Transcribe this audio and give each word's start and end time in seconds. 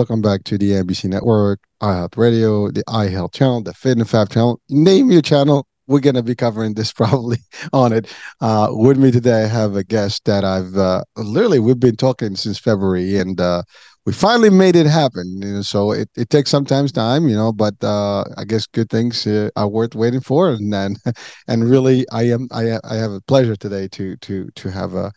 Welcome 0.00 0.22
back 0.22 0.44
to 0.44 0.56
the 0.56 0.70
NBC 0.70 1.10
Network, 1.10 1.60
iHealth 1.82 2.16
Radio, 2.16 2.70
the 2.70 2.82
iHealth 2.84 3.34
channel, 3.34 3.60
the 3.60 3.74
Fit 3.74 3.98
and 3.98 4.08
Fab 4.08 4.30
channel. 4.30 4.58
Name 4.70 5.10
your 5.10 5.20
channel. 5.20 5.66
We're 5.88 6.00
going 6.00 6.14
to 6.14 6.22
be 6.22 6.34
covering 6.34 6.72
this 6.72 6.90
probably 7.00 7.36
on 7.74 7.92
it. 7.92 8.10
Uh, 8.40 8.68
with 8.70 8.96
me 8.96 9.10
today, 9.10 9.44
I 9.44 9.46
have 9.46 9.76
a 9.76 9.84
guest 9.84 10.24
that 10.24 10.42
I've 10.42 10.74
uh, 10.74 11.04
literally, 11.18 11.58
we've 11.58 11.78
been 11.78 11.96
talking 11.96 12.34
since 12.34 12.58
February 12.58 13.18
and 13.18 13.38
uh, 13.38 13.62
we 14.06 14.14
finally 14.14 14.48
made 14.48 14.74
it 14.74 14.86
happen. 14.86 15.42
You 15.42 15.56
know, 15.56 15.60
so 15.60 15.92
it, 15.92 16.08
it 16.16 16.30
takes 16.30 16.48
sometimes 16.48 16.92
time, 16.92 17.28
you 17.28 17.36
know, 17.36 17.52
but 17.52 17.74
uh, 17.84 18.24
I 18.38 18.44
guess 18.46 18.66
good 18.66 18.88
things 18.88 19.26
uh, 19.26 19.50
are 19.56 19.68
worth 19.68 19.94
waiting 19.94 20.22
for. 20.22 20.48
And 20.48 20.72
then, 20.72 20.96
and 21.46 21.68
really, 21.68 22.06
I 22.10 22.22
am, 22.22 22.48
I, 22.52 22.78
I 22.84 22.94
have 22.94 23.12
a 23.12 23.20
pleasure 23.20 23.54
today 23.54 23.86
to, 23.88 24.16
to, 24.16 24.48
to 24.54 24.70
have 24.70 24.94
a, 24.94 25.12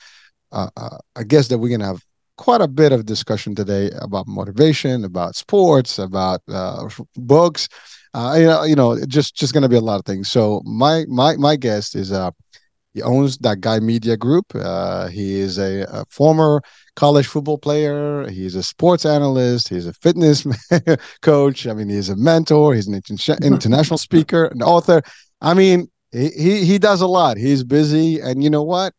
uh, 0.52 0.68
I 1.16 1.24
guess 1.24 1.48
that 1.48 1.60
we're 1.60 1.70
going 1.70 1.80
to 1.80 1.86
have 1.86 2.04
quite 2.38 2.62
a 2.62 2.68
bit 2.68 2.92
of 2.92 3.06
discussion 3.06 3.56
today 3.56 3.92
about 4.02 4.28
motivation, 4.28 5.06
about 5.06 5.36
sports, 5.36 6.00
about 6.00 6.42
uh, 6.48 6.90
books. 7.16 7.70
Uh, 8.14 8.36
you 8.38 8.46
know, 8.46 8.64
you 8.64 8.76
know, 8.76 9.06
just 9.08 9.36
just 9.36 9.54
going 9.54 9.64
to 9.64 9.70
be 9.70 9.76
a 9.76 9.82
lot 9.82 10.00
of 10.00 10.06
things. 10.06 10.30
So 10.30 10.62
my 10.66 11.06
my 11.08 11.36
my 11.38 11.56
guest 11.56 11.96
is 11.96 12.12
uh, 12.12 12.32
he 12.94 13.02
owns 13.02 13.38
that 13.40 13.62
guy 13.62 13.80
media 13.80 14.16
group. 14.16 14.46
Uh, 14.54 15.08
he 15.08 15.40
is 15.40 15.58
a, 15.58 15.82
a, 15.90 16.06
former 16.10 16.62
college 16.96 17.26
football 17.26 17.58
player. 17.58 18.28
He's 18.30 18.54
a 18.54 18.62
sports 18.62 19.04
analyst. 19.04 19.68
He's 19.68 19.88
a 19.88 19.94
fitness 19.94 20.46
coach. 21.22 21.66
I 21.66 21.74
mean, 21.74 21.90
he's 21.90 22.10
a 22.10 22.16
mentor. 22.16 22.76
He's 22.76 22.88
an 22.88 22.94
international 23.42 23.98
speaker, 23.98 24.46
an 24.46 24.62
author. 24.62 25.02
I 25.42 25.56
mean, 25.56 25.90
he, 26.12 26.30
he 26.30 26.66
he 26.66 26.78
does 26.78 27.02
a 27.02 27.08
lot. 27.08 27.38
He's 27.38 27.64
busy, 27.64 28.20
and 28.20 28.44
you 28.44 28.50
know 28.50 28.64
what? 28.64 28.94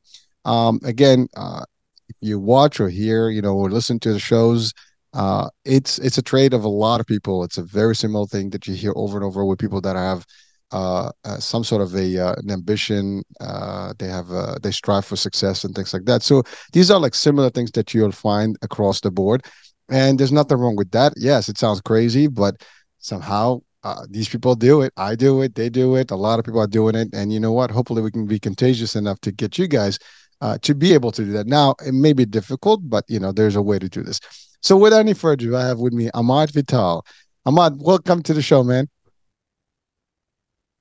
Um, 0.45 0.81
again, 0.85 1.29
uh, 1.37 1.65
if 2.09 2.17
you 2.21 2.39
watch 2.39 2.81
or 2.81 2.89
hear, 2.89 3.31
you 3.31 3.43
know, 3.43 3.55
or 3.55 3.71
listen 3.71 3.99
to 4.01 4.13
the 4.13 4.19
shows, 4.19 4.73
uh, 5.13 5.49
it's 5.65 5.99
it's 5.99 6.19
a 6.19 6.23
trait 6.23 6.53
of 6.53 6.65
a 6.65 6.69
lot 6.69 7.01
of 7.01 7.07
people. 7.07 7.45
It's 7.45 7.59
a 7.59 7.63
very 7.63 7.95
similar 7.95 8.27
thing 8.27 8.51
that 8.51 8.67
you 8.67 8.75
hear 8.75 8.93
over 8.97 9.17
and 9.17 9.25
over 9.25 9.45
with 9.45 9.59
people 9.59 9.81
that 9.83 9.97
have 9.97 10.25
uh, 10.73 11.11
uh, 11.25 11.39
some 11.39 11.63
sort 11.63 11.83
of 11.83 11.95
a 11.95 12.19
uh, 12.19 12.35
an 12.39 12.51
ambition. 12.51 13.23
Uh, 13.41 13.95
they 13.99 14.09
have 14.09 14.31
uh, 14.31 14.57
they 14.63 14.73
strive 14.73 15.05
for 15.05 15.17
success 15.17 15.65
and 15.65 15.75
things 15.75 15.93
like 15.93 16.05
that. 16.07 16.23
So 16.23 16.43
these 16.73 16.91
are 16.91 16.99
like 16.99 17.15
similar 17.15 17.51
things 17.51 17.71
that 17.73 17.95
you'll 17.95 18.13
find 18.13 18.57
across 18.63 19.01
the 19.01 19.11
board, 19.11 19.45
and 19.89 20.19
there's 20.19 20.33
nothing 20.33 20.59
wrong 20.59 20.77
with 20.77 20.91
that. 20.91 21.13
Yes, 21.17 21.49
it 21.49 21.59
sounds 21.59 21.81
crazy, 21.81 22.27
but 22.27 22.57
somehow 22.99 23.61
uh, 23.85 24.07
these 24.11 24.29
people 24.29 24.55
do 24.55 24.81
it. 24.81 24.93
I 24.97 25.15
do 25.15 25.43
it. 25.43 25.55
They 25.55 25.69
do 25.69 25.95
it. 25.95 26.11
A 26.11 26.17
lot 26.17 26.39
of 26.39 26.45
people 26.45 26.61
are 26.61 26.67
doing 26.67 26.95
it. 26.95 27.09
And 27.13 27.33
you 27.33 27.39
know 27.39 27.53
what? 27.53 27.71
Hopefully, 27.71 28.03
we 28.03 28.11
can 28.11 28.27
be 28.27 28.41
contagious 28.41 28.97
enough 28.97 29.21
to 29.21 29.31
get 29.31 29.59
you 29.59 29.69
guys 29.69 29.99
uh, 30.41 30.59
to 30.63 30.75
be 30.75 30.93
able 30.95 31.13
to 31.13 31.25
do 31.25 31.33
that. 31.33 31.47
Now, 31.47 31.75
it 31.85 31.93
may 31.93 32.13
be 32.13 32.25
difficult, 32.25 32.81
but 32.85 33.05
you 33.09 33.19
know, 33.19 33.33
there's 33.33 33.57
a 33.57 33.63
way 33.63 33.79
to 33.79 33.89
do 33.89 34.03
this. 34.03 34.21
So, 34.63 34.77
without 34.77 35.01
any 35.01 35.15
further 35.15 35.35
ado, 35.35 35.57
I 35.57 35.67
have 35.67 35.79
with 35.79 35.93
me 35.93 36.11
Ahmard 36.15 36.53
Vital. 36.53 37.05
Ahmard, 37.47 37.77
welcome 37.79 38.23
to 38.23 38.35
the 38.35 38.43
show, 38.43 38.65
man. 38.65 38.89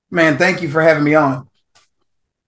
Man, 0.10 0.38
thank 0.38 0.62
you 0.62 0.70
for 0.70 0.82
having 0.82 1.04
me 1.04 1.16
on. 1.16 1.48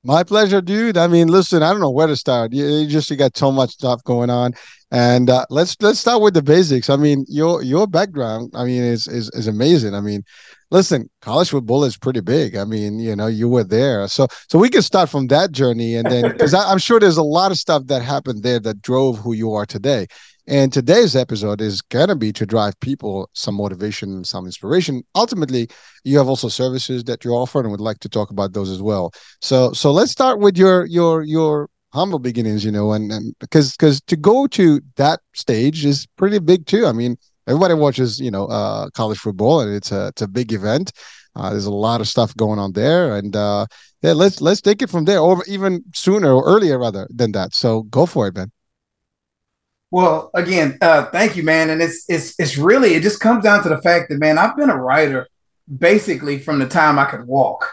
My 0.06 0.24
pleasure, 0.24 0.62
dude. 0.62 0.98
I 0.98 1.08
mean, 1.08 1.30
listen, 1.30 1.64
I 1.64 1.72
don't 1.72 1.82
know 1.82 1.90
where 1.90 2.06
to 2.06 2.16
start. 2.16 2.54
You, 2.54 2.68
you 2.68 2.88
just 2.88 3.10
you 3.10 3.16
got 3.16 3.36
so 3.36 3.52
much 3.52 3.72
stuff 3.72 4.04
going 4.04 4.30
on, 4.30 4.54
and 4.92 5.32
uh, 5.32 5.48
let's 5.50 5.76
let's 5.82 6.00
start 6.00 6.22
with 6.22 6.36
the 6.36 6.44
basics. 6.44 6.92
I 6.92 6.96
mean, 6.96 7.26
your 7.28 7.64
your 7.64 7.88
background, 7.88 8.52
I 8.54 8.66
mean, 8.66 8.84
is 8.84 9.08
is 9.08 9.32
is 9.32 9.48
amazing. 9.48 9.96
I 9.96 10.02
mean, 10.02 10.24
listen, 10.70 11.10
college 11.22 11.50
football 11.50 11.84
is 11.84 11.98
pretty 11.98 12.22
big. 12.22 12.56
I 12.56 12.66
mean, 12.66 13.00
you 13.00 13.16
know, 13.16 13.26
you 13.26 13.50
were 13.50 13.64
there, 13.64 14.08
so 14.08 14.28
so 14.48 14.60
we 14.60 14.70
can 14.70 14.84
start 14.84 15.10
from 15.10 15.26
that 15.28 15.52
journey, 15.52 15.96
and 15.96 16.06
then 16.06 16.34
because 16.34 16.54
I'm 16.54 16.78
sure 16.78 17.00
there's 17.00 17.18
a 17.18 17.24
lot 17.24 17.50
of 17.50 17.58
stuff 17.58 17.88
that 17.88 18.04
happened 18.04 18.44
there 18.44 18.60
that 18.60 18.84
drove 18.84 19.18
who 19.18 19.34
you 19.34 19.54
are 19.54 19.66
today. 19.66 20.06
And 20.48 20.72
today's 20.72 21.16
episode 21.16 21.60
is 21.60 21.82
going 21.82 22.10
to 22.10 22.16
be 22.16 22.32
to 22.34 22.46
drive 22.46 22.80
people 22.80 23.30
some 23.34 23.56
motivation, 23.56 24.24
some 24.24 24.46
inspiration. 24.46 25.04
Ultimately, 25.16 25.68
you 26.04 26.18
have 26.18 26.28
also 26.28 26.50
services 26.50 27.04
that 27.06 27.26
you 27.26 27.32
offer, 27.32 27.60
and 27.60 27.72
would 27.72 27.82
like 27.82 28.00
to 28.00 28.10
talk 28.10 28.30
about 28.30 28.54
those 28.54 28.70
as 28.70 28.82
well. 28.82 29.12
So, 29.42 29.74
so 29.74 29.92
let's 29.92 30.12
start 30.12 30.40
with 30.40 30.58
your 30.58 30.86
your 30.86 31.24
your 31.24 31.70
humble 31.94 32.20
beginnings, 32.20 32.64
you 32.64 32.72
know, 32.72 32.94
and 32.94 33.12
and 33.12 33.34
because 33.40 33.72
because 33.72 34.02
to 34.02 34.16
go 34.16 34.46
to 34.48 34.82
that 34.98 35.22
stage 35.34 35.84
is 35.84 36.06
pretty 36.16 36.40
big 36.40 36.68
too. 36.68 36.86
I 36.86 36.92
mean, 36.92 37.18
everybody 37.48 37.74
watches 37.74 38.20
you 38.20 38.32
know 38.32 38.46
uh, 38.46 38.90
college 38.92 39.18
football 39.18 39.62
and 39.62 39.74
it's 39.74 39.92
a 39.92 40.08
it's 40.08 40.22
a 40.22 40.28
big 40.28 40.54
event 40.54 40.92
uh, 41.36 41.50
there's 41.50 41.66
a 41.66 41.72
lot 41.72 42.02
of 42.02 42.08
stuff 42.08 42.36
going 42.36 42.60
on 42.60 42.72
there 42.74 43.16
and 43.16 43.36
uh, 43.36 43.66
yeah 44.02 44.14
let's 44.14 44.42
let's 44.42 44.62
take 44.62 44.82
it 44.82 44.90
from 44.90 45.06
there 45.06 45.20
or 45.20 45.44
even 45.48 45.84
sooner 45.94 46.32
or 46.32 46.44
earlier 46.46 46.80
rather 46.80 47.08
than 47.10 47.32
that 47.32 47.54
so 47.54 47.84
go 47.84 48.06
for 48.06 48.28
it 48.28 48.36
man 48.36 48.52
well 49.96 50.30
again 50.34 50.78
uh, 50.82 51.06
thank 51.06 51.36
you 51.36 51.44
man 51.44 51.70
and 51.70 51.82
it's 51.82 52.06
it's 52.10 52.38
it's 52.40 52.58
really 52.58 52.96
it 52.96 53.04
just 53.04 53.20
comes 53.20 53.44
down 53.44 53.64
to 53.64 53.70
the 53.70 53.82
fact 53.82 54.10
that 54.10 54.20
man 54.20 54.38
i've 54.38 54.58
been 54.58 54.70
a 54.70 54.82
writer 54.82 55.28
basically 55.78 56.38
from 56.38 56.60
the 56.60 56.68
time 56.68 57.00
i 57.00 57.06
could 57.06 57.26
walk 57.26 57.72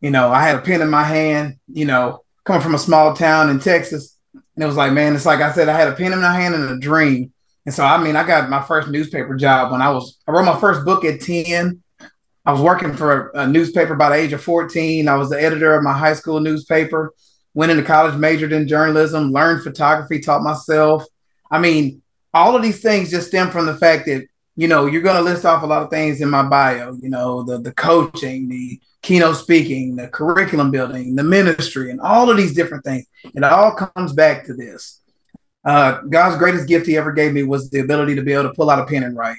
you 0.00 0.10
know 0.10 0.30
i 0.30 0.40
had 0.40 0.56
a 0.56 0.62
pen 0.62 0.80
in 0.80 0.88
my 0.88 1.02
hand 1.02 1.56
you 1.72 1.84
know 1.84 2.22
coming 2.44 2.62
from 2.62 2.74
a 2.74 2.78
small 2.78 3.14
town 3.14 3.50
in 3.50 3.58
texas 3.58 4.16
and 4.32 4.62
it 4.62 4.66
was 4.66 4.76
like 4.76 4.92
man 4.92 5.14
it's 5.14 5.26
like 5.26 5.40
i 5.40 5.52
said 5.52 5.68
i 5.68 5.76
had 5.76 5.88
a 5.88 5.96
pen 5.96 6.12
in 6.12 6.20
my 6.20 6.34
hand 6.34 6.54
and 6.54 6.70
a 6.70 6.78
dream 6.78 7.32
and 7.66 7.74
so, 7.74 7.84
I 7.84 8.02
mean, 8.02 8.14
I 8.14 8.26
got 8.26 8.50
my 8.50 8.62
first 8.62 8.88
newspaper 8.88 9.34
job 9.36 9.72
when 9.72 9.80
I 9.80 9.90
was, 9.90 10.18
I 10.28 10.32
wrote 10.32 10.44
my 10.44 10.60
first 10.60 10.84
book 10.84 11.04
at 11.04 11.20
10. 11.20 11.82
I 12.46 12.52
was 12.52 12.60
working 12.60 12.94
for 12.94 13.30
a, 13.30 13.40
a 13.40 13.46
newspaper 13.46 13.94
by 13.94 14.10
the 14.10 14.16
age 14.16 14.34
of 14.34 14.42
14. 14.42 15.08
I 15.08 15.14
was 15.16 15.30
the 15.30 15.42
editor 15.42 15.74
of 15.74 15.82
my 15.82 15.96
high 15.96 16.12
school 16.12 16.40
newspaper, 16.40 17.14
went 17.54 17.72
into 17.72 17.82
college, 17.82 18.16
majored 18.16 18.52
in 18.52 18.68
journalism, 18.68 19.32
learned 19.32 19.62
photography, 19.62 20.20
taught 20.20 20.42
myself. 20.42 21.04
I 21.54 21.58
mean, 21.60 22.02
all 22.32 22.56
of 22.56 22.62
these 22.62 22.82
things 22.82 23.10
just 23.10 23.28
stem 23.28 23.50
from 23.50 23.66
the 23.66 23.76
fact 23.76 24.06
that, 24.06 24.26
you 24.56 24.68
know, 24.68 24.86
you're 24.86 25.02
going 25.02 25.16
to 25.16 25.22
list 25.22 25.44
off 25.44 25.62
a 25.62 25.66
lot 25.66 25.82
of 25.82 25.90
things 25.90 26.20
in 26.20 26.28
my 26.30 26.42
bio, 26.42 26.94
you 27.00 27.08
know, 27.08 27.42
the, 27.42 27.58
the 27.58 27.72
coaching, 27.72 28.48
the 28.48 28.80
keynote 29.02 29.36
speaking, 29.36 29.96
the 29.96 30.08
curriculum 30.08 30.70
building, 30.70 31.14
the 31.14 31.22
ministry, 31.22 31.90
and 31.90 32.00
all 32.00 32.30
of 32.30 32.36
these 32.36 32.54
different 32.54 32.84
things. 32.84 33.06
And 33.34 33.44
it 33.44 33.52
all 33.52 33.74
comes 33.74 34.12
back 34.12 34.44
to 34.46 34.54
this 34.54 35.00
uh, 35.64 36.00
God's 36.02 36.36
greatest 36.36 36.68
gift 36.68 36.86
He 36.86 36.96
ever 36.96 37.12
gave 37.12 37.32
me 37.32 37.42
was 37.42 37.70
the 37.70 37.80
ability 37.80 38.14
to 38.16 38.22
be 38.22 38.32
able 38.32 38.44
to 38.44 38.54
pull 38.54 38.70
out 38.70 38.80
a 38.80 38.86
pen 38.86 39.02
and 39.02 39.16
write. 39.16 39.38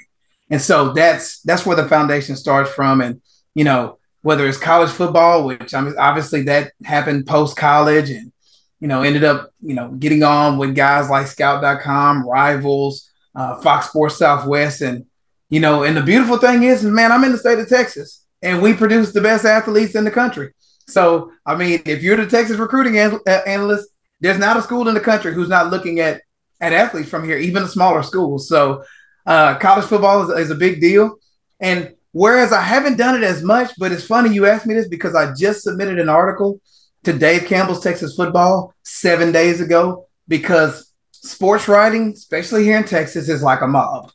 And 0.49 0.61
so 0.61 0.93
that's 0.93 1.41
that's 1.41 1.65
where 1.65 1.75
the 1.75 1.87
foundation 1.87 2.35
starts 2.35 2.71
from. 2.71 3.01
And 3.01 3.21
you 3.53 3.63
know, 3.63 3.99
whether 4.21 4.47
it's 4.47 4.57
college 4.57 4.89
football, 4.89 5.45
which 5.45 5.73
I 5.73 5.81
mean, 5.81 5.95
obviously 5.97 6.43
that 6.43 6.73
happened 6.83 7.27
post 7.27 7.57
college, 7.57 8.09
and 8.09 8.31
you 8.79 8.87
know, 8.87 9.01
ended 9.01 9.23
up 9.23 9.51
you 9.61 9.73
know 9.73 9.89
getting 9.91 10.23
on 10.23 10.57
with 10.57 10.75
guys 10.75 11.09
like 11.09 11.27
Scout.com, 11.27 12.27
Rivals, 12.27 13.09
uh, 13.35 13.61
Fox 13.61 13.89
Sports 13.89 14.17
Southwest, 14.17 14.81
and 14.81 15.05
you 15.49 15.59
know, 15.59 15.83
and 15.83 15.95
the 15.95 16.01
beautiful 16.01 16.37
thing 16.37 16.63
is, 16.63 16.83
man, 16.83 17.11
I'm 17.11 17.23
in 17.23 17.31
the 17.31 17.37
state 17.37 17.59
of 17.59 17.69
Texas, 17.69 18.25
and 18.41 18.61
we 18.61 18.73
produce 18.73 19.11
the 19.11 19.21
best 19.21 19.45
athletes 19.45 19.95
in 19.95 20.03
the 20.03 20.11
country. 20.11 20.53
So, 20.87 21.31
I 21.45 21.55
mean, 21.55 21.81
if 21.85 22.03
you're 22.03 22.17
the 22.17 22.27
Texas 22.27 22.57
recruiting 22.57 22.99
an- 22.99 23.19
analyst, 23.27 23.89
there's 24.19 24.37
not 24.37 24.57
a 24.57 24.61
school 24.61 24.87
in 24.87 24.93
the 24.93 24.99
country 24.99 25.33
who's 25.33 25.49
not 25.49 25.71
looking 25.71 25.99
at 25.99 26.21
at 26.61 26.73
athletes 26.73 27.09
from 27.09 27.23
here, 27.23 27.37
even 27.37 27.63
the 27.63 27.69
smaller 27.69 28.01
schools. 28.01 28.47
So 28.47 28.83
uh, 29.25 29.55
college 29.55 29.85
football 29.85 30.31
is, 30.31 30.45
is 30.45 30.51
a 30.51 30.55
big 30.55 30.79
deal. 30.79 31.17
And 31.59 31.93
whereas 32.11 32.53
I 32.53 32.61
haven't 32.61 32.97
done 32.97 33.15
it 33.15 33.23
as 33.23 33.43
much, 33.43 33.71
but 33.77 33.91
it's 33.91 34.05
funny 34.05 34.33
you 34.33 34.45
asked 34.45 34.65
me 34.65 34.73
this 34.73 34.87
because 34.87 35.15
I 35.15 35.33
just 35.33 35.63
submitted 35.63 35.99
an 35.99 36.09
article 36.09 36.61
to 37.05 37.13
Dave 37.13 37.45
Campbell's 37.45 37.83
Texas 37.83 38.15
Football 38.15 38.73
seven 38.83 39.31
days 39.31 39.61
ago 39.61 40.07
because 40.27 40.91
sports 41.11 41.67
writing, 41.67 42.09
especially 42.09 42.63
here 42.63 42.77
in 42.77 42.83
Texas, 42.83 43.29
is 43.29 43.43
like 43.43 43.61
a 43.61 43.67
mob. 43.67 44.11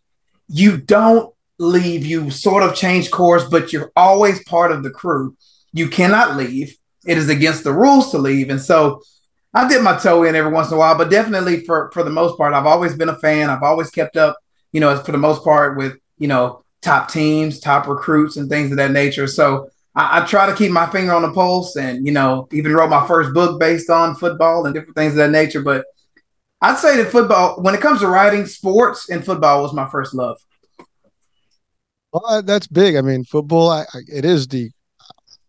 You 0.49 0.77
don't 0.77 1.33
leave, 1.59 2.05
you 2.05 2.31
sort 2.31 2.63
of 2.63 2.75
change 2.75 3.11
course, 3.11 3.45
but 3.45 3.73
you're 3.73 3.93
always 3.97 4.43
part 4.45 4.73
of 4.73 4.83
the 4.83 4.91
crew. 4.91 5.37
You 5.73 5.89
cannot 5.89 6.37
leave. 6.37 6.77
It 7.07 7.17
is 7.17 7.29
against 7.29 7.65
the 7.65 7.73
rules 7.73 8.11
to 8.11 8.19
leave. 8.19 8.51
And 8.51 8.61
so 8.61 9.03
I 9.55 9.69
dip 9.69 9.83
my 9.83 9.97
toe 9.97 10.25
in 10.25 10.35
every 10.35 10.53
once 10.53 10.69
in 10.69 10.75
a 10.75 10.79
while, 10.79 10.97
but 10.97 11.11
definitely 11.11 11.65
for 11.65 11.91
for 11.93 12.03
the 12.03 12.11
most 12.11 12.37
part, 12.37 12.55
I've 12.55 12.67
always 12.67 12.95
been 12.95 13.09
a 13.09 13.19
fan. 13.19 13.51
I've 13.51 13.63
always 13.63 13.91
kept 13.91 14.17
up, 14.17 14.37
you 14.73 14.81
know, 14.81 14.97
for 14.97 15.13
the 15.13 15.19
most 15.19 15.43
part 15.43 15.77
with 15.77 15.97
you 16.19 16.29
know 16.29 16.63
top 16.83 17.11
teams, 17.11 17.61
top 17.61 17.87
recruits, 17.87 18.37
and 18.37 18.49
things 18.49 18.71
of 18.71 18.77
that 18.77 18.93
nature. 18.93 19.27
So 19.27 19.69
I, 19.95 20.21
I, 20.21 20.27
try 20.27 20.47
to 20.47 20.55
keep 20.55 20.71
my 20.71 20.89
finger 20.89 21.13
on 21.13 21.23
the 21.23 21.33
pulse, 21.33 21.77
and 21.77 22.07
you 22.07 22.13
know, 22.13 22.49
even 22.53 22.73
wrote 22.73 22.91
my 22.91 23.07
first 23.07 23.35
book 23.35 23.59
based 23.59 23.91
on 23.91 24.15
football 24.15 24.67
and 24.67 24.75
different 24.75 24.97
things 24.97 25.13
of 25.13 25.17
that 25.19 25.31
nature. 25.31 25.63
But 25.63 25.85
I'd 26.61 26.79
say 26.79 26.97
that 26.99 27.11
football, 27.11 27.61
when 27.61 27.75
it 27.75 27.81
comes 27.81 28.01
to 28.01 28.09
writing, 28.09 28.47
sports 28.47 29.09
and 29.11 29.25
football 29.25 29.63
was 29.63 29.73
my 29.73 29.89
first 29.89 30.15
love. 30.15 30.39
Well, 32.13 32.43
that's 32.43 32.67
big. 32.67 32.97
I 32.97 33.03
mean, 33.03 33.25
football, 33.25 33.71
I, 33.71 33.83
I, 33.95 34.01
it 34.13 34.25
is 34.25 34.47
the 34.47 34.71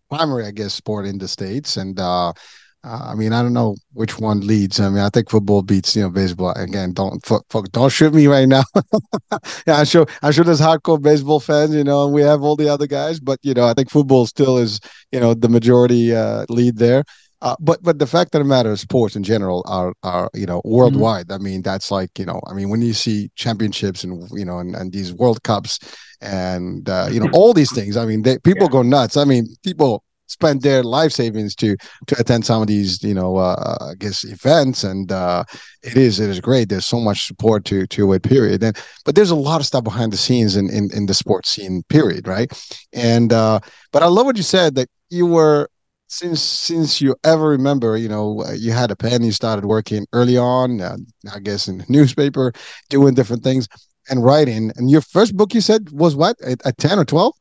primary, 0.10 0.46
I 0.46 0.52
guess, 0.52 0.74
sport 0.74 1.06
in 1.06 1.18
the 1.18 1.28
states, 1.28 1.78
and 1.78 2.00
uh, 2.00 2.34
uh, 2.84 3.10
I 3.12 3.16
mean, 3.16 3.32
I 3.32 3.44
don't 3.44 3.54
know 3.54 3.76
which 3.94 4.20
one 4.20 4.42
leads. 4.42 4.80
I 4.80 4.90
mean, 4.90 5.00
I 5.00 5.10
think 5.10 5.30
football 5.30 5.62
beats 5.62 5.96
you 5.96 6.02
know 6.02 6.10
baseball. 6.10 6.52
Again, 6.54 6.94
don't 6.94 7.24
fuck, 7.26 7.46
fuck 7.50 7.72
don't 7.72 7.92
shoot 7.92 8.14
me 8.14 8.28
right 8.28 8.48
now. 8.48 8.64
yeah, 9.68 9.78
I'm 9.78 9.86
sure 9.86 10.08
I'm 10.24 10.32
sure 10.32 10.44
there's 10.44 10.62
hardcore 10.62 11.02
baseball 11.02 11.40
fans, 11.40 11.76
you 11.76 11.84
know, 11.84 12.06
and 12.06 12.14
we 12.14 12.22
have 12.22 12.42
all 12.42 12.56
the 12.56 12.70
other 12.70 12.88
guys, 12.88 13.20
but 13.20 13.40
you 13.44 13.54
know, 13.54 13.66
I 13.66 13.74
think 13.74 13.92
football 13.92 14.26
still 14.26 14.58
is 14.58 14.80
you 15.12 15.20
know 15.20 15.34
the 15.34 15.50
majority 15.50 16.16
uh, 16.16 16.46
lead 16.50 16.78
there. 16.78 17.04
Uh, 17.44 17.56
but 17.60 17.82
but 17.82 17.98
the 17.98 18.06
fact 18.06 18.36
of 18.36 18.40
the 18.40 18.46
matter 18.46 18.72
is, 18.72 18.82
sports 18.82 19.16
in 19.16 19.24
general 19.24 19.64
are 19.68 19.94
are 20.02 20.30
you 20.34 20.46
know 20.46 20.62
worldwide. 20.66 21.28
Mm-hmm. 21.28 21.42
I 21.42 21.44
mean, 21.44 21.62
that's 21.62 21.92
like 21.92 22.18
you 22.18 22.26
know, 22.26 22.40
I 22.48 22.54
mean, 22.54 22.70
when 22.70 22.82
you 22.82 22.94
see 22.94 23.30
championships 23.36 24.04
and 24.04 24.28
you 24.32 24.46
know, 24.46 24.60
and, 24.60 24.76
and 24.76 24.92
these 24.92 25.14
World 25.14 25.44
Cups 25.44 25.80
and 26.22 26.88
uh, 26.90 27.10
you 27.12 27.20
know 27.20 27.30
all 27.34 27.54
these 27.54 27.74
things, 27.74 27.98
I 27.98 28.06
mean, 28.06 28.24
they, 28.24 28.40
people 28.40 28.68
yeah. 28.68 28.72
go 28.72 28.82
nuts. 28.84 29.18
I 29.18 29.26
mean, 29.26 29.48
people 29.64 30.04
spend 30.32 30.62
their 30.62 30.84
life 30.84 31.12
savings 31.12 31.56
to 31.56 31.76
to 32.08 32.20
attend 32.20 32.46
some 32.46 32.62
of 32.62 32.68
these 32.68 33.04
you 33.04 33.14
know 33.14 33.38
uh, 33.38 33.56
uh, 33.82 33.92
I 33.92 33.96
guess 33.96 34.24
events. 34.24 34.84
And 34.84 35.12
uh, 35.12 35.44
it 35.84 35.98
is 35.98 36.20
it 36.20 36.30
is 36.30 36.40
great. 36.40 36.70
There's 36.70 36.86
so 36.86 37.00
much 37.00 37.28
support 37.28 37.66
to 37.66 37.86
to 37.88 38.14
it 38.14 38.24
period. 38.24 38.64
And 38.64 38.78
but 39.06 39.16
there's 39.16 39.32
a 39.32 39.36
lot 39.36 39.60
of 39.60 39.68
stuff 39.68 39.84
behind 39.84 40.14
the 40.14 40.18
scenes 40.18 40.56
in 40.56 40.70
in, 40.70 40.90
in 40.94 41.06
the 41.06 41.14
sports 41.14 41.50
scene 41.52 41.84
period 41.90 42.28
right? 42.28 42.50
And 42.94 43.34
uh, 43.34 43.60
but 43.92 44.04
I 44.04 44.08
love 44.08 44.26
what 44.26 44.38
you 44.38 44.44
said 44.44 44.76
that 44.76 44.90
you 45.10 45.26
were 45.26 45.70
since 46.08 46.42
since 46.42 47.02
you 47.02 47.16
ever 47.24 47.48
remember 47.48 47.96
you 47.96 48.10
know 48.10 48.44
you 48.54 48.72
had 48.72 48.92
a 48.92 48.98
pen 48.98 49.24
you 49.24 49.32
started 49.32 49.64
working 49.66 50.06
early 50.12 50.38
on 50.38 50.82
uh, 50.82 50.98
I 51.34 51.40
guess 51.40 51.70
in 51.70 51.78
the 51.78 51.86
newspaper 51.90 52.52
doing 52.90 53.14
different 53.14 53.44
things 53.44 53.68
and 54.10 54.24
writing. 54.24 54.72
And 54.76 54.90
your 54.90 55.02
first 55.02 55.36
book 55.36 55.54
you 55.54 55.62
said 55.62 55.90
was 55.92 56.16
what? 56.16 56.40
At, 56.42 56.66
at 56.66 56.78
10 56.78 57.00
or 57.00 57.06
12 57.06 57.34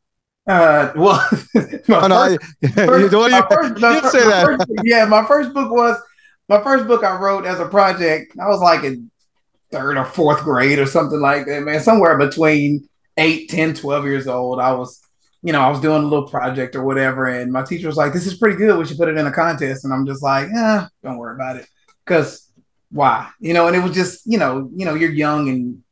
uh, 0.46 0.92
well, 0.96 1.28
oh, 1.56 2.06
no, 2.06 2.37
first, 2.75 3.02
you, 3.02 3.08
don't 3.10 3.31
you, 3.31 3.42
first, 3.50 3.81
you 3.81 4.10
say 4.10 4.25
that. 4.25 4.82
Yeah, 4.84 5.04
my 5.04 5.25
first 5.26 5.52
book 5.52 5.70
was 5.70 6.00
my 6.48 6.62
first 6.62 6.87
book 6.87 7.04
I 7.04 7.16
wrote 7.16 7.44
as 7.44 7.60
a 7.60 7.66
project. 7.66 8.34
I 8.40 8.48
was 8.48 8.60
like 8.60 8.84
in 8.84 9.10
third 9.70 9.96
or 9.96 10.04
fourth 10.04 10.42
grade 10.42 10.78
or 10.78 10.87
something 10.87 11.20
like 11.20 11.46
that, 11.46 11.62
man. 11.62 11.81
Somewhere 11.81 12.19
between 12.19 12.88
8, 13.16 13.48
10, 13.48 13.75
12 13.75 14.04
years 14.04 14.26
old. 14.26 14.58
I 14.58 14.72
was, 14.72 15.00
you 15.42 15.52
know, 15.52 15.60
I 15.60 15.69
was 15.69 15.81
doing 15.81 16.02
a 16.02 16.06
little 16.06 16.28
project 16.28 16.75
or 16.75 16.84
whatever, 16.84 17.26
and 17.26 17.52
my 17.52 17.62
teacher 17.62 17.86
was 17.86 17.96
like, 17.96 18.12
"This 18.12 18.26
is 18.26 18.38
pretty 18.38 18.56
good. 18.56 18.78
We 18.78 18.86
should 18.86 18.98
put 18.98 19.08
it 19.08 19.19
in 19.19 19.26
a 19.26 19.32
contest." 19.32 19.84
And 19.84 19.93
I'm 19.93 20.06
just 20.06 20.22
like, 20.22 20.48
"Yeah, 20.52 20.86
don't 21.02 21.19
worry 21.19 21.34
about 21.34 21.56
it," 21.56 21.69
because 22.04 22.50
why? 22.90 23.28
You 23.40 23.52
know, 23.52 23.66
and 23.66 23.76
it 23.76 23.82
was 23.82 23.93
just, 23.93 24.26
you 24.26 24.38
know, 24.38 24.70
you 24.75 24.84
know, 24.84 24.94
you're 24.94 25.10
young 25.10 25.48
and 25.48 25.82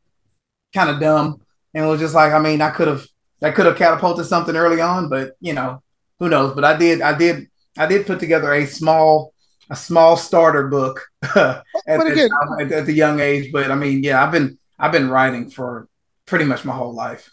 kind 0.74 0.90
of 0.90 1.00
dumb, 1.00 1.40
and 1.74 1.84
it 1.84 1.88
was 1.88 2.00
just 2.00 2.14
like, 2.14 2.32
I 2.32 2.38
mean, 2.38 2.60
I 2.62 2.70
could 2.70 2.88
have 2.88 3.06
that 3.40 3.54
could 3.54 3.66
have 3.66 3.76
catapulted 3.76 4.26
something 4.26 4.56
early 4.56 4.80
on, 4.80 5.08
but 5.08 5.36
you 5.40 5.52
know, 5.52 5.82
who 6.18 6.28
knows? 6.28 6.54
But 6.54 6.64
I 6.64 6.76
did, 6.76 7.00
I 7.00 7.16
did, 7.16 7.48
I 7.76 7.86
did 7.86 8.06
put 8.06 8.20
together 8.20 8.52
a 8.52 8.66
small, 8.66 9.32
a 9.70 9.76
small 9.76 10.16
starter 10.16 10.68
book 10.68 11.06
at, 11.22 11.62
at, 11.86 12.72
at, 12.72 12.86
the 12.86 12.94
young 12.94 13.20
age. 13.20 13.52
But 13.52 13.70
I 13.70 13.74
mean, 13.74 14.02
yeah, 14.02 14.24
I've 14.24 14.32
been, 14.32 14.58
I've 14.78 14.92
been 14.92 15.10
writing 15.10 15.50
for 15.50 15.88
pretty 16.26 16.44
much 16.44 16.64
my 16.64 16.74
whole 16.74 16.92
life. 16.92 17.30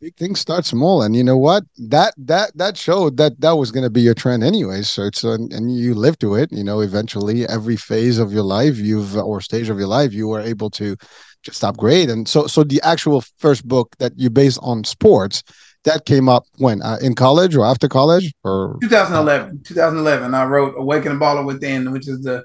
Big 0.00 0.14
things 0.14 0.38
start 0.38 0.64
small, 0.64 1.02
and 1.02 1.16
you 1.16 1.24
know 1.24 1.36
what? 1.36 1.64
That 1.76 2.14
that 2.18 2.56
that 2.56 2.76
showed 2.76 3.16
that 3.16 3.40
that 3.40 3.56
was 3.56 3.72
going 3.72 3.82
to 3.82 3.90
be 3.90 4.00
your 4.00 4.14
trend 4.14 4.44
anyway. 4.44 4.82
So 4.82 5.02
it's 5.02 5.24
and, 5.24 5.52
and 5.52 5.74
you 5.74 5.92
lived 5.92 6.20
to 6.20 6.36
it. 6.36 6.52
You 6.52 6.62
know, 6.62 6.82
eventually, 6.82 7.48
every 7.48 7.74
phase 7.74 8.20
of 8.20 8.32
your 8.32 8.44
life, 8.44 8.76
you've 8.76 9.16
or 9.16 9.40
stage 9.40 9.68
of 9.70 9.78
your 9.80 9.88
life, 9.88 10.12
you 10.12 10.28
were 10.28 10.38
able 10.38 10.70
to 10.70 10.96
just 11.42 11.62
upgrade. 11.64 12.10
And 12.10 12.28
so, 12.28 12.46
so 12.46 12.64
the 12.64 12.80
actual 12.82 13.22
first 13.38 13.66
book 13.66 13.94
that 13.98 14.12
you 14.16 14.30
based 14.30 14.58
on 14.62 14.84
sports 14.84 15.42
that 15.84 16.04
came 16.04 16.28
up 16.28 16.44
when 16.58 16.82
uh, 16.82 16.98
in 17.00 17.14
college 17.14 17.56
or 17.56 17.64
after 17.64 17.88
college 17.88 18.32
or 18.44 18.76
2011. 18.82 19.62
2011, 19.64 20.34
I 20.34 20.44
wrote 20.44 20.74
"Awaken 20.76 21.18
Baller 21.18 21.44
Within," 21.44 21.92
which 21.92 22.08
is 22.08 22.22
the 22.22 22.44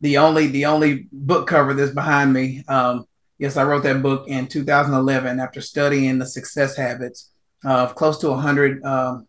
the 0.00 0.18
only 0.18 0.46
the 0.48 0.66
only 0.66 1.06
book 1.12 1.46
cover 1.46 1.74
that's 1.74 1.92
behind 1.92 2.32
me. 2.32 2.64
Um, 2.68 3.04
yes, 3.38 3.56
I 3.56 3.64
wrote 3.64 3.82
that 3.84 4.02
book 4.02 4.28
in 4.28 4.46
2011 4.46 5.40
after 5.40 5.60
studying 5.60 6.18
the 6.18 6.26
success 6.26 6.76
habits 6.76 7.30
of 7.64 7.94
close 7.94 8.18
to 8.18 8.30
100 8.30 8.82
um, 8.84 9.28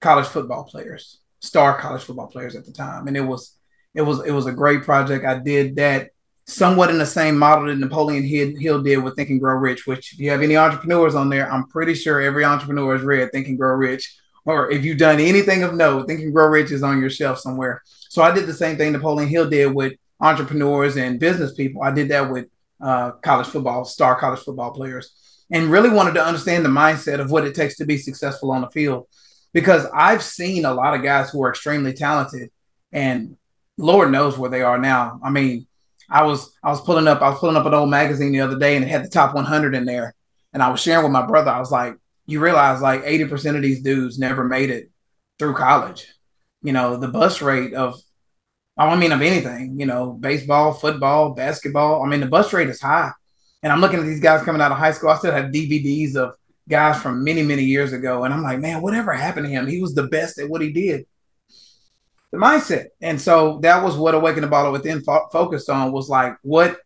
college 0.00 0.26
football 0.26 0.64
players, 0.64 1.18
star 1.40 1.78
college 1.78 2.04
football 2.04 2.28
players 2.28 2.54
at 2.54 2.64
the 2.64 2.72
time, 2.72 3.08
and 3.08 3.16
it 3.16 3.22
was 3.22 3.56
it 3.94 4.02
was 4.02 4.24
it 4.24 4.32
was 4.32 4.46
a 4.46 4.52
great 4.52 4.84
project. 4.84 5.24
I 5.24 5.38
did 5.38 5.76
that 5.76 6.10
somewhat 6.46 6.90
in 6.90 6.98
the 6.98 7.06
same 7.06 7.36
model 7.36 7.66
that 7.66 7.78
Napoleon 7.78 8.24
Hill 8.24 8.82
did 8.82 8.98
with 8.98 9.16
Think 9.16 9.30
and 9.30 9.40
Grow 9.40 9.56
Rich, 9.56 9.86
which 9.86 10.12
if 10.12 10.20
you 10.20 10.30
have 10.30 10.42
any 10.42 10.56
entrepreneurs 10.56 11.14
on 11.14 11.28
there, 11.28 11.50
I'm 11.50 11.66
pretty 11.68 11.94
sure 11.94 12.20
every 12.20 12.44
entrepreneur 12.44 12.96
has 12.96 13.04
read 13.04 13.32
Think 13.32 13.48
and 13.48 13.58
Grow 13.58 13.74
Rich. 13.74 14.16
Or 14.44 14.70
if 14.70 14.84
you've 14.84 14.98
done 14.98 15.18
anything 15.18 15.64
of 15.64 15.74
note, 15.74 16.06
Think 16.06 16.20
and 16.20 16.32
Grow 16.32 16.46
Rich 16.46 16.70
is 16.70 16.84
on 16.84 17.00
your 17.00 17.10
shelf 17.10 17.40
somewhere. 17.40 17.82
So 18.08 18.22
I 18.22 18.32
did 18.32 18.46
the 18.46 18.54
same 18.54 18.76
thing 18.76 18.92
Napoleon 18.92 19.28
Hill 19.28 19.50
did 19.50 19.74
with 19.74 19.94
entrepreneurs 20.20 20.96
and 20.96 21.18
business 21.18 21.52
people. 21.52 21.82
I 21.82 21.90
did 21.90 22.08
that 22.10 22.30
with 22.30 22.46
uh, 22.80 23.12
college 23.22 23.48
football, 23.48 23.84
star 23.84 24.18
college 24.18 24.40
football 24.40 24.70
players, 24.70 25.12
and 25.50 25.70
really 25.70 25.90
wanted 25.90 26.14
to 26.14 26.24
understand 26.24 26.64
the 26.64 26.70
mindset 26.70 27.18
of 27.18 27.30
what 27.30 27.44
it 27.44 27.54
takes 27.56 27.76
to 27.76 27.86
be 27.86 27.98
successful 27.98 28.52
on 28.52 28.60
the 28.60 28.70
field. 28.70 29.08
Because 29.52 29.86
I've 29.92 30.22
seen 30.22 30.64
a 30.64 30.74
lot 30.74 30.94
of 30.94 31.02
guys 31.02 31.30
who 31.30 31.42
are 31.42 31.50
extremely 31.50 31.92
talented 31.92 32.50
and 32.92 33.36
Lord 33.78 34.10
knows 34.12 34.38
where 34.38 34.50
they 34.50 34.62
are 34.62 34.78
now. 34.78 35.20
I 35.22 35.30
mean, 35.30 35.66
I 36.08 36.22
was 36.22 36.56
I 36.62 36.70
was 36.70 36.80
pulling 36.80 37.08
up 37.08 37.20
I 37.22 37.30
was 37.30 37.38
pulling 37.38 37.56
up 37.56 37.66
an 37.66 37.74
old 37.74 37.90
magazine 37.90 38.32
the 38.32 38.40
other 38.40 38.58
day 38.58 38.76
and 38.76 38.84
it 38.84 38.88
had 38.88 39.04
the 39.04 39.08
top 39.08 39.34
100 39.34 39.74
in 39.74 39.84
there, 39.84 40.14
and 40.52 40.62
I 40.62 40.70
was 40.70 40.80
sharing 40.80 41.04
with 41.04 41.12
my 41.12 41.26
brother. 41.26 41.50
I 41.50 41.58
was 41.58 41.70
like, 41.70 41.96
you 42.26 42.40
realize 42.40 42.80
like 42.80 43.02
80 43.04 43.24
percent 43.26 43.56
of 43.56 43.62
these 43.62 43.82
dudes 43.82 44.18
never 44.18 44.44
made 44.44 44.70
it 44.70 44.90
through 45.38 45.54
college. 45.54 46.06
You 46.62 46.72
know, 46.72 46.96
the 46.96 47.08
bus 47.08 47.42
rate 47.42 47.74
of 47.74 48.00
I 48.78 48.88
don't 48.88 48.98
mean 48.98 49.12
of 49.12 49.22
anything, 49.22 49.80
you 49.80 49.86
know, 49.86 50.12
baseball, 50.12 50.72
football, 50.72 51.34
basketball. 51.34 52.02
I 52.02 52.08
mean, 52.08 52.20
the 52.20 52.26
bus 52.26 52.52
rate 52.52 52.68
is 52.68 52.80
high. 52.80 53.10
And 53.62 53.72
I'm 53.72 53.80
looking 53.80 53.98
at 53.98 54.04
these 54.04 54.20
guys 54.20 54.44
coming 54.44 54.60
out 54.60 54.70
of 54.70 54.78
high 54.78 54.92
school. 54.92 55.08
I 55.08 55.16
still 55.16 55.32
have 55.32 55.46
DVDs 55.46 56.14
of 56.14 56.34
guys 56.68 57.00
from 57.00 57.24
many, 57.24 57.42
many 57.42 57.64
years 57.64 57.94
ago. 57.94 58.24
And 58.24 58.34
I'm 58.34 58.42
like, 58.42 58.60
man, 58.60 58.82
whatever 58.82 59.12
happened 59.12 59.46
to 59.46 59.50
him? 59.50 59.66
He 59.66 59.80
was 59.80 59.94
the 59.94 60.08
best 60.08 60.38
at 60.38 60.50
what 60.50 60.60
he 60.60 60.72
did 60.72 61.06
the 62.32 62.38
mindset. 62.38 62.86
And 63.00 63.20
so 63.20 63.58
that 63.62 63.82
was 63.82 63.96
what 63.96 64.14
Awaken 64.14 64.42
the 64.42 64.48
Baller 64.48 64.72
Within 64.72 65.02
fo- 65.02 65.28
focused 65.32 65.70
on 65.70 65.92
was 65.92 66.08
like, 66.08 66.36
what 66.42 66.78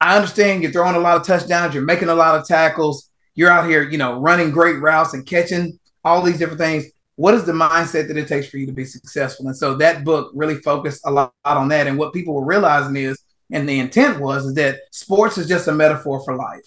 I 0.00 0.16
understand 0.16 0.62
you're 0.62 0.72
throwing 0.72 0.96
a 0.96 1.00
lot 1.00 1.16
of 1.16 1.26
touchdowns, 1.26 1.74
you're 1.74 1.84
making 1.84 2.08
a 2.08 2.14
lot 2.14 2.38
of 2.38 2.46
tackles, 2.46 3.10
you're 3.34 3.50
out 3.50 3.68
here, 3.68 3.82
you 3.82 3.98
know, 3.98 4.18
running 4.18 4.50
great 4.50 4.80
routes 4.80 5.14
and 5.14 5.26
catching 5.26 5.78
all 6.04 6.22
these 6.22 6.38
different 6.38 6.60
things. 6.60 6.86
What 7.16 7.34
is 7.34 7.44
the 7.44 7.52
mindset 7.52 8.08
that 8.08 8.16
it 8.16 8.28
takes 8.28 8.48
for 8.48 8.56
you 8.56 8.66
to 8.66 8.72
be 8.72 8.86
successful? 8.86 9.46
And 9.46 9.56
so 9.56 9.74
that 9.74 10.04
book 10.04 10.32
really 10.34 10.56
focused 10.56 11.02
a 11.04 11.10
lot 11.10 11.34
on 11.44 11.68
that. 11.68 11.86
And 11.86 11.98
what 11.98 12.14
people 12.14 12.34
were 12.34 12.44
realizing 12.46 12.96
is, 12.96 13.22
and 13.52 13.68
the 13.68 13.78
intent 13.78 14.20
was, 14.20 14.46
is 14.46 14.54
that 14.54 14.78
sports 14.90 15.36
is 15.36 15.48
just 15.48 15.68
a 15.68 15.72
metaphor 15.72 16.24
for 16.24 16.34
life. 16.34 16.64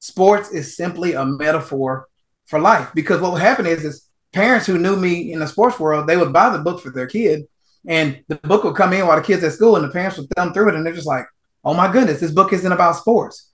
Sports 0.00 0.50
is 0.50 0.76
simply 0.76 1.14
a 1.14 1.24
metaphor 1.24 2.08
for 2.46 2.58
life 2.58 2.90
because 2.94 3.20
what 3.20 3.30
will 3.30 3.38
happen 3.38 3.64
is, 3.64 3.84
is 3.84 4.08
parents 4.32 4.66
who 4.66 4.78
knew 4.78 4.96
me 4.96 5.32
in 5.32 5.40
the 5.40 5.46
sports 5.46 5.78
world, 5.78 6.06
they 6.06 6.16
would 6.16 6.32
buy 6.32 6.50
the 6.50 6.62
book 6.62 6.80
for 6.80 6.90
their 6.90 7.06
kid, 7.06 7.42
and 7.86 8.22
the 8.28 8.36
book 8.36 8.64
would 8.64 8.76
come 8.76 8.92
in 8.92 9.06
while 9.06 9.16
the 9.16 9.22
kids 9.22 9.44
at 9.44 9.52
school, 9.52 9.76
and 9.76 9.84
the 9.84 9.92
parents 9.92 10.18
would 10.18 10.28
thumb 10.30 10.52
through 10.52 10.70
it, 10.70 10.74
and 10.74 10.86
they're 10.86 10.92
just 10.92 11.06
like, 11.06 11.26
"Oh 11.64 11.74
my 11.74 11.90
goodness, 11.90 12.20
this 12.20 12.30
book 12.30 12.52
isn't 12.52 12.72
about 12.72 12.96
sports." 12.96 13.50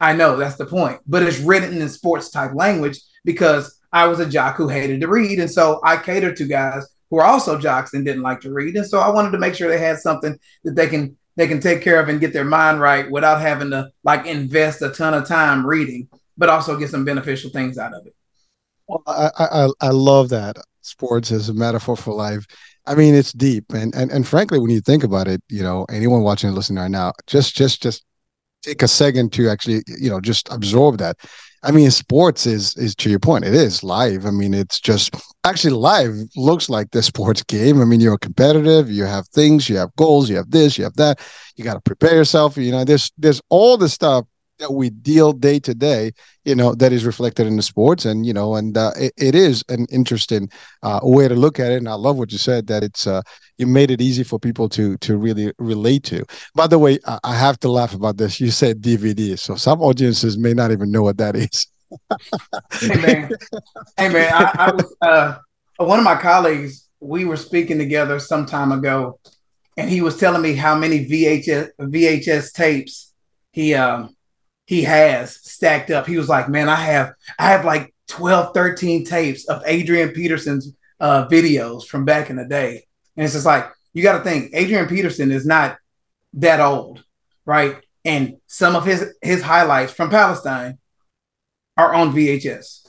I 0.00 0.14
know 0.14 0.36
that's 0.36 0.56
the 0.56 0.66
point, 0.66 1.00
but 1.06 1.22
it's 1.22 1.40
written 1.40 1.80
in 1.80 1.88
sports 1.88 2.30
type 2.30 2.52
language 2.54 2.98
because 3.24 3.78
I 3.92 4.06
was 4.06 4.20
a 4.20 4.26
jock 4.26 4.56
who 4.56 4.68
hated 4.68 5.00
to 5.00 5.08
read, 5.08 5.38
and 5.38 5.50
so 5.50 5.80
I 5.84 5.96
catered 5.96 6.36
to 6.36 6.44
guys 6.44 6.86
who 7.10 7.18
are 7.18 7.24
also 7.24 7.58
jocks 7.58 7.92
and 7.92 8.04
didn't 8.04 8.22
like 8.22 8.40
to 8.42 8.52
read, 8.52 8.76
and 8.76 8.86
so 8.86 9.00
I 9.00 9.10
wanted 9.10 9.32
to 9.32 9.38
make 9.38 9.54
sure 9.54 9.68
they 9.68 9.78
had 9.78 9.98
something 9.98 10.38
that 10.64 10.76
they 10.76 10.86
can 10.86 11.16
they 11.36 11.46
can 11.48 11.60
take 11.60 11.80
care 11.82 12.00
of 12.00 12.08
and 12.08 12.20
get 12.20 12.32
their 12.32 12.44
mind 12.44 12.80
right 12.80 13.10
without 13.10 13.40
having 13.40 13.70
to 13.70 13.90
like 14.04 14.26
invest 14.26 14.82
a 14.82 14.90
ton 14.90 15.14
of 15.14 15.26
time 15.26 15.66
reading, 15.66 16.08
but 16.36 16.48
also 16.48 16.76
get 16.76 16.90
some 16.90 17.04
beneficial 17.04 17.50
things 17.50 17.78
out 17.78 17.94
of 17.94 18.06
it. 18.06 18.14
Well, 18.90 19.02
I, 19.06 19.30
I 19.38 19.68
I 19.80 19.90
love 19.90 20.28
that 20.30 20.56
sports 20.82 21.30
is 21.30 21.48
a 21.48 21.54
metaphor 21.54 21.96
for 21.96 22.12
life. 22.14 22.44
I 22.86 22.94
mean, 22.94 23.14
it's 23.14 23.32
deep, 23.32 23.72
and 23.72 23.94
and 23.94 24.10
and 24.10 24.26
frankly, 24.26 24.58
when 24.58 24.70
you 24.70 24.80
think 24.80 25.04
about 25.04 25.28
it, 25.28 25.42
you 25.48 25.62
know, 25.62 25.86
anyone 25.90 26.22
watching 26.22 26.48
and 26.48 26.56
listening 26.56 26.82
right 26.82 26.90
now, 26.90 27.12
just 27.26 27.54
just 27.54 27.82
just 27.82 28.04
take 28.64 28.82
a 28.82 28.88
second 28.88 29.32
to 29.34 29.48
actually, 29.50 29.82
you 29.88 30.10
know, 30.10 30.20
just 30.20 30.48
absorb 30.52 30.98
that. 30.98 31.16
I 31.64 31.72
mean, 31.72 31.90
sports 31.92 32.46
is 32.46 32.76
is 32.76 32.94
to 32.96 33.10
your 33.10 33.20
point, 33.20 33.44
it 33.44 33.54
is 33.54 33.84
live. 33.84 34.26
I 34.26 34.32
mean, 34.32 34.54
it's 34.54 34.80
just 34.80 35.14
actually 35.44 35.74
live 35.74 36.14
looks 36.36 36.68
like 36.70 36.90
the 36.92 37.02
sports 37.02 37.42
game. 37.44 37.80
I 37.82 37.86
mean, 37.86 38.00
you're 38.00 38.18
competitive, 38.18 38.90
you 38.90 39.04
have 39.04 39.28
things, 39.28 39.68
you 39.70 39.76
have 39.78 39.96
goals, 39.96 40.30
you 40.30 40.36
have 40.36 40.50
this, 40.50 40.78
you 40.78 40.84
have 40.84 40.96
that. 40.96 41.20
You 41.56 41.64
got 41.64 41.74
to 41.74 41.80
prepare 41.82 42.16
yourself. 42.16 42.58
You 42.58 42.72
know, 42.72 42.84
there's 42.84 43.12
there's 43.18 43.42
all 43.50 43.78
the 43.78 43.88
stuff 43.90 44.26
that 44.60 44.72
we 44.72 44.90
deal 44.90 45.32
day 45.32 45.58
to 45.58 45.74
day 45.74 46.12
you 46.44 46.54
know 46.54 46.74
that 46.74 46.92
is 46.92 47.04
reflected 47.04 47.46
in 47.46 47.56
the 47.56 47.62
sports. 47.62 48.04
And 48.04 48.24
you 48.24 48.32
know 48.32 48.54
and 48.54 48.76
uh, 48.76 48.92
it, 48.96 49.12
it 49.16 49.34
is 49.34 49.64
an 49.68 49.86
interesting 49.90 50.50
uh, 50.82 51.00
way 51.02 51.28
to 51.28 51.34
look 51.34 51.60
at 51.60 51.72
it. 51.72 51.76
And 51.76 51.88
i 51.88 51.94
love 51.94 52.16
what 52.16 52.32
you 52.32 52.38
said 52.38 52.66
that 52.68 52.82
it's 52.82 53.06
uh, 53.06 53.22
you 53.58 53.66
made 53.66 53.90
it 53.90 54.00
easy 54.00 54.24
for 54.24 54.38
people 54.38 54.68
to 54.70 54.96
to 54.98 55.16
really 55.16 55.52
relate 55.58 56.04
to. 56.04 56.24
By 56.54 56.66
the 56.66 56.78
way 56.78 56.98
I, 57.06 57.18
I 57.24 57.34
have 57.34 57.58
to 57.60 57.70
laugh 57.70 57.94
about 57.94 58.16
this. 58.16 58.40
You 58.40 58.50
said 58.50 58.80
dvd 58.80 59.38
so 59.38 59.54
some 59.54 59.80
audiences 59.82 60.38
may 60.38 60.54
not 60.54 60.70
even 60.70 60.90
know 60.90 61.02
what 61.02 61.18
that 61.18 61.36
is. 61.36 61.66
Hey 62.80 63.00
man. 63.00 63.30
Hey 63.96 64.08
man 64.08 64.32
I, 64.32 64.54
I 64.58 64.72
was 64.72 64.96
uh, 65.02 65.38
one 65.76 65.98
of 65.98 66.04
my 66.04 66.16
colleagues 66.16 66.88
we 67.00 67.24
were 67.24 67.36
speaking 67.36 67.78
together 67.78 68.18
some 68.18 68.46
time 68.46 68.72
ago 68.72 69.18
and 69.76 69.88
he 69.88 70.00
was 70.02 70.18
telling 70.18 70.42
me 70.42 70.54
how 70.54 70.74
many 70.76 71.06
vhs 71.06 71.70
vhs 71.80 72.52
tapes 72.52 73.12
he 73.52 73.74
um 73.74 74.14
he 74.70 74.84
has 74.84 75.34
stacked 75.34 75.90
up. 75.90 76.06
He 76.06 76.16
was 76.16 76.28
like, 76.28 76.48
man, 76.48 76.68
I 76.68 76.76
have 76.76 77.14
I 77.40 77.48
have 77.48 77.64
like 77.64 77.92
12, 78.06 78.54
13 78.54 79.04
tapes 79.04 79.48
of 79.48 79.64
Adrian 79.66 80.10
Peterson's 80.10 80.72
uh, 81.00 81.26
videos 81.26 81.84
from 81.84 82.04
back 82.04 82.30
in 82.30 82.36
the 82.36 82.44
day. 82.44 82.86
And 83.16 83.24
it's 83.24 83.34
just 83.34 83.46
like, 83.46 83.68
you 83.94 84.04
got 84.04 84.18
to 84.18 84.22
think 84.22 84.52
Adrian 84.54 84.86
Peterson 84.86 85.32
is 85.32 85.44
not 85.44 85.76
that 86.34 86.60
old, 86.60 87.02
right? 87.44 87.82
And 88.04 88.36
some 88.46 88.76
of 88.76 88.84
his 88.84 89.12
his 89.20 89.42
highlights 89.42 89.92
from 89.92 90.08
Palestine 90.08 90.78
are 91.76 91.92
on 91.92 92.14
VHS. 92.14 92.86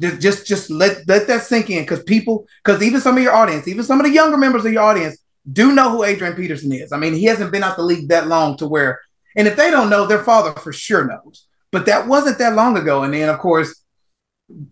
Just 0.00 0.20
just 0.20 0.46
just 0.48 0.68
let 0.68 1.06
let 1.06 1.28
that 1.28 1.44
sink 1.44 1.70
in 1.70 1.84
because 1.84 2.02
people 2.02 2.44
because 2.64 2.82
even 2.82 3.00
some 3.00 3.16
of 3.16 3.22
your 3.22 3.36
audience, 3.36 3.68
even 3.68 3.84
some 3.84 4.00
of 4.00 4.04
the 4.04 4.12
younger 4.12 4.36
members 4.36 4.64
of 4.64 4.72
your 4.72 4.82
audience 4.82 5.18
do 5.52 5.72
know 5.76 5.90
who 5.90 6.02
Adrian 6.02 6.34
Peterson 6.34 6.72
is. 6.72 6.90
I 6.90 6.96
mean, 6.96 7.14
he 7.14 7.26
hasn't 7.26 7.52
been 7.52 7.62
out 7.62 7.76
the 7.76 7.84
league 7.84 8.08
that 8.08 8.26
long 8.26 8.56
to 8.56 8.66
where, 8.66 9.00
and 9.38 9.48
if 9.48 9.56
they 9.56 9.70
don't 9.70 9.88
know, 9.88 10.06
their 10.06 10.24
father 10.24 10.52
for 10.60 10.72
sure 10.72 11.06
knows. 11.06 11.46
But 11.70 11.86
that 11.86 12.08
wasn't 12.08 12.38
that 12.38 12.54
long 12.54 12.76
ago. 12.76 13.04
And 13.04 13.14
then 13.14 13.28
of 13.28 13.38
course, 13.38 13.82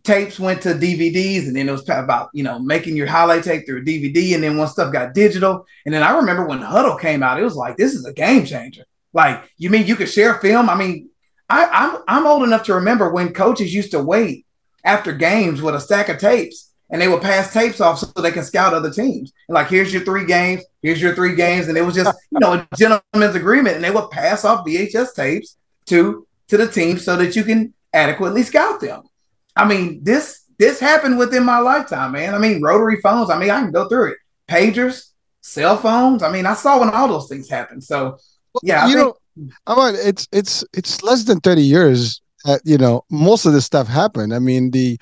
tapes 0.03 0.41
went 0.41 0.63
to 0.63 0.71
DVDs, 0.71 1.47
and 1.47 1.57
then 1.57 1.69
it 1.69 1.73
was 1.73 1.89
about 1.89 2.31
you 2.33 2.43
know 2.43 2.59
making 2.59 2.97
your 2.97 3.07
highlight 3.07 3.45
tape 3.45 3.67
through 3.67 3.83
a 3.83 3.85
DVD, 3.85 4.35
and 4.35 4.43
then 4.43 4.57
once 4.57 4.73
stuff 4.73 4.93
got 4.93 5.15
digital, 5.15 5.65
and 5.85 5.95
then 5.95 6.03
I 6.03 6.17
remember 6.17 6.47
when 6.47 6.61
Hudl 6.61 7.01
came 7.01 7.23
out, 7.23 7.39
it 7.39 7.45
was 7.45 7.57
like 7.57 7.77
this 7.77 7.95
is 7.95 8.05
a 8.05 8.13
game 8.13 8.45
changer. 8.45 8.85
Like 9.13 9.45
you 9.57 9.71
mean 9.71 9.87
you 9.87 9.97
could 9.97 10.09
share 10.09 10.35
film? 10.35 10.69
I 10.69 10.75
mean, 10.75 11.11
I, 11.49 11.67
I'm 11.67 12.03
I'm 12.09 12.27
old 12.27 12.43
enough 12.43 12.65
to 12.65 12.75
remember 12.75 13.13
when 13.13 13.33
coaches 13.33 13.75
used 13.75 13.93
to 13.93 14.03
wait 14.03 14.47
after 14.85 15.13
games 15.13 15.63
with 15.63 15.75
a 15.75 15.81
stack 15.81 16.09
of 16.09 16.19
tapes, 16.19 16.73
and 16.91 17.01
they 17.01 17.09
would 17.09 17.23
pass 17.23 17.53
tapes 17.53 17.81
off 17.81 17.99
so 17.99 18.07
they 18.21 18.31
can 18.31 18.45
scout 18.45 18.75
other 18.75 18.91
teams. 18.91 19.33
And 19.49 19.55
like 19.55 19.69
here's 19.69 19.93
your 19.93 20.05
three 20.05 20.25
games, 20.25 20.63
here's 20.83 21.01
your 21.01 21.15
three 21.15 21.35
games, 21.35 21.69
and 21.69 21.77
it 21.77 21.83
was 21.83 21.95
just 21.95 22.17
you 22.31 22.39
know 22.39 22.55
a 22.55 22.69
gentleman's 22.77 23.35
agreement, 23.35 23.77
and 23.77 23.85
they 23.85 23.91
would 23.91 24.11
pass 24.11 24.45
off 24.45 24.67
VHS 24.67 25.15
tapes 25.15 25.57
to 25.87 26.27
to 26.49 26.57
the 26.57 26.69
team 26.69 26.99
so 26.99 27.17
that 27.17 27.35
you 27.35 27.45
can 27.45 27.75
adequately 27.93 28.43
scout 28.43 28.81
them. 28.81 29.03
I 29.57 29.67
mean, 29.67 30.03
this 30.03 30.45
this 30.59 30.81
happened 30.81 31.19
within 31.19 31.45
my 31.45 31.59
lifetime, 31.59 32.13
man. 32.13 32.35
I 32.35 32.39
mean, 32.39 32.63
rotary 32.63 33.01
phones. 33.01 33.31
I 33.31 33.39
mean, 33.39 33.51
I 33.51 33.61
can 33.61 33.73
go 33.73 33.89
through 33.89 34.13
it. 34.13 34.19
Pagers, 34.49 35.11
cell 35.41 35.77
phones. 35.77 36.23
I 36.23 36.31
mean, 36.31 36.47
I 36.47 36.55
saw 36.55 36.79
when 36.79 36.91
all 36.91 37.09
those 37.09 37.29
things 37.29 37.49
happened. 37.49 37.83
So, 37.83 38.19
yeah, 38.63 38.87
you 38.87 38.95
think- 38.95 39.17
know, 39.37 39.51
I 39.67 39.93
mean, 39.93 40.01
it's 40.03 40.29
it's 40.33 40.65
it's 40.73 41.03
less 41.03 41.25
than 41.25 41.41
thirty 41.41 41.63
years. 41.63 42.21
That, 42.45 42.61
you 42.65 42.79
know, 42.79 43.05
most 43.11 43.45
of 43.45 43.53
this 43.53 43.65
stuff 43.65 43.89
happened. 43.89 44.33
I 44.33 44.39
mean, 44.39 44.71
the 44.71 44.99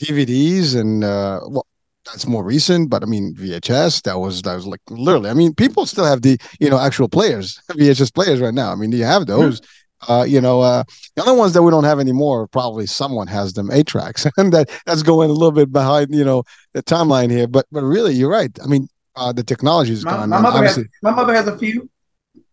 DVDs 0.00 0.78
and 0.78 1.04
uh, 1.04 1.40
well, 1.48 1.66
that's 2.04 2.26
more 2.26 2.44
recent. 2.44 2.90
But 2.90 3.02
I 3.02 3.06
mean, 3.06 3.34
VHS. 3.34 4.02
That 4.02 4.18
was 4.18 4.42
that 4.42 4.54
was 4.54 4.66
like 4.66 4.80
literally. 4.88 5.30
I 5.30 5.34
mean, 5.34 5.54
people 5.54 5.86
still 5.86 6.04
have 6.04 6.22
the 6.22 6.38
you 6.58 6.70
know 6.70 6.78
actual 6.78 7.08
players, 7.08 7.60
VHS 7.70 8.14
players 8.14 8.40
right 8.40 8.54
now. 8.54 8.72
I 8.72 8.74
mean, 8.74 8.92
you 8.92 9.04
have 9.04 9.26
those. 9.26 9.60
Mm-hmm 9.60 9.70
uh, 10.08 10.24
you 10.26 10.40
know, 10.40 10.60
uh, 10.60 10.82
the 11.16 11.22
other 11.22 11.34
ones 11.34 11.52
that 11.52 11.62
we 11.62 11.70
don't 11.70 11.84
have 11.84 12.00
anymore, 12.00 12.46
probably 12.48 12.86
someone 12.86 13.26
has 13.26 13.52
them 13.52 13.70
eight 13.70 13.86
tracks, 13.86 14.26
and 14.36 14.52
that 14.52 14.70
that's 14.86 15.02
going 15.02 15.30
a 15.30 15.32
little 15.32 15.52
bit 15.52 15.72
behind, 15.72 16.14
you 16.14 16.24
know, 16.24 16.42
the 16.72 16.82
timeline 16.82 17.30
here. 17.30 17.46
But 17.46 17.66
but 17.70 17.82
really, 17.82 18.14
you're 18.14 18.30
right. 18.30 18.56
I 18.62 18.66
mean, 18.66 18.88
uh, 19.16 19.32
the 19.32 19.42
technology 19.42 19.92
is 19.92 20.04
gone. 20.04 20.30
My 20.30 20.40
mother, 20.40 20.64
has, 20.64 20.78
my 21.02 21.10
mother 21.10 21.34
has 21.34 21.48
a 21.48 21.58
few. 21.58 21.88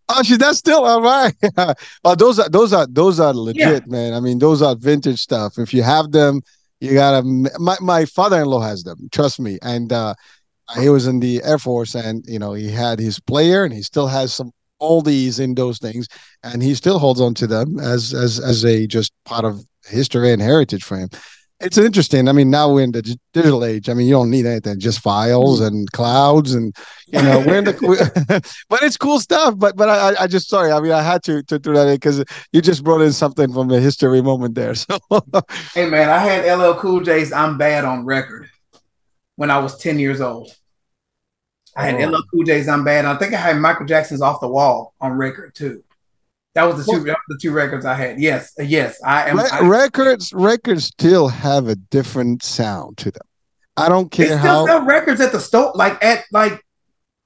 Oh, 0.10 0.24
she's 0.24 0.38
that's 0.38 0.58
still 0.58 0.86
all 0.86 1.02
right. 1.02 1.34
oh, 2.04 2.16
those 2.18 2.40
are 2.40 2.50
those 2.50 2.74
are 2.74 2.88
those 2.88 3.20
are 3.20 3.34
legit, 3.34 3.84
yeah. 3.86 3.92
man. 3.92 4.14
I 4.14 4.20
mean, 4.20 4.40
those 4.40 4.62
are 4.62 4.76
vintage 4.76 5.20
stuff. 5.20 5.58
If 5.58 5.74
you 5.74 5.84
have 5.84 6.12
them, 6.12 6.42
you 6.80 6.94
gotta. 6.94 7.24
My 7.60 7.78
my 7.82 8.06
father-in-law 8.06 8.62
has 8.62 8.84
them. 8.84 9.10
Trust 9.12 9.40
me, 9.40 9.58
and 9.62 9.92
uh, 9.92 10.14
he 10.80 10.90
was 10.90 11.08
in 11.08 11.20
the 11.20 11.42
Air 11.44 11.58
Force, 11.58 11.96
and 11.96 12.24
you 12.28 12.40
know 12.40 12.54
he 12.54 12.70
had 12.70 13.00
his 13.00 13.20
player, 13.20 13.64
and 13.64 13.74
he 13.74 13.82
still 13.82 14.08
has 14.08 14.34
some 14.34 14.52
all 14.80 15.02
these 15.02 15.40
in 15.40 15.56
those 15.56 15.80
things, 15.80 16.08
and 16.44 16.62
he 16.62 16.76
still 16.76 17.00
holds 17.00 17.22
on 17.22 17.34
to 17.36 17.48
them 17.48 17.80
as 17.80 18.14
as 18.14 18.40
as 18.40 18.64
a 18.66 18.86
just 18.88 19.12
part 19.26 19.46
of 19.46 19.64
history 19.86 20.32
and 20.32 20.42
heritage 20.42 20.84
for 20.84 20.98
him. 20.98 21.10
It's 21.60 21.78
interesting. 21.78 22.28
I 22.28 22.34
mean, 22.34 22.52
now 22.52 22.72
we're 22.72 22.84
in 22.84 22.92
the 22.92 23.02
digital 23.34 23.66
age. 23.66 23.90
I 23.90 23.96
mean, 23.96 24.06
you 24.06 24.14
don't 24.14 24.30
need 24.30 24.46
anything, 24.46 24.80
just 24.80 25.00
files 25.00 25.60
and 25.60 25.92
clouds, 25.92 26.54
and 26.54 26.76
you 27.08 27.20
know, 27.20 27.40
we're 27.40 27.58
in 27.58 27.64
the. 27.64 28.56
but 28.70 28.84
it's 28.84 28.96
cool 28.96 29.20
stuff. 29.20 29.56
But 29.58 29.76
but 29.76 29.90
I 29.90 30.24
I 30.24 30.28
just 30.28 30.50
sorry. 30.50 30.72
I 30.72 30.80
mean, 30.80 30.92
I 30.92 31.02
had 31.02 31.24
to 31.24 31.42
to 31.44 31.58
throw 31.58 31.74
that 31.74 31.96
because 31.96 32.24
you 32.52 32.62
just 32.62 32.84
brought 32.84 33.02
in 33.02 33.12
something 33.12 33.52
from 33.52 33.70
the 33.70 33.80
history 33.80 34.22
moment 34.22 34.56
there. 34.56 34.76
So. 34.88 35.00
hey 35.74 35.90
man, 35.90 36.10
I 36.10 36.20
had 36.20 36.46
LL 36.46 36.76
Cool 36.76 37.02
J's 37.02 37.32
"I'm 37.32 37.58
Bad" 37.58 37.86
on 37.86 38.06
record 38.06 38.50
when 39.36 39.50
I 39.50 39.58
was 39.58 39.78
ten 39.78 39.98
years 39.98 40.22
old. 40.22 40.52
I 41.76 41.88
had 41.88 41.96
oh. 41.96 42.10
LL 42.10 42.24
Cool 42.32 42.44
J's 42.44 42.68
"I'm 42.68 42.84
Bad." 42.84 43.06
I 43.06 43.16
think 43.18 43.34
I 43.34 43.38
had 43.38 43.58
Michael 43.58 43.88
Jackson's 43.88 44.22
"Off 44.22 44.42
the 44.42 44.48
Wall" 44.48 44.94
on 45.02 45.14
record 45.14 45.56
too. 45.56 45.84
That 46.58 46.64
was 46.64 46.84
the 46.84 46.92
two. 46.92 47.04
Well, 47.04 47.16
the 47.28 47.38
two 47.40 47.52
records 47.52 47.86
I 47.86 47.94
had. 47.94 48.20
Yes, 48.20 48.52
uh, 48.60 48.64
yes, 48.64 49.00
I 49.06 49.30
am. 49.30 49.38
Re- 49.38 49.50
I, 49.52 49.60
records, 49.62 50.34
records 50.34 50.86
still 50.86 51.28
have 51.28 51.68
a 51.68 51.76
different 51.76 52.42
sound 52.42 52.98
to 52.98 53.12
them. 53.12 53.22
I 53.78 53.90
don't 53.90 54.10
care 54.10 54.30
they 54.30 54.40
still 54.40 54.66
how. 54.66 54.66
sell 54.66 54.84
records 54.84 55.22
at 55.22 55.32
the 55.32 55.40
store, 55.40 55.72
like 55.76 56.04
at 56.04 56.26
like 56.32 56.66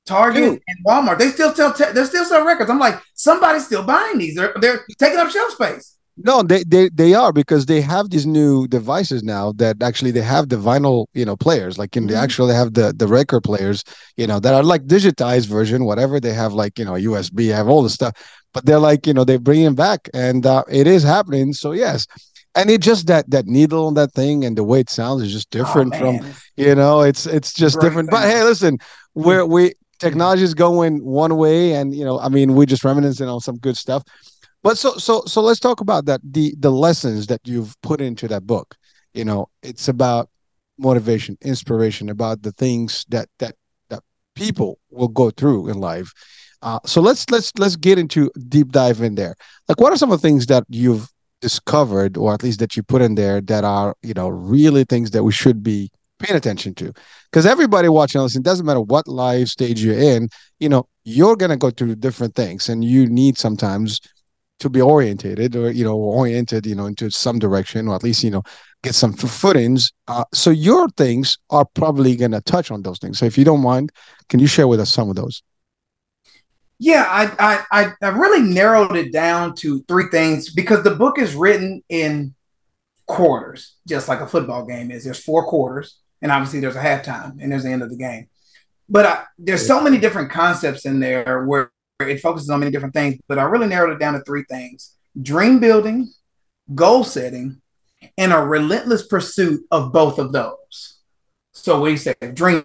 Target 0.06 0.44
Dude. 0.44 0.62
and 0.68 0.86
Walmart. 0.86 1.18
They 1.18 1.30
still 1.30 1.56
sell. 1.56 1.72
Te- 1.72 1.94
they 1.94 2.04
still 2.04 2.26
sell 2.26 2.46
records. 2.46 2.70
I'm 2.70 2.78
like, 2.78 3.02
somebody's 3.14 3.66
still 3.66 3.84
buying 3.84 4.18
these. 4.18 4.36
They're 4.36 4.54
they're 4.60 4.86
taking 5.00 5.18
up 5.18 5.30
shelf 5.30 5.54
space. 5.54 5.96
No, 6.18 6.44
they, 6.44 6.64
they 6.64 6.90
they 6.90 7.14
are 7.14 7.32
because 7.32 7.66
they 7.66 7.80
have 7.82 8.10
these 8.10 8.26
new 8.26 8.68
devices 8.68 9.24
now 9.24 9.54
that 9.54 9.82
actually 9.82 10.12
they 10.12 10.22
have 10.22 10.50
the 10.50 10.58
vinyl, 10.58 11.06
you 11.14 11.24
know, 11.24 11.38
players. 11.38 11.78
Like 11.78 11.96
in 11.96 12.04
mm-hmm. 12.04 12.14
the 12.14 12.20
actual 12.20 12.48
they 12.48 12.54
have 12.54 12.74
the 12.74 12.94
the 12.96 13.08
record 13.08 13.42
players, 13.42 13.84
you 14.18 14.28
know, 14.28 14.40
that 14.40 14.54
are 14.54 14.64
like 14.64 14.86
digitized 14.86 15.48
version, 15.48 15.86
whatever. 15.86 16.20
They 16.20 16.34
have 16.34 16.54
like, 16.54 16.78
you 16.78 16.86
know, 16.86 16.94
USB, 16.94 17.54
have 17.54 17.70
all 17.70 17.82
the 17.82 17.90
stuff. 17.90 18.14
But 18.54 18.66
they're 18.66 18.80
like, 18.80 19.08
you 19.08 19.14
know, 19.14 19.24
they 19.24 19.38
bring 19.38 19.62
it 19.62 19.76
back 19.76 20.10
and 20.14 20.46
uh, 20.46 20.64
it 20.70 20.86
is 20.86 21.04
happening. 21.04 21.54
So 21.54 21.72
yes. 21.72 22.06
And 22.56 22.70
it 22.70 22.82
just 22.82 23.08
that 23.08 23.30
that 23.30 23.46
needle 23.46 23.88
on 23.88 23.94
that 23.94 24.12
thing 24.12 24.44
and 24.44 24.58
the 24.58 24.66
way 24.66 24.82
it 24.82 24.90
sounds 24.90 25.24
is 25.24 25.32
just 25.32 25.50
different 25.52 25.96
oh, 25.96 26.00
from 26.00 26.34
you 26.58 26.76
know, 26.76 27.02
it's 27.02 27.26
it's 27.26 27.54
just 27.54 27.80
different. 27.80 28.12
But 28.12 28.24
hey, 28.24 28.44
listen, 28.44 28.80
where 29.14 29.46
we 29.46 29.72
technology 30.00 30.44
is 30.44 30.54
going 30.54 31.06
one 31.06 31.38
way 31.38 31.74
and 31.74 31.96
you 31.96 32.04
know, 32.04 32.20
I 32.20 32.28
mean, 32.28 32.54
we're 32.56 32.66
just 32.66 32.84
reminiscing 32.84 33.30
on 33.30 33.40
some 33.40 33.58
good 33.58 33.78
stuff 33.78 34.04
but 34.64 34.78
so 34.78 34.94
so 34.98 35.24
so 35.26 35.42
let's 35.42 35.60
talk 35.60 35.82
about 35.82 36.06
that 36.06 36.22
the 36.24 36.54
the 36.60 36.72
lessons 36.72 37.28
that 37.28 37.42
you've 37.46 37.80
put 37.82 38.02
into 38.02 38.28
that 38.28 38.46
book. 38.46 38.76
You 39.14 39.26
know, 39.26 39.50
it's 39.62 39.88
about 39.88 40.30
motivation, 40.78 41.38
inspiration, 41.42 42.10
about 42.10 42.42
the 42.42 42.52
things 42.52 43.06
that 43.10 43.28
that 43.40 43.56
that 43.90 44.02
people 44.36 44.80
will 44.90 45.08
go 45.08 45.30
through 45.32 45.70
in 45.70 45.80
life. 45.80 46.12
Uh, 46.62 46.80
so 46.86 47.02
let's 47.02 47.30
let's 47.30 47.52
let's 47.58 47.76
get 47.76 47.98
into 47.98 48.32
deep 48.50 48.72
dive 48.72 49.02
in 49.02 49.16
there. 49.16 49.36
Like, 49.68 49.80
what 49.80 49.92
are 49.92 49.98
some 49.98 50.12
of 50.12 50.22
the 50.22 50.28
things 50.28 50.46
that 50.48 50.64
you've 50.70 51.08
discovered, 51.42 52.18
or 52.18 52.34
at 52.34 52.44
least 52.44 52.60
that 52.60 52.76
you 52.76 52.84
put 52.84 53.02
in 53.02 53.16
there, 53.16 53.42
that 53.42 53.64
are 53.64 53.96
you 54.04 54.14
know 54.14 54.30
really 54.30 54.84
things 54.84 55.12
that 55.12 55.24
we 55.24 55.32
should 55.32 55.64
be 55.64 55.90
paying 56.20 56.38
attention 56.38 56.76
to? 56.76 56.94
Because 57.32 57.46
everybody 57.46 57.90
watching 57.90 58.22
this, 58.22 58.36
it 58.36 58.44
doesn't 58.44 58.66
matter 58.66 58.82
what 58.82 59.08
life 59.08 59.48
stage 59.48 59.84
you're 59.84 59.98
in, 59.98 60.30
you 60.60 60.70
know, 60.70 60.88
you're 61.04 61.36
gonna 61.36 61.58
go 61.58 61.72
through 61.72 61.96
different 61.96 62.36
things, 62.36 62.70
and 62.70 62.86
you 62.86 63.08
need 63.08 63.38
sometimes 63.38 64.00
to 64.62 64.70
be 64.70 64.82
orientated 64.82 65.56
or 65.56 65.72
you 65.72 65.84
know 65.84 65.98
oriented 65.98 66.66
you 66.66 66.76
know 66.76 66.86
into 66.86 67.10
some 67.10 67.40
direction 67.40 67.88
or 67.88 67.96
at 67.96 68.04
least 68.04 68.24
you 68.24 68.30
know 68.30 68.44
get 68.84 68.96
some 68.96 69.14
footings. 69.14 69.92
Uh, 70.08 70.24
so 70.34 70.50
your 70.50 70.88
things 70.90 71.38
are 71.50 71.66
probably 71.74 72.16
going 72.16 72.32
to 72.32 72.42
touch 72.42 72.72
on 72.72 72.82
those 72.82 72.98
things. 73.00 73.20
So 73.20 73.26
if 73.26 73.38
you 73.38 73.44
don't 73.44 73.62
mind 73.62 73.92
can 74.30 74.40
you 74.40 74.48
share 74.48 74.68
with 74.68 74.80
us 74.80 74.92
some 74.92 75.10
of 75.10 75.16
those? 75.16 75.44
Yeah 76.80 77.06
I, 77.10 77.66
I 77.72 77.94
i 78.02 78.08
really 78.10 78.42
narrowed 78.42 78.96
it 78.96 79.12
down 79.12 79.56
to 79.56 79.84
three 79.88 80.06
things 80.12 80.54
because 80.54 80.84
the 80.84 80.96
book 80.96 81.20
is 81.20 81.36
written 81.36 81.84
in 81.90 82.34
quarters 83.08 83.76
just 83.88 84.08
like 84.08 84.22
a 84.22 84.28
football 84.28 84.66
game 84.66 84.92
is. 84.92 85.04
There's 85.04 85.24
four 85.24 85.46
quarters 85.46 85.98
and 86.22 86.32
obviously 86.32 86.60
there's 86.60 86.76
a 86.76 86.82
halftime 86.82 87.42
and 87.42 87.52
there's 87.52 87.64
the 87.64 87.72
end 87.72 87.82
of 87.82 87.90
the 87.90 87.98
game. 87.98 88.28
But 88.88 89.06
I, 89.06 89.24
there's 89.40 89.66
so 89.66 89.82
many 89.82 89.98
different 89.98 90.30
concepts 90.30 90.86
in 90.86 91.00
there 91.00 91.46
where 91.46 91.72
it 92.08 92.22
focuses 92.22 92.50
on 92.50 92.60
many 92.60 92.72
different 92.72 92.94
things, 92.94 93.20
but 93.28 93.40
I 93.40 93.44
really 93.44 93.68
narrowed 93.68 93.94
it 93.94 94.00
down 94.00 94.14
to 94.14 94.22
three 94.22 94.44
things 94.50 94.96
dream 95.22 95.60
building, 95.60 96.12
goal 96.74 97.04
setting, 97.04 97.62
and 98.18 98.34
a 98.34 98.40
relentless 98.40 99.06
pursuit 99.08 99.62
of 99.72 99.92
both 99.92 100.20
of 100.20 100.32
those. 100.32 101.00
So, 101.54 101.82
we 101.82 101.98
say? 101.98 102.16
Dream 102.34 102.64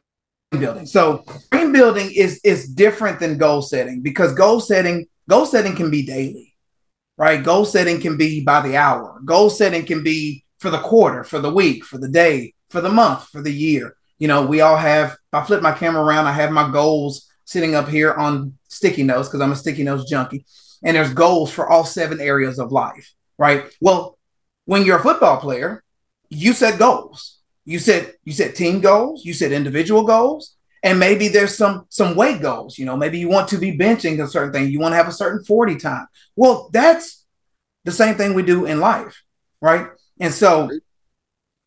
building. 0.59 0.87
So, 0.87 1.25
dream 1.51 1.73
building 1.73 2.11
is 2.15 2.41
is 2.45 2.69
different 2.69 3.21
than 3.21 3.39
goal 3.39 3.63
setting 3.63 4.01
because 4.01 4.35
goal 4.35 4.61
setting 4.61 5.07
goal 5.29 5.47
setting 5.47 5.75
can 5.75 5.91
be 5.91 6.07
daily, 6.07 6.55
right? 7.19 7.43
Goal 7.43 7.65
setting 7.65 8.01
can 8.01 8.17
be 8.17 8.43
by 8.43 8.61
the 8.61 8.77
hour. 8.77 9.21
Goal 9.25 9.51
setting 9.51 9.85
can 9.85 10.03
be 10.03 10.45
for 10.59 10.71
the 10.71 10.79
quarter, 10.79 11.25
for 11.25 11.39
the 11.39 11.53
week, 11.53 11.85
for 11.85 11.99
the 11.99 12.09
day, 12.09 12.55
for 12.71 12.81
the 12.81 12.89
month, 12.89 13.29
for 13.29 13.43
the 13.43 13.53
year. 13.53 13.97
You 14.19 14.29
know, 14.29 14.47
we 14.47 14.61
all 14.61 14.77
have. 14.77 15.17
I 15.33 15.45
flip 15.45 15.63
my 15.63 15.73
camera 15.73 16.03
around. 16.03 16.27
I 16.27 16.33
have 16.33 16.51
my 16.51 16.71
goals 16.71 17.29
sitting 17.45 17.75
up 17.75 17.89
here 17.89 18.13
on 18.15 18.57
sticky 18.77 19.03
notes 19.03 19.29
because 19.29 19.41
I'm 19.41 19.53
a 19.53 19.57
sticky 19.57 19.83
notes 19.83 20.09
junkie. 20.09 20.45
And 20.85 20.97
there's 20.97 21.13
goals 21.13 21.51
for 21.51 21.69
all 21.69 21.85
seven 21.85 22.21
areas 22.21 22.59
of 22.59 22.71
life, 22.71 23.13
right? 23.39 23.65
Well, 23.81 24.19
when 24.67 24.85
you're 24.85 24.99
a 24.99 25.03
football 25.03 25.39
player, 25.39 25.83
you 26.29 26.53
set 26.53 26.79
goals. 26.79 27.39
You 27.65 27.81
set 27.81 28.15
you 28.25 28.33
set 28.33 28.55
team 28.55 28.81
goals, 28.81 29.25
you 29.25 29.35
set 29.35 29.51
individual 29.51 30.05
goals, 30.05 30.55
and 30.85 31.01
maybe 31.01 31.27
there's 31.27 31.57
some 31.57 31.87
some 31.89 32.15
weight 32.15 32.41
goals. 32.41 32.79
You 32.79 32.87
know, 32.87 32.97
maybe 32.97 33.19
you 33.19 33.29
want 33.29 33.49
to 33.49 33.59
be 33.59 33.77
benching 33.77 34.23
a 34.23 34.29
certain 34.29 34.53
thing, 34.53 34.71
you 34.71 34.79
want 34.79 34.93
to 34.93 34.97
have 34.97 35.09
a 35.09 35.13
certain 35.13 35.45
40 35.45 35.77
time. 35.77 36.07
Well, 36.37 36.71
that's 36.73 37.25
the 37.85 37.91
same 37.91 38.15
thing 38.15 38.35
we 38.35 38.45
do 38.45 38.67
in 38.67 38.79
life, 38.79 39.21
right? 39.61 39.89
And 40.21 40.33
so 40.33 40.71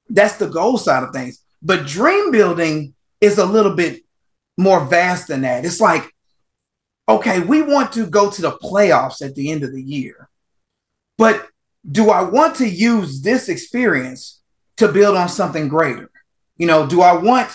that's 0.07 0.37
the 0.37 0.47
goal 0.47 0.77
side 0.77 1.03
of 1.03 1.13
things. 1.13 1.43
But 1.61 1.85
dream 1.85 2.31
building 2.31 2.93
is 3.19 3.37
a 3.37 3.45
little 3.45 3.75
bit 3.75 4.01
more 4.57 4.85
vast 4.85 5.27
than 5.27 5.41
that. 5.41 5.65
It's 5.65 5.81
like, 5.81 6.13
okay, 7.09 7.41
we 7.41 7.63
want 7.63 7.91
to 7.93 8.05
go 8.05 8.29
to 8.29 8.41
the 8.41 8.51
playoffs 8.51 9.25
at 9.25 9.35
the 9.35 9.51
end 9.51 9.63
of 9.63 9.73
the 9.73 9.81
year, 9.81 10.29
but 11.17 11.47
do 11.89 12.11
I 12.11 12.21
want 12.21 12.55
to 12.57 12.69
use 12.69 13.21
this 13.21 13.49
experience 13.49 14.39
to 14.77 14.87
build 14.91 15.17
on 15.17 15.27
something 15.27 15.67
greater? 15.67 16.11
You 16.57 16.67
know, 16.67 16.85
do 16.85 17.01
I 17.01 17.13
want 17.13 17.49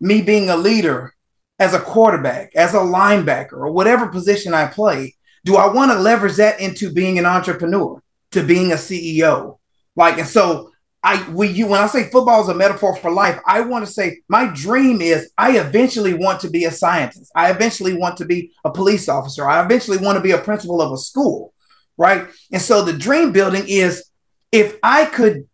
me 0.00 0.22
being 0.22 0.50
a 0.50 0.56
leader 0.56 1.14
as 1.58 1.72
a 1.72 1.80
quarterback, 1.80 2.54
as 2.56 2.74
a 2.74 2.78
linebacker, 2.78 3.52
or 3.52 3.70
whatever 3.70 4.08
position 4.08 4.52
I 4.52 4.66
play? 4.66 5.14
Do 5.44 5.56
I 5.56 5.72
want 5.72 5.92
to 5.92 5.98
leverage 5.98 6.36
that 6.36 6.60
into 6.60 6.92
being 6.92 7.18
an 7.18 7.26
entrepreneur, 7.26 8.02
to 8.32 8.42
being 8.42 8.72
a 8.72 8.76
CEO? 8.76 9.58
Like, 9.94 10.18
and 10.18 10.26
so 10.26 10.72
I 11.06 11.24
you 11.44 11.68
when 11.68 11.80
I 11.80 11.86
say 11.86 12.10
football 12.10 12.42
is 12.42 12.48
a 12.48 12.54
metaphor 12.54 12.96
for 12.96 13.12
life, 13.12 13.40
I 13.46 13.60
want 13.60 13.86
to 13.86 13.92
say 13.92 14.22
my 14.28 14.48
dream 14.52 15.00
is 15.00 15.30
I 15.38 15.56
eventually 15.58 16.14
want 16.14 16.40
to 16.40 16.50
be 16.50 16.64
a 16.64 16.72
scientist. 16.72 17.30
I 17.36 17.52
eventually 17.52 17.94
want 17.94 18.16
to 18.16 18.24
be 18.24 18.50
a 18.64 18.72
police 18.72 19.08
officer. 19.08 19.48
I 19.48 19.64
eventually 19.64 19.98
want 19.98 20.16
to 20.16 20.22
be 20.22 20.32
a 20.32 20.38
principal 20.38 20.82
of 20.82 20.92
a 20.92 20.96
school, 20.96 21.54
right? 21.96 22.26
And 22.50 22.60
so 22.60 22.82
the 22.82 22.92
dream 22.92 23.30
building 23.30 23.62
is 23.68 24.10
if 24.50 24.76
I 24.82 25.04
could 25.04 25.48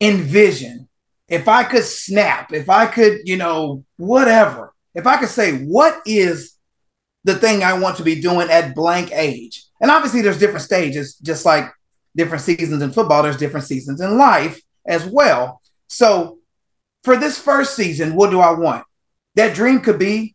envision, 0.00 0.88
if 1.28 1.48
I 1.48 1.64
could 1.64 1.84
snap, 1.84 2.52
if 2.52 2.70
I 2.70 2.86
could, 2.86 3.22
you 3.24 3.36
know, 3.36 3.84
whatever, 3.96 4.72
if 4.94 5.08
I 5.08 5.16
could 5.16 5.28
say 5.28 5.64
what 5.64 6.00
is 6.06 6.56
the 7.24 7.34
thing 7.34 7.64
I 7.64 7.76
want 7.76 7.96
to 7.96 8.04
be 8.04 8.20
doing 8.20 8.48
at 8.48 8.76
blank 8.76 9.10
age. 9.12 9.64
And 9.80 9.90
obviously 9.90 10.22
there's 10.22 10.38
different 10.38 10.62
stages, 10.62 11.16
just 11.16 11.44
like 11.44 11.64
different 12.16 12.42
seasons 12.42 12.82
in 12.82 12.92
football, 12.92 13.22
there's 13.22 13.36
different 13.36 13.66
seasons 13.66 14.00
in 14.00 14.18
life 14.18 14.60
as 14.86 15.04
well. 15.06 15.60
So 15.88 16.38
for 17.04 17.16
this 17.16 17.38
first 17.38 17.76
season, 17.76 18.16
what 18.16 18.30
do 18.30 18.40
I 18.40 18.52
want? 18.52 18.84
That 19.36 19.54
dream 19.54 19.80
could 19.80 19.98
be 19.98 20.34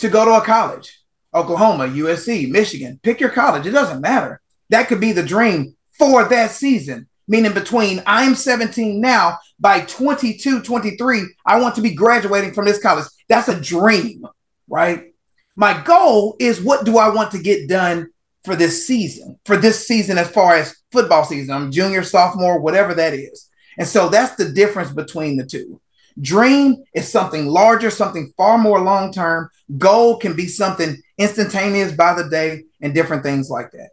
to 0.00 0.08
go 0.08 0.24
to 0.24 0.32
a 0.32 0.40
college, 0.40 1.00
Oklahoma, 1.32 1.84
USC, 1.84 2.50
Michigan, 2.50 3.00
pick 3.02 3.20
your 3.20 3.30
college. 3.30 3.66
It 3.66 3.70
doesn't 3.70 4.00
matter. 4.00 4.40
That 4.68 4.88
could 4.88 5.00
be 5.00 5.12
the 5.12 5.22
dream 5.22 5.76
for 5.98 6.24
that 6.24 6.50
season. 6.50 7.08
Meaning 7.28 7.54
between 7.54 8.02
I'm 8.04 8.34
17 8.34 9.00
now, 9.00 9.38
by 9.60 9.82
22, 9.82 10.60
23, 10.62 11.22
I 11.46 11.60
want 11.60 11.76
to 11.76 11.80
be 11.80 11.94
graduating 11.94 12.52
from 12.52 12.64
this 12.64 12.82
college. 12.82 13.06
That's 13.28 13.48
a 13.48 13.60
dream, 13.60 14.26
right? 14.68 15.14
My 15.54 15.80
goal 15.82 16.36
is 16.40 16.60
what 16.60 16.84
do 16.84 16.98
I 16.98 17.10
want 17.10 17.30
to 17.32 17.38
get 17.38 17.68
done 17.68 18.11
for 18.44 18.56
this 18.56 18.86
season, 18.86 19.38
for 19.44 19.56
this 19.56 19.86
season 19.86 20.18
as 20.18 20.30
far 20.30 20.54
as 20.54 20.76
football 20.90 21.24
season. 21.24 21.54
I'm 21.54 21.70
junior, 21.70 22.02
sophomore, 22.02 22.60
whatever 22.60 22.94
that 22.94 23.14
is. 23.14 23.48
And 23.78 23.86
so 23.86 24.08
that's 24.08 24.34
the 24.36 24.50
difference 24.50 24.90
between 24.90 25.36
the 25.36 25.46
two. 25.46 25.80
Dream 26.20 26.84
is 26.94 27.10
something 27.10 27.46
larger, 27.46 27.90
something 27.90 28.32
far 28.36 28.58
more 28.58 28.80
long 28.80 29.12
term. 29.12 29.48
Goal 29.78 30.18
can 30.18 30.36
be 30.36 30.46
something 30.46 30.96
instantaneous 31.16 31.92
by 31.92 32.14
the 32.14 32.28
day 32.28 32.64
and 32.80 32.92
different 32.92 33.22
things 33.22 33.48
like 33.48 33.70
that. 33.72 33.90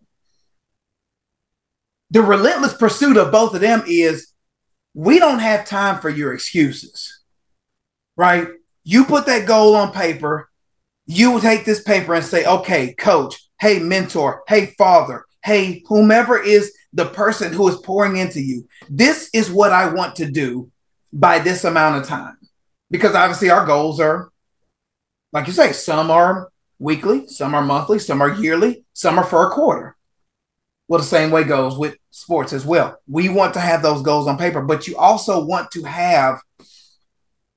The 2.12 2.22
relentless 2.22 2.74
pursuit 2.74 3.18
of 3.18 3.32
both 3.32 3.54
of 3.54 3.62
them 3.62 3.84
is 3.88 4.34
we 4.94 5.20
don't 5.20 5.40
have 5.40 5.66
time 5.66 6.02
for 6.02 6.10
your 6.10 6.34
excuses, 6.34 7.22
right? 8.18 8.48
You 8.84 9.06
put 9.06 9.28
that 9.28 9.48
goal 9.48 9.76
on 9.76 9.94
paper, 9.94 10.49
you 11.10 11.41
take 11.41 11.65
this 11.65 11.82
paper 11.82 12.13
and 12.13 12.24
say, 12.24 12.45
okay, 12.45 12.93
coach, 12.93 13.50
hey, 13.60 13.80
mentor, 13.80 14.43
hey, 14.48 14.76
father, 14.78 15.26
hey, 15.43 15.82
whomever 15.88 16.39
is 16.39 16.72
the 16.93 17.06
person 17.06 17.52
who 17.52 17.67
is 17.67 17.78
pouring 17.78 18.17
into 18.17 18.39
you, 18.39 18.67
this 18.91 19.28
is 19.34 19.50
what 19.50 19.72
I 19.72 19.91
want 19.91 20.17
to 20.17 20.30
do 20.30 20.69
by 21.12 21.39
this 21.39 21.63
amount 21.63 22.00
of 22.00 22.08
time. 22.08 22.38
Because 22.91 23.15
obviously 23.15 23.50
our 23.50 23.65
goals 23.65 24.00
are, 24.00 24.30
like 25.34 25.48
you 25.48 25.54
say, 25.54 25.72
some 25.72 26.12
are 26.12 26.52
weekly, 26.78 27.28
some 27.28 27.56
are 27.56 27.65
monthly, 27.65 27.98
some 27.98 28.22
are 28.22 28.36
yearly, 28.36 28.86
some 28.93 29.17
are 29.17 29.26
for 29.26 29.48
a 29.48 29.50
quarter. 29.50 29.98
Well, 30.88 31.00
the 31.00 31.08
same 31.08 31.32
way 31.32 31.43
goes 31.43 31.76
with 31.76 31.98
sports 32.12 32.54
as 32.54 32.67
well. 32.67 33.00
We 33.08 33.30
want 33.30 33.56
to 33.56 33.60
have 33.60 33.82
those 33.82 34.04
goals 34.04 34.28
on 34.28 34.38
paper, 34.38 34.62
but 34.62 34.88
you 34.88 34.95
also 34.95 35.43
want 35.43 35.72
to 35.72 35.84
have 35.86 36.39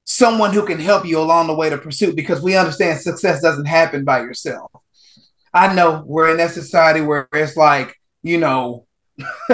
someone 0.04 0.52
who 0.52 0.66
can 0.66 0.78
help 0.78 1.06
you 1.06 1.20
along 1.20 1.46
the 1.46 1.54
way 1.54 1.70
to 1.70 1.78
pursue 1.78 2.14
because 2.14 2.42
we 2.42 2.56
understand 2.56 3.00
success 3.00 3.40
doesn't 3.40 3.66
happen 3.66 4.04
by 4.04 4.20
yourself. 4.20 4.70
I 5.54 5.74
know 5.74 6.02
we're 6.06 6.30
in 6.30 6.38
that 6.38 6.52
society 6.52 7.00
where 7.00 7.28
it's 7.32 7.56
like, 7.56 7.94
you 8.22 8.38
know, 8.38 8.86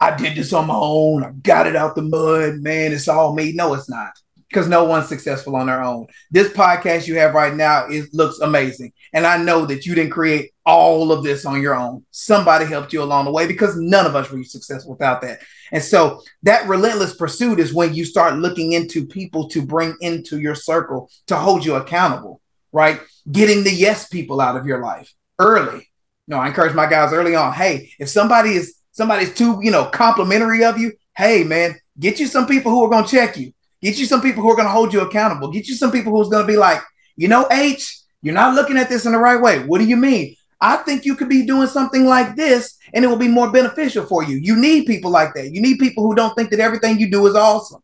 I 0.00 0.14
did 0.16 0.36
this 0.36 0.52
on 0.52 0.66
my 0.66 0.76
own. 0.76 1.24
I 1.24 1.30
got 1.30 1.66
it 1.66 1.74
out 1.74 1.96
the 1.96 2.02
mud, 2.02 2.60
man. 2.60 2.92
It's 2.92 3.08
all 3.08 3.34
me. 3.34 3.52
No, 3.52 3.74
it's 3.74 3.90
not. 3.90 4.12
Because 4.48 4.68
no 4.68 4.84
one's 4.84 5.08
successful 5.08 5.56
on 5.56 5.66
their 5.66 5.82
own. 5.82 6.06
This 6.30 6.52
podcast 6.52 7.06
you 7.06 7.16
have 7.16 7.34
right 7.34 7.54
now 7.54 7.86
it 7.88 8.08
looks 8.14 8.38
amazing. 8.38 8.92
And 9.12 9.26
I 9.26 9.36
know 9.36 9.66
that 9.66 9.84
you 9.84 9.94
didn't 9.94 10.12
create 10.12 10.52
all 10.64 11.12
of 11.12 11.22
this 11.22 11.44
on 11.44 11.60
your 11.60 11.74
own. 11.74 12.04
Somebody 12.12 12.64
helped 12.64 12.92
you 12.92 13.02
along 13.02 13.24
the 13.26 13.32
way 13.32 13.46
because 13.46 13.76
none 13.76 14.06
of 14.06 14.16
us 14.16 14.30
were 14.30 14.42
successful 14.44 14.92
without 14.92 15.20
that. 15.22 15.40
And 15.72 15.82
so 15.82 16.22
that 16.42 16.68
relentless 16.68 17.14
pursuit 17.14 17.60
is 17.60 17.74
when 17.74 17.94
you 17.94 18.04
start 18.04 18.38
looking 18.38 18.72
into 18.72 19.06
people 19.06 19.48
to 19.50 19.62
bring 19.62 19.96
into 20.00 20.38
your 20.38 20.54
circle 20.54 21.10
to 21.26 21.36
hold 21.36 21.64
you 21.64 21.74
accountable, 21.74 22.40
right? 22.72 23.00
Getting 23.30 23.64
the 23.64 23.72
yes 23.72 24.08
people 24.08 24.40
out 24.40 24.56
of 24.56 24.66
your 24.66 24.82
life 24.82 25.12
early. 25.38 25.88
No, 26.26 26.38
I 26.38 26.48
encourage 26.48 26.74
my 26.74 26.88
guys 26.88 27.12
early 27.12 27.34
on. 27.34 27.52
Hey, 27.52 27.90
if 27.98 28.08
somebody 28.08 28.50
is 28.50 28.76
somebody's 28.92 29.34
too, 29.34 29.60
you 29.62 29.70
know, 29.70 29.86
complimentary 29.86 30.64
of 30.64 30.78
you, 30.78 30.92
hey 31.16 31.44
man, 31.44 31.76
get 31.98 32.20
you 32.20 32.26
some 32.26 32.46
people 32.46 32.72
who 32.72 32.84
are 32.84 32.90
going 32.90 33.04
to 33.04 33.10
check 33.10 33.36
you. 33.36 33.52
Get 33.80 33.98
you 33.98 34.06
some 34.06 34.20
people 34.20 34.42
who 34.42 34.50
are 34.50 34.56
going 34.56 34.66
to 34.66 34.72
hold 34.72 34.92
you 34.92 35.00
accountable. 35.00 35.50
Get 35.50 35.68
you 35.68 35.74
some 35.74 35.92
people 35.92 36.12
who's 36.12 36.28
going 36.28 36.44
to 36.44 36.52
be 36.52 36.56
like, 36.56 36.82
you 37.16 37.28
know, 37.28 37.46
H, 37.50 38.00
you're 38.22 38.34
not 38.34 38.54
looking 38.54 38.76
at 38.76 38.88
this 38.88 39.06
in 39.06 39.12
the 39.12 39.18
right 39.18 39.40
way. 39.40 39.60
What 39.64 39.78
do 39.78 39.84
you 39.84 39.96
mean? 39.96 40.34
I 40.60 40.76
think 40.78 41.04
you 41.04 41.14
could 41.14 41.28
be 41.28 41.46
doing 41.46 41.68
something 41.68 42.06
like 42.06 42.34
this 42.34 42.78
and 42.92 43.04
it 43.04 43.08
will 43.08 43.16
be 43.16 43.28
more 43.28 43.50
beneficial 43.50 44.04
for 44.06 44.24
you. 44.24 44.36
You 44.36 44.56
need 44.56 44.86
people 44.86 45.10
like 45.10 45.34
that. 45.34 45.52
You 45.52 45.60
need 45.60 45.78
people 45.78 46.04
who 46.04 46.14
don't 46.14 46.34
think 46.34 46.50
that 46.50 46.60
everything 46.60 46.98
you 46.98 47.10
do 47.10 47.26
is 47.26 47.34
awesome. 47.34 47.82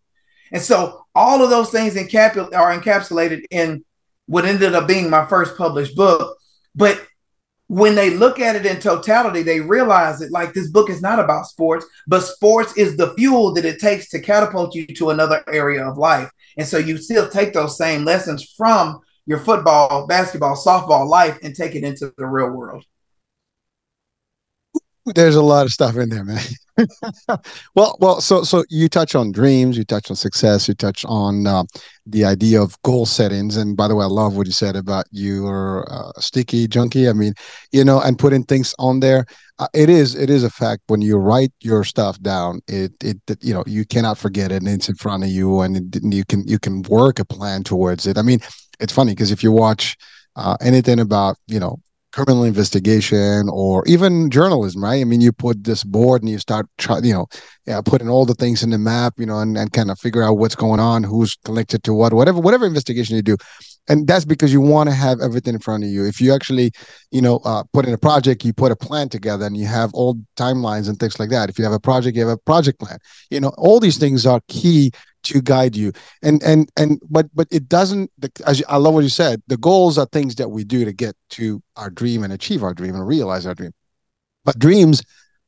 And 0.53 0.61
so 0.61 1.07
all 1.15 1.43
of 1.43 1.51
those 1.51 1.71
things 1.71 1.97
are 1.97 2.03
encapsulated 2.03 3.45
in 3.51 3.85
what 4.27 4.45
ended 4.45 4.75
up 4.75 4.89
being 4.89 5.11
my 5.11 5.27
first 5.27 5.57
published 5.57 5.95
book. 5.97 6.37
But 6.75 7.07
when 7.69 7.95
they 7.95 8.11
look 8.11 8.41
at 8.41 8.57
it 8.57 8.67
in 8.67 8.79
totality, 8.79 9.43
they 9.43 9.61
realize 9.61 10.19
that 10.19 10.31
like 10.31 10.53
this 10.53 10.69
book 10.69 10.91
is 10.91 11.01
not 11.01 11.19
about 11.19 11.47
sports, 11.47 11.87
but 12.07 12.21
sports 12.21 12.77
is 12.77 12.97
the 12.97 13.15
fuel 13.15 13.55
that 13.55 13.65
it 13.65 13.81
takes 13.81 14.11
to 14.11 14.21
catapult 14.21 14.75
you 14.75 14.87
to 14.87 15.11
another 15.11 15.43
area 15.49 15.87
of 15.87 15.97
life. 15.97 16.31
And 16.57 16.67
so 16.67 16.79
you 16.79 16.99
still 16.99 17.29
take 17.29 17.53
those 17.53 17.79
same 17.79 18.05
lessons 18.05 18.55
from 18.57 19.01
your 19.27 19.39
football, 19.39 20.07
basketball, 20.07 20.57
softball 20.57 21.09
life 21.09 21.39
and 21.43 21.55
take 21.55 21.75
it 21.75 21.85
into 21.85 22.13
the 22.19 22.27
real 22.27 22.51
world. 22.51 22.85
There's 25.07 25.37
a 25.37 25.43
lot 25.43 25.67
of 25.67 25.73
stuff 25.73 25.97
in 25.97 26.09
there, 26.09 26.25
man. 26.25 26.41
well, 27.75 27.97
well, 28.01 28.21
so 28.23 28.43
so 28.43 28.65
you 28.71 28.89
touch 28.89 29.15
on 29.15 29.33
dreams, 29.33 29.77
you 29.77 29.85
touch 29.85 30.11
on 30.11 30.17
success, 30.17 30.67
you 30.67 30.75
touch 30.75 31.05
on 31.05 31.47
uh, 31.47 31.65
the 32.07 32.25
idea 32.25 32.61
of 32.61 32.81
goal 32.83 33.05
settings. 33.05 33.59
And 33.59 33.77
by 33.77 33.87
the 33.87 33.95
way, 33.95 34.05
I 34.05 34.09
love 34.09 34.37
what 34.37 34.47
you 34.47 34.53
said 34.53 34.77
about 34.77 35.05
your 35.11 35.87
uh, 35.93 36.13
sticky 36.19 36.69
junkie. 36.69 37.09
I 37.09 37.13
mean, 37.13 37.35
you 37.71 37.85
know, 37.85 38.01
and 38.01 38.19
putting 38.19 38.45
things 38.45 38.75
on 38.79 39.01
there. 39.01 39.27
Uh, 39.61 39.69
it 39.73 39.89
is 39.89 40.17
it 40.17 40.31
is 40.31 40.43
a 40.43 40.51
fact 40.51 40.83
when 40.89 41.01
you 41.01 41.17
write 41.17 41.53
your 41.61 41.85
stuff 41.85 42.21
down. 42.23 42.61
It 42.67 42.93
it 43.05 43.19
you 43.41 43.55
know 43.55 43.63
you 43.67 43.85
cannot 43.85 44.19
forget 44.19 44.51
it, 44.51 44.63
and 44.63 44.69
it's 44.69 44.89
in 44.89 44.97
front 44.97 45.23
of 45.23 45.29
you, 45.29 45.61
and 45.61 45.95
it, 45.95 46.03
you 46.03 46.25
can 46.25 46.49
you 46.49 46.59
can 46.59 46.83
work 46.83 47.21
a 47.21 47.25
plan 47.25 47.63
towards 47.63 48.07
it. 48.07 48.19
I 48.19 48.23
mean, 48.23 48.41
it's 48.81 48.93
funny 48.93 49.13
because 49.13 49.31
if 49.31 49.43
you 49.43 49.53
watch 49.53 49.97
uh, 50.37 50.57
anything 50.61 51.01
about 51.01 51.37
you 51.47 51.61
know 51.61 51.81
criminal 52.15 52.45
investigation 52.45 53.49
or 53.51 53.83
even 53.87 54.31
journalism, 54.31 54.85
right? 54.85 55.01
I 55.01 55.05
mean, 55.05 55.21
you 55.21 55.33
put 55.33 55.65
this 55.65 55.83
board 55.83 56.23
and 56.23 56.31
you 56.31 56.39
start, 56.39 56.67
try, 56.79 57.01
you 57.03 57.13
know, 57.13 57.27
yeah, 57.67 57.81
putting 57.81 58.09
all 58.09 58.25
the 58.25 58.35
things 58.35 58.63
in 58.63 58.71
the 58.71 58.79
map, 58.79 59.15
you 59.19 59.27
know, 59.27 59.41
and, 59.41 59.59
and 59.59 59.73
kind 59.73 59.91
of 59.91 59.99
figure 59.99 60.23
out 60.23 60.39
what's 60.39 60.55
going 60.55 60.79
on, 60.79 61.03
who's 61.03 61.37
connected 61.45 61.83
to 61.83 61.93
what, 61.93 62.13
whatever, 62.13 62.39
whatever 62.39 62.67
investigation 62.67 63.17
you 63.17 63.23
do. 63.23 63.37
And 63.89 64.07
that's 64.07 64.25
because 64.25 64.53
you 64.53 64.61
want 64.61 64.89
to 64.89 64.95
have 64.95 65.21
everything 65.21 65.55
in 65.55 65.61
front 65.61 65.85
of 65.85 65.91
you. 65.91 66.07
If 66.07 66.21
you 66.21 66.35
actually, 66.35 66.73
you 67.11 67.21
know, 67.21 67.41
uh, 67.45 67.65
put 67.73 67.87
in 67.87 67.93
a 67.93 67.99
project, 67.99 68.45
you 68.45 68.55
put 68.55 68.73
a 68.73 68.77
plan 68.77 69.09
together 69.09 69.45
and 69.45 69.57
you 69.57 69.67
have 69.67 69.93
all 69.93 70.17
timelines 70.37 70.89
and 70.89 70.99
things 70.99 71.19
like 71.19 71.31
that. 71.31 71.51
If 71.51 71.59
you 71.59 71.65
have 71.65 71.75
a 71.75 71.81
project, 71.81 72.17
you 72.17 72.27
have 72.27 72.33
a 72.33 72.41
project 72.41 72.81
plan. 72.81 72.99
You 73.31 73.41
know, 73.41 73.53
all 73.59 73.81
these 73.81 73.99
things 73.99 74.25
are 74.25 74.41
key 74.49 74.91
to 75.25 75.41
guide 75.41 75.75
you 75.75 75.93
and 76.23 76.43
and 76.43 76.71
and 76.77 77.01
but 77.11 77.27
but 77.35 77.49
it 77.51 77.69
doesn't 77.69 78.11
as 78.47 78.61
you, 78.61 78.65
i 78.69 78.77
love 78.77 78.95
what 78.95 79.03
you 79.03 79.09
said 79.09 79.43
the 79.47 79.57
goals 79.57 79.99
are 79.99 80.07
things 80.07 80.35
that 80.37 80.51
we 80.51 80.65
do 80.65 80.85
to 80.85 80.93
get 80.93 81.17
to 81.31 81.63
our 81.77 81.91
dream 81.91 82.23
and 82.23 82.33
achieve 82.33 82.63
our 82.63 82.75
dream 82.75 82.95
and 82.95 83.07
realize 83.07 83.47
our 83.47 83.55
dream 83.55 83.73
but 84.45 84.59
dreams 84.59 85.03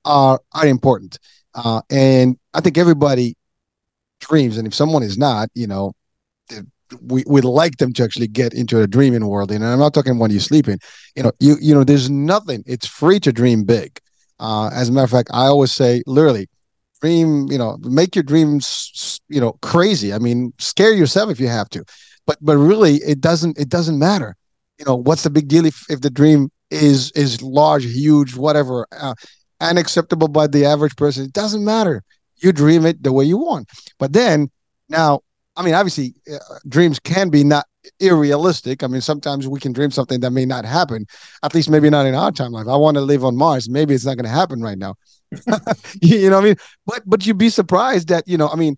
are 0.04 0.40
are 0.52 0.66
important 0.66 1.18
uh, 1.54 1.82
and 1.90 2.38
i 2.54 2.60
think 2.60 2.78
everybody 2.78 3.36
dreams 4.20 4.56
and 4.56 4.66
if 4.66 4.74
someone 4.74 5.02
is 5.02 5.18
not 5.18 5.48
you 5.54 5.66
know 5.66 5.92
we 7.02 7.24
would 7.26 7.44
like 7.44 7.76
them 7.78 7.92
to 7.92 8.04
actually 8.04 8.28
get 8.28 8.54
into 8.54 8.80
a 8.80 8.86
dreaming 8.86 9.26
world 9.26 9.50
and 9.50 9.64
i'm 9.64 9.78
not 9.78 9.94
talking 9.94 10.18
when 10.18 10.30
you're 10.30 10.40
sleeping. 10.40 10.78
You 11.16 11.24
know 11.24 11.32
you 11.40 11.56
you 11.60 11.74
know 11.74 11.84
there's 11.84 12.10
nothing 12.10 12.62
it's 12.66 12.86
free 12.86 13.20
to 13.20 13.32
dream 13.32 13.64
big. 13.64 13.98
Uh, 14.38 14.68
as 14.74 14.88
a 14.88 14.92
matter 14.92 15.04
of 15.04 15.10
fact 15.10 15.30
i 15.32 15.46
always 15.46 15.72
say 15.72 16.02
literally 16.06 16.46
dream, 17.00 17.46
you 17.50 17.58
know, 17.58 17.76
make 17.82 18.14
your 18.16 18.22
dreams, 18.22 19.20
you 19.28 19.40
know, 19.40 19.52
crazy. 19.62 20.12
I 20.12 20.18
mean, 20.18 20.52
scare 20.58 20.92
yourself 20.92 21.30
if 21.30 21.40
you 21.40 21.48
have 21.48 21.68
to. 21.70 21.84
but 22.26 22.38
but 22.40 22.56
really 22.56 22.96
it 22.96 23.20
doesn't 23.20 23.58
it 23.58 23.68
doesn't 23.68 23.98
matter. 23.98 24.34
You 24.78 24.84
know 24.84 24.96
what's 24.96 25.22
the 25.22 25.30
big 25.30 25.48
deal 25.48 25.64
if, 25.66 25.84
if 25.88 26.00
the 26.00 26.10
dream 26.10 26.50
is 26.70 27.12
is 27.12 27.40
large 27.42 27.84
huge 27.84 28.36
whatever 28.36 28.86
uh, 28.92 29.14
unacceptable 29.60 30.28
by 30.28 30.46
the 30.46 30.64
average 30.64 30.96
person? 30.96 31.24
It 31.24 31.32
doesn't 31.32 31.64
matter. 31.64 32.02
You 32.42 32.52
dream 32.52 32.84
it 32.86 33.02
the 33.02 33.12
way 33.12 33.24
you 33.24 33.38
want. 33.38 33.68
But 33.98 34.12
then 34.12 34.50
now 34.88 35.20
i 35.56 35.62
mean 35.62 35.74
obviously 35.74 36.14
uh, 36.32 36.38
dreams 36.68 36.98
can 36.98 37.28
be 37.28 37.44
not 37.44 37.66
irrealistic 38.00 38.82
i 38.82 38.86
mean 38.86 39.00
sometimes 39.00 39.46
we 39.46 39.60
can 39.60 39.72
dream 39.72 39.90
something 39.90 40.20
that 40.20 40.30
may 40.30 40.44
not 40.44 40.64
happen 40.64 41.06
at 41.42 41.54
least 41.54 41.70
maybe 41.70 41.88
not 41.90 42.06
in 42.06 42.14
our 42.14 42.32
time 42.32 42.52
life 42.52 42.66
i 42.68 42.76
want 42.76 42.96
to 42.96 43.00
live 43.00 43.24
on 43.24 43.36
mars 43.36 43.68
maybe 43.68 43.94
it's 43.94 44.04
not 44.04 44.16
going 44.16 44.24
to 44.24 44.30
happen 44.30 44.60
right 44.60 44.78
now 44.78 44.94
you 46.00 46.28
know 46.28 46.36
what 46.36 46.44
i 46.44 46.48
mean 46.48 46.56
but 46.86 47.02
but 47.06 47.26
you'd 47.26 47.38
be 47.38 47.48
surprised 47.48 48.08
that 48.08 48.26
you 48.26 48.36
know 48.36 48.48
i 48.48 48.56
mean 48.56 48.76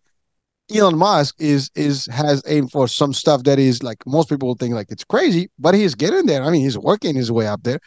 Elon 0.75 0.99
Musk 0.99 1.37
is 1.38 1.71
is 1.75 2.07
has 2.07 2.43
aimed 2.47 2.71
for 2.71 2.87
some 2.88 3.14
stuff 3.14 3.45
that 3.45 3.59
is 3.59 3.83
like 3.83 4.07
most 4.07 4.29
people 4.29 4.55
think 4.55 4.75
like 4.75 4.91
it's 4.91 5.05
crazy, 5.05 5.49
but 5.59 5.75
he's 5.75 5.95
getting 5.95 6.27
there. 6.27 6.43
I 6.43 6.51
mean, 6.51 6.62
he's 6.62 6.77
working 6.77 7.14
his 7.14 7.33
way 7.33 7.47
up 7.47 7.62
there. 7.62 7.81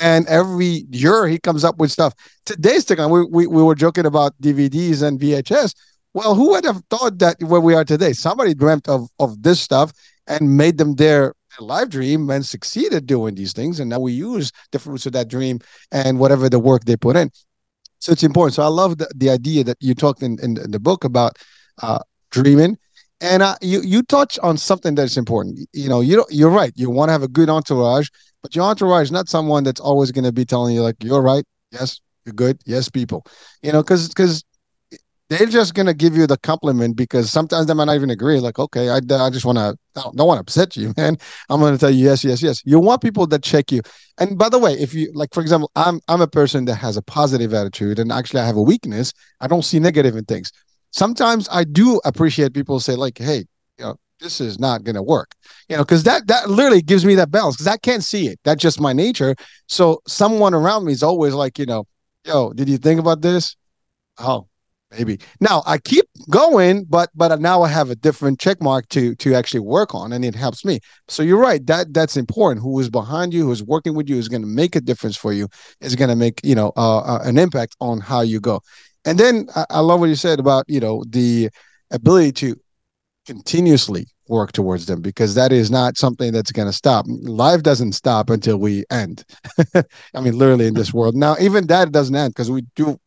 And 0.00 0.26
every 0.28 0.84
year 0.90 1.26
he 1.26 1.38
comes 1.38 1.64
up 1.64 1.78
with 1.78 1.90
stuff. 1.90 2.14
Today's 2.46 2.84
thing, 2.84 3.10
we, 3.10 3.24
we, 3.24 3.46
we 3.46 3.62
were 3.62 3.74
joking 3.74 4.06
about 4.06 4.32
DVDs 4.40 5.02
and 5.02 5.18
VHS. 5.18 5.74
Well, 6.12 6.34
who 6.34 6.50
would 6.50 6.64
have 6.64 6.82
thought 6.90 7.18
that 7.18 7.40
where 7.42 7.60
we 7.60 7.74
are 7.74 7.84
today? 7.84 8.12
Somebody 8.12 8.54
dreamt 8.54 8.88
of, 8.88 9.08
of 9.18 9.42
this 9.42 9.60
stuff 9.60 9.92
and 10.26 10.56
made 10.56 10.78
them 10.78 10.96
their 10.96 11.34
live 11.60 11.90
dream 11.90 12.30
and 12.30 12.44
succeeded 12.44 13.06
doing 13.06 13.34
these 13.34 13.52
things. 13.52 13.80
And 13.80 13.90
now 13.90 14.00
we 14.00 14.12
use 14.12 14.50
the 14.72 14.78
fruits 14.78 15.06
of 15.06 15.12
that 15.12 15.28
dream 15.28 15.60
and 15.92 16.18
whatever 16.18 16.48
the 16.48 16.58
work 16.58 16.84
they 16.84 16.96
put 16.96 17.16
in. 17.16 17.30
So 18.00 18.12
it's 18.12 18.22
important. 18.22 18.54
So 18.54 18.62
I 18.62 18.68
love 18.68 18.98
the, 18.98 19.08
the 19.14 19.30
idea 19.30 19.62
that 19.64 19.76
you 19.80 19.94
talked 19.94 20.22
in, 20.22 20.38
in, 20.42 20.56
in 20.58 20.70
the 20.70 20.80
book 20.80 21.04
about 21.04 21.36
uh, 21.82 22.00
dreaming. 22.30 22.78
And 23.20 23.42
uh, 23.42 23.56
you 23.60 23.82
you 23.82 24.02
touch 24.02 24.38
on 24.42 24.56
something 24.56 24.94
that's 24.94 25.18
important. 25.18 25.68
You 25.74 25.90
know, 25.90 26.00
you 26.00 26.24
you're 26.30 26.48
right. 26.48 26.72
You 26.74 26.88
want 26.88 27.10
to 27.10 27.12
have 27.12 27.22
a 27.22 27.28
good 27.28 27.50
entourage, 27.50 28.08
but 28.42 28.56
your 28.56 28.64
entourage 28.64 29.04
is 29.08 29.12
not 29.12 29.28
someone 29.28 29.62
that's 29.62 29.80
always 29.80 30.10
going 30.10 30.24
to 30.24 30.32
be 30.32 30.46
telling 30.46 30.74
you 30.74 30.80
like 30.80 30.96
you're 31.04 31.20
right, 31.20 31.44
yes, 31.70 32.00
you're 32.24 32.32
good, 32.32 32.58
yes, 32.64 32.88
people. 32.88 33.26
You 33.62 33.72
know, 33.72 33.82
because 33.82 34.08
because 34.08 34.42
they're 35.30 35.46
just 35.46 35.74
gonna 35.74 35.94
give 35.94 36.16
you 36.16 36.26
the 36.26 36.36
compliment 36.38 36.96
because 36.96 37.30
sometimes 37.32 37.66
they 37.66 37.74
might 37.74 37.86
not 37.86 37.94
even 37.94 38.10
agree. 38.10 38.40
Like, 38.40 38.58
okay, 38.58 38.90
I, 38.90 38.96
I 38.96 39.30
just 39.30 39.46
want 39.46 39.58
to 39.58 39.76
don't, 39.94 40.14
don't 40.16 40.28
want 40.28 40.38
to 40.38 40.42
upset 40.42 40.76
you, 40.76 40.92
man. 40.98 41.16
I'm 41.48 41.60
gonna 41.60 41.78
tell 41.78 41.90
you 41.90 42.04
yes, 42.04 42.22
yes, 42.24 42.42
yes. 42.42 42.62
You 42.66 42.78
want 42.80 43.00
people 43.02 43.26
that 43.28 43.42
check 43.42 43.72
you. 43.72 43.80
And 44.18 44.36
by 44.36 44.50
the 44.50 44.58
way, 44.58 44.74
if 44.74 44.92
you 44.92 45.10
like, 45.14 45.32
for 45.32 45.40
example, 45.40 45.70
I'm 45.76 46.00
I'm 46.08 46.20
a 46.20 46.28
person 46.28 46.66
that 46.66 46.74
has 46.76 46.98
a 46.98 47.02
positive 47.02 47.54
attitude, 47.54 47.98
and 47.98 48.12
actually 48.12 48.40
I 48.40 48.46
have 48.46 48.56
a 48.56 48.62
weakness. 48.62 49.12
I 49.40 49.46
don't 49.46 49.62
see 49.64 49.78
negative 49.78 50.16
in 50.16 50.24
things 50.26 50.52
sometimes 50.92 51.48
I 51.50 51.64
do 51.64 52.00
appreciate 52.04 52.54
people 52.54 52.80
say 52.80 52.96
like, 52.96 53.18
"Hey, 53.18 53.44
you 53.78 53.84
know, 53.84 53.96
this 54.20 54.40
is 54.40 54.58
not 54.58 54.84
going 54.84 54.96
to 54.96 55.02
work," 55.02 55.32
you 55.68 55.76
know, 55.76 55.82
because 55.84 56.02
that 56.04 56.26
that 56.28 56.50
literally 56.50 56.82
gives 56.82 57.04
me 57.04 57.14
that 57.16 57.30
balance 57.30 57.56
because 57.56 57.66
I 57.68 57.76
can't 57.76 58.04
see 58.04 58.28
it. 58.28 58.38
That's 58.44 58.62
just 58.62 58.80
my 58.80 58.92
nature. 58.92 59.34
So 59.68 60.00
someone 60.06 60.54
around 60.54 60.84
me 60.84 60.92
is 60.92 61.02
always 61.02 61.34
like, 61.34 61.58
you 61.58 61.66
know, 61.66 61.84
"Yo, 62.24 62.52
did 62.52 62.68
you 62.68 62.78
think 62.78 63.00
about 63.00 63.22
this?" 63.22 63.56
Oh, 64.18 64.48
maybe. 64.90 65.18
Now 65.40 65.62
I 65.66 65.78
keep 65.78 66.04
going, 66.30 66.84
but 66.84 67.10
but 67.14 67.40
now 67.40 67.62
I 67.62 67.68
have 67.68 67.90
a 67.90 67.96
different 67.96 68.40
check 68.40 68.60
mark 68.60 68.88
to 68.90 69.14
to 69.16 69.34
actually 69.34 69.60
work 69.60 69.94
on, 69.94 70.12
and 70.12 70.24
it 70.24 70.34
helps 70.34 70.64
me. 70.64 70.80
So 71.08 71.22
you're 71.22 71.40
right. 71.40 71.64
That 71.66 71.92
that's 71.94 72.16
important. 72.16 72.62
Who 72.62 72.78
is 72.80 72.88
behind 72.88 73.32
you, 73.34 73.46
who's 73.46 73.62
working 73.62 73.94
with 73.94 74.08
you, 74.08 74.16
is 74.16 74.28
going 74.28 74.42
to 74.42 74.48
make 74.48 74.76
a 74.76 74.80
difference 74.80 75.16
for 75.16 75.32
you. 75.32 75.48
Is 75.80 75.96
going 75.96 76.10
to 76.10 76.16
make 76.16 76.40
you 76.44 76.54
know 76.54 76.72
uh, 76.76 77.00
uh, 77.00 77.20
an 77.24 77.38
impact 77.38 77.76
on 77.80 78.00
how 78.00 78.20
you 78.20 78.40
go. 78.40 78.60
And 79.04 79.18
then 79.18 79.48
I, 79.56 79.66
I 79.70 79.80
love 79.80 80.00
what 80.00 80.08
you 80.08 80.16
said 80.16 80.40
about 80.40 80.64
you 80.68 80.80
know 80.80 81.04
the 81.08 81.50
ability 81.90 82.32
to 82.32 82.56
continuously 83.26 84.06
work 84.28 84.52
towards 84.52 84.86
them 84.86 85.02
because 85.02 85.34
that 85.34 85.52
is 85.52 85.70
not 85.70 85.98
something 85.98 86.32
that's 86.32 86.52
going 86.52 86.68
to 86.68 86.72
stop. 86.72 87.04
Life 87.08 87.62
doesn't 87.62 87.92
stop 87.92 88.30
until 88.30 88.56
we 88.56 88.84
end. 88.90 89.24
I 90.14 90.20
mean, 90.20 90.38
literally 90.38 90.68
in 90.68 90.74
this 90.74 90.94
world. 90.94 91.16
Now, 91.16 91.36
even 91.40 91.66
that 91.66 91.92
doesn't 91.92 92.14
end 92.14 92.32
because 92.32 92.50
we 92.50 92.62
do. 92.76 92.98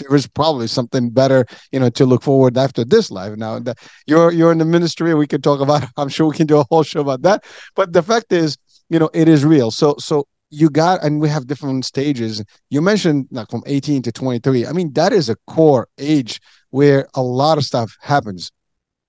There 0.00 0.16
is 0.16 0.26
probably 0.26 0.66
something 0.66 1.10
better, 1.10 1.46
you 1.72 1.80
know, 1.80 1.90
to 1.90 2.04
look 2.04 2.22
forward 2.22 2.58
after 2.58 2.84
this 2.84 3.10
life. 3.10 3.36
Now, 3.36 3.60
you're 4.06 4.32
you're 4.32 4.52
in 4.52 4.58
the 4.58 4.64
ministry. 4.64 5.14
We 5.14 5.26
could 5.26 5.44
talk 5.44 5.60
about. 5.60 5.84
I'm 5.96 6.08
sure 6.08 6.28
we 6.28 6.36
can 6.36 6.46
do 6.46 6.58
a 6.58 6.64
whole 6.70 6.82
show 6.82 7.00
about 7.00 7.22
that. 7.22 7.44
But 7.74 7.92
the 7.92 8.02
fact 8.02 8.32
is, 8.32 8.56
you 8.88 8.98
know, 8.98 9.10
it 9.14 9.28
is 9.28 9.44
real. 9.44 9.70
So 9.70 9.94
so 9.98 10.26
you 10.50 10.68
got 10.68 11.02
and 11.04 11.20
we 11.20 11.28
have 11.28 11.46
different 11.46 11.84
stages 11.84 12.42
you 12.70 12.82
mentioned 12.82 13.28
like 13.30 13.48
from 13.48 13.62
18 13.66 14.02
to 14.02 14.12
23 14.12 14.66
i 14.66 14.72
mean 14.72 14.92
that 14.94 15.12
is 15.12 15.28
a 15.28 15.36
core 15.46 15.86
age 15.98 16.40
where 16.70 17.06
a 17.14 17.22
lot 17.22 17.56
of 17.56 17.64
stuff 17.64 17.96
happens 18.00 18.50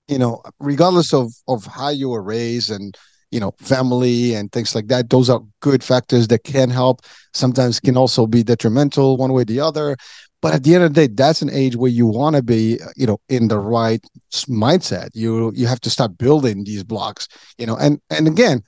you 0.07 0.19
know 0.19 0.41
regardless 0.59 1.13
of 1.13 1.33
of 1.47 1.65
how 1.65 1.89
you 1.89 2.09
were 2.09 2.21
raised 2.21 2.69
and 2.69 2.95
you 3.31 3.39
know 3.39 3.53
family 3.59 4.35
and 4.35 4.51
things 4.51 4.75
like 4.75 4.87
that 4.87 5.09
those 5.09 5.29
are 5.29 5.41
good 5.61 5.83
factors 5.83 6.27
that 6.27 6.43
can 6.43 6.69
help 6.69 7.01
sometimes 7.33 7.79
can 7.79 7.97
also 7.97 8.27
be 8.27 8.43
detrimental 8.43 9.17
one 9.17 9.33
way 9.33 9.41
or 9.41 9.45
the 9.45 9.59
other 9.59 9.97
but 10.41 10.53
at 10.53 10.63
the 10.63 10.75
end 10.75 10.83
of 10.83 10.93
the 10.93 11.07
day 11.07 11.13
that's 11.13 11.41
an 11.41 11.49
age 11.49 11.75
where 11.75 11.91
you 11.91 12.05
want 12.05 12.35
to 12.35 12.43
be 12.43 12.79
you 12.95 13.05
know 13.05 13.19
in 13.29 13.47
the 13.47 13.59
right 13.59 14.03
mindset 14.47 15.09
you 15.13 15.51
you 15.55 15.67
have 15.67 15.79
to 15.81 15.89
start 15.89 16.17
building 16.17 16.63
these 16.63 16.83
blocks 16.83 17.27
you 17.57 17.65
know 17.65 17.77
and 17.77 17.99
and 18.09 18.27
again 18.27 18.63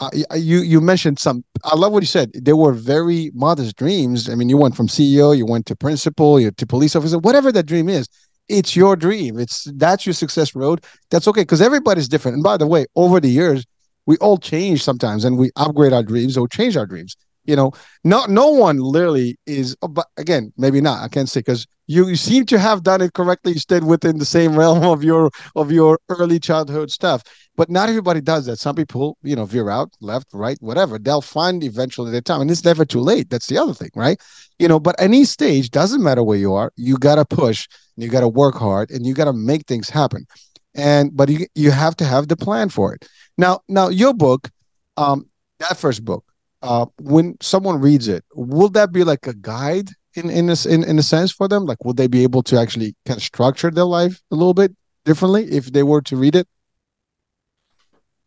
uh, 0.00 0.10
you 0.36 0.60
you 0.60 0.80
mentioned 0.80 1.18
some. 1.18 1.44
I 1.64 1.74
love 1.74 1.92
what 1.92 2.02
you 2.02 2.06
said. 2.06 2.30
They 2.32 2.52
were 2.52 2.72
very 2.72 3.32
modest 3.34 3.76
dreams. 3.76 4.28
I 4.28 4.36
mean, 4.36 4.48
you 4.48 4.56
went 4.56 4.76
from 4.76 4.86
CEO, 4.86 5.36
you 5.36 5.44
went 5.44 5.66
to 5.66 5.76
principal, 5.76 6.38
you 6.38 6.50
to 6.52 6.66
police 6.66 6.94
officer, 6.94 7.18
whatever 7.18 7.50
that 7.52 7.66
dream 7.66 7.88
is. 7.88 8.06
It's 8.48 8.76
your 8.76 8.96
dream. 8.96 9.38
It's 9.38 9.64
that's 9.74 10.06
your 10.06 10.12
success 10.12 10.54
road. 10.54 10.84
That's 11.10 11.26
okay 11.28 11.42
because 11.42 11.60
everybody's 11.60 12.08
different. 12.08 12.36
And 12.36 12.44
by 12.44 12.56
the 12.56 12.66
way, 12.66 12.86
over 12.94 13.18
the 13.18 13.28
years, 13.28 13.66
we 14.06 14.16
all 14.18 14.38
change 14.38 14.84
sometimes, 14.84 15.24
and 15.24 15.36
we 15.36 15.50
upgrade 15.56 15.92
our 15.92 16.04
dreams 16.04 16.36
or 16.36 16.46
change 16.46 16.76
our 16.76 16.86
dreams. 16.86 17.16
You 17.48 17.56
know, 17.56 17.72
no 18.04 18.26
no 18.26 18.50
one 18.50 18.76
literally 18.76 19.38
is. 19.46 19.74
Oh, 19.80 19.88
but 19.88 20.06
again, 20.18 20.52
maybe 20.58 20.82
not. 20.82 21.02
I 21.02 21.08
can't 21.08 21.30
say 21.30 21.40
because 21.40 21.66
you, 21.86 22.06
you 22.06 22.16
seem 22.16 22.44
to 22.44 22.58
have 22.58 22.82
done 22.82 23.00
it 23.00 23.14
correctly. 23.14 23.54
You 23.54 23.58
stayed 23.58 23.84
within 23.84 24.18
the 24.18 24.26
same 24.26 24.54
realm 24.62 24.84
of 24.84 25.02
your 25.02 25.30
of 25.56 25.72
your 25.72 25.98
early 26.10 26.38
childhood 26.38 26.90
stuff. 26.90 27.22
But 27.56 27.70
not 27.70 27.88
everybody 27.88 28.20
does 28.20 28.44
that. 28.46 28.58
Some 28.58 28.76
people, 28.76 29.16
you 29.22 29.34
know, 29.34 29.46
veer 29.46 29.70
out, 29.70 29.88
left, 30.02 30.26
right, 30.34 30.58
whatever. 30.60 30.98
They'll 30.98 31.22
find 31.22 31.64
eventually 31.64 32.12
their 32.12 32.20
time. 32.20 32.42
And 32.42 32.50
it's 32.50 32.64
never 32.66 32.84
too 32.84 33.00
late. 33.00 33.30
That's 33.30 33.46
the 33.46 33.56
other 33.56 33.72
thing, 33.72 33.90
right? 33.96 34.20
You 34.58 34.68
know, 34.68 34.78
but 34.78 34.94
any 34.98 35.24
stage 35.24 35.70
doesn't 35.70 36.02
matter 36.02 36.22
where 36.22 36.38
you 36.38 36.52
are. 36.52 36.70
You 36.76 36.98
gotta 36.98 37.24
push 37.24 37.66
and 37.96 38.04
you 38.04 38.10
gotta 38.10 38.28
work 38.28 38.56
hard 38.56 38.90
and 38.90 39.06
you 39.06 39.14
gotta 39.14 39.32
make 39.32 39.66
things 39.66 39.88
happen. 39.88 40.26
And 40.74 41.16
but 41.16 41.30
you 41.30 41.46
you 41.54 41.70
have 41.70 41.96
to 41.96 42.04
have 42.04 42.28
the 42.28 42.36
plan 42.36 42.68
for 42.68 42.94
it. 42.94 43.08
Now, 43.38 43.60
now 43.68 43.88
your 43.88 44.12
book, 44.12 44.50
um, 44.98 45.30
that 45.60 45.78
first 45.78 46.04
book, 46.04 46.24
uh, 46.62 46.86
when 47.00 47.36
someone 47.40 47.80
reads 47.80 48.08
it, 48.08 48.24
will 48.34 48.68
that 48.70 48.92
be 48.92 49.04
like 49.04 49.26
a 49.26 49.34
guide 49.34 49.90
in 50.14 50.30
in 50.30 50.50
a, 50.50 50.56
in, 50.68 50.84
in 50.84 50.98
a 50.98 51.02
sense 51.02 51.32
for 51.32 51.48
them? 51.48 51.64
Like, 51.64 51.84
will 51.84 51.94
they 51.94 52.08
be 52.08 52.22
able 52.22 52.42
to 52.44 52.58
actually 52.58 52.94
kind 53.06 53.18
of 53.18 53.22
structure 53.22 53.70
their 53.70 53.84
life 53.84 54.20
a 54.30 54.34
little 54.34 54.54
bit 54.54 54.74
differently 55.04 55.44
if 55.44 55.72
they 55.72 55.82
were 55.82 56.02
to 56.02 56.16
read 56.16 56.34
it? 56.34 56.48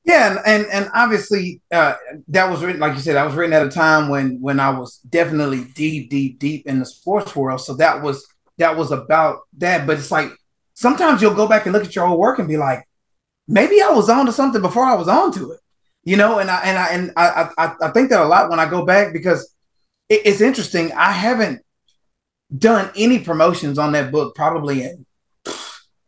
Yeah, 0.03 0.29
and 0.29 0.39
and, 0.45 0.71
and 0.71 0.91
obviously 0.93 1.61
uh, 1.71 1.95
that 2.29 2.49
was 2.49 2.63
written, 2.63 2.81
like 2.81 2.95
you 2.95 3.01
said, 3.01 3.15
that 3.15 3.25
was 3.25 3.35
written 3.35 3.53
at 3.53 3.65
a 3.65 3.69
time 3.69 4.09
when 4.09 4.41
when 4.41 4.59
I 4.59 4.71
was 4.71 4.97
definitely 4.97 5.65
deep, 5.75 6.09
deep, 6.09 6.39
deep 6.39 6.65
in 6.65 6.79
the 6.79 6.85
sports 6.85 7.35
world. 7.35 7.61
So 7.61 7.75
that 7.75 8.01
was 8.01 8.25
that 8.57 8.75
was 8.75 8.91
about 8.91 9.41
that. 9.57 9.85
But 9.85 9.99
it's 9.99 10.11
like 10.11 10.31
sometimes 10.73 11.21
you'll 11.21 11.35
go 11.35 11.47
back 11.47 11.65
and 11.65 11.73
look 11.73 11.85
at 11.85 11.95
your 11.95 12.07
old 12.07 12.19
work 12.19 12.39
and 12.39 12.47
be 12.47 12.57
like, 12.57 12.87
maybe 13.47 13.81
I 13.81 13.89
was 13.89 14.09
on 14.09 14.25
to 14.25 14.31
something 14.31 14.61
before 14.61 14.85
I 14.85 14.95
was 14.95 15.07
on 15.07 15.31
to 15.33 15.51
it, 15.51 15.59
you 16.03 16.17
know. 16.17 16.39
And 16.39 16.49
I 16.49 16.59
and 16.61 16.77
I 16.77 16.87
and 16.89 17.11
I 17.17 17.49
I, 17.57 17.75
I 17.81 17.91
think 17.91 18.09
that 18.09 18.21
a 18.21 18.25
lot 18.25 18.49
when 18.49 18.59
I 18.59 18.69
go 18.69 18.85
back 18.85 19.13
because 19.13 19.53
it, 20.09 20.21
it's 20.25 20.41
interesting. 20.41 20.91
I 20.93 21.11
haven't 21.11 21.61
done 22.55 22.91
any 22.95 23.19
promotions 23.19 23.79
on 23.79 23.93
that 23.93 24.11
book 24.11 24.35
probably 24.35 24.83
in 24.83 25.05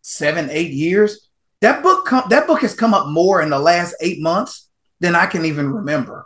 seven, 0.01 0.49
eight 0.51 0.71
years 0.71 1.29
that 1.63 1.81
book 1.81 2.05
com- 2.05 2.27
that 2.29 2.45
book 2.45 2.61
has 2.61 2.75
come 2.75 2.93
up 2.93 3.07
more 3.07 3.41
in 3.41 3.49
the 3.49 3.57
last 3.57 3.95
eight 4.01 4.21
months 4.21 4.69
than 4.99 5.15
I 5.15 5.27
can 5.27 5.45
even 5.45 5.71
remember. 5.71 6.25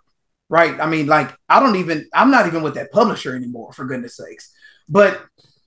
Right? 0.49 0.79
I 0.79 0.87
mean, 0.87 1.05
like 1.05 1.31
I 1.47 1.59
don't 1.59 1.75
even 1.75 2.09
I'm 2.11 2.31
not 2.31 2.47
even 2.47 2.63
with 2.63 2.73
that 2.73 2.91
publisher 2.91 3.35
anymore, 3.35 3.71
for 3.71 3.85
goodness 3.85 4.17
sakes. 4.17 4.51
But 4.89 5.23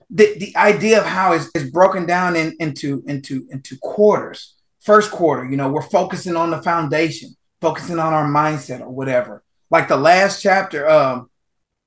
the, 0.09 0.37
the 0.37 0.53
idea 0.57 0.99
of 0.99 1.05
how 1.05 1.31
it's, 1.31 1.49
it's 1.55 1.69
broken 1.69 2.05
down 2.05 2.35
in, 2.35 2.53
into 2.59 3.01
into 3.07 3.47
into 3.49 3.77
quarters. 3.81 4.55
First 4.81 5.09
quarter, 5.09 5.49
you 5.49 5.55
know, 5.55 5.69
we're 5.69 5.83
focusing 5.83 6.35
on 6.35 6.51
the 6.51 6.61
foundation, 6.61 7.29
focusing 7.61 7.99
on 7.99 8.13
our 8.13 8.27
mindset 8.27 8.81
or 8.81 8.89
whatever. 8.89 9.43
Like 9.69 9.87
the 9.87 9.97
last 9.97 10.41
chapter, 10.41 10.89
um, 10.89 11.29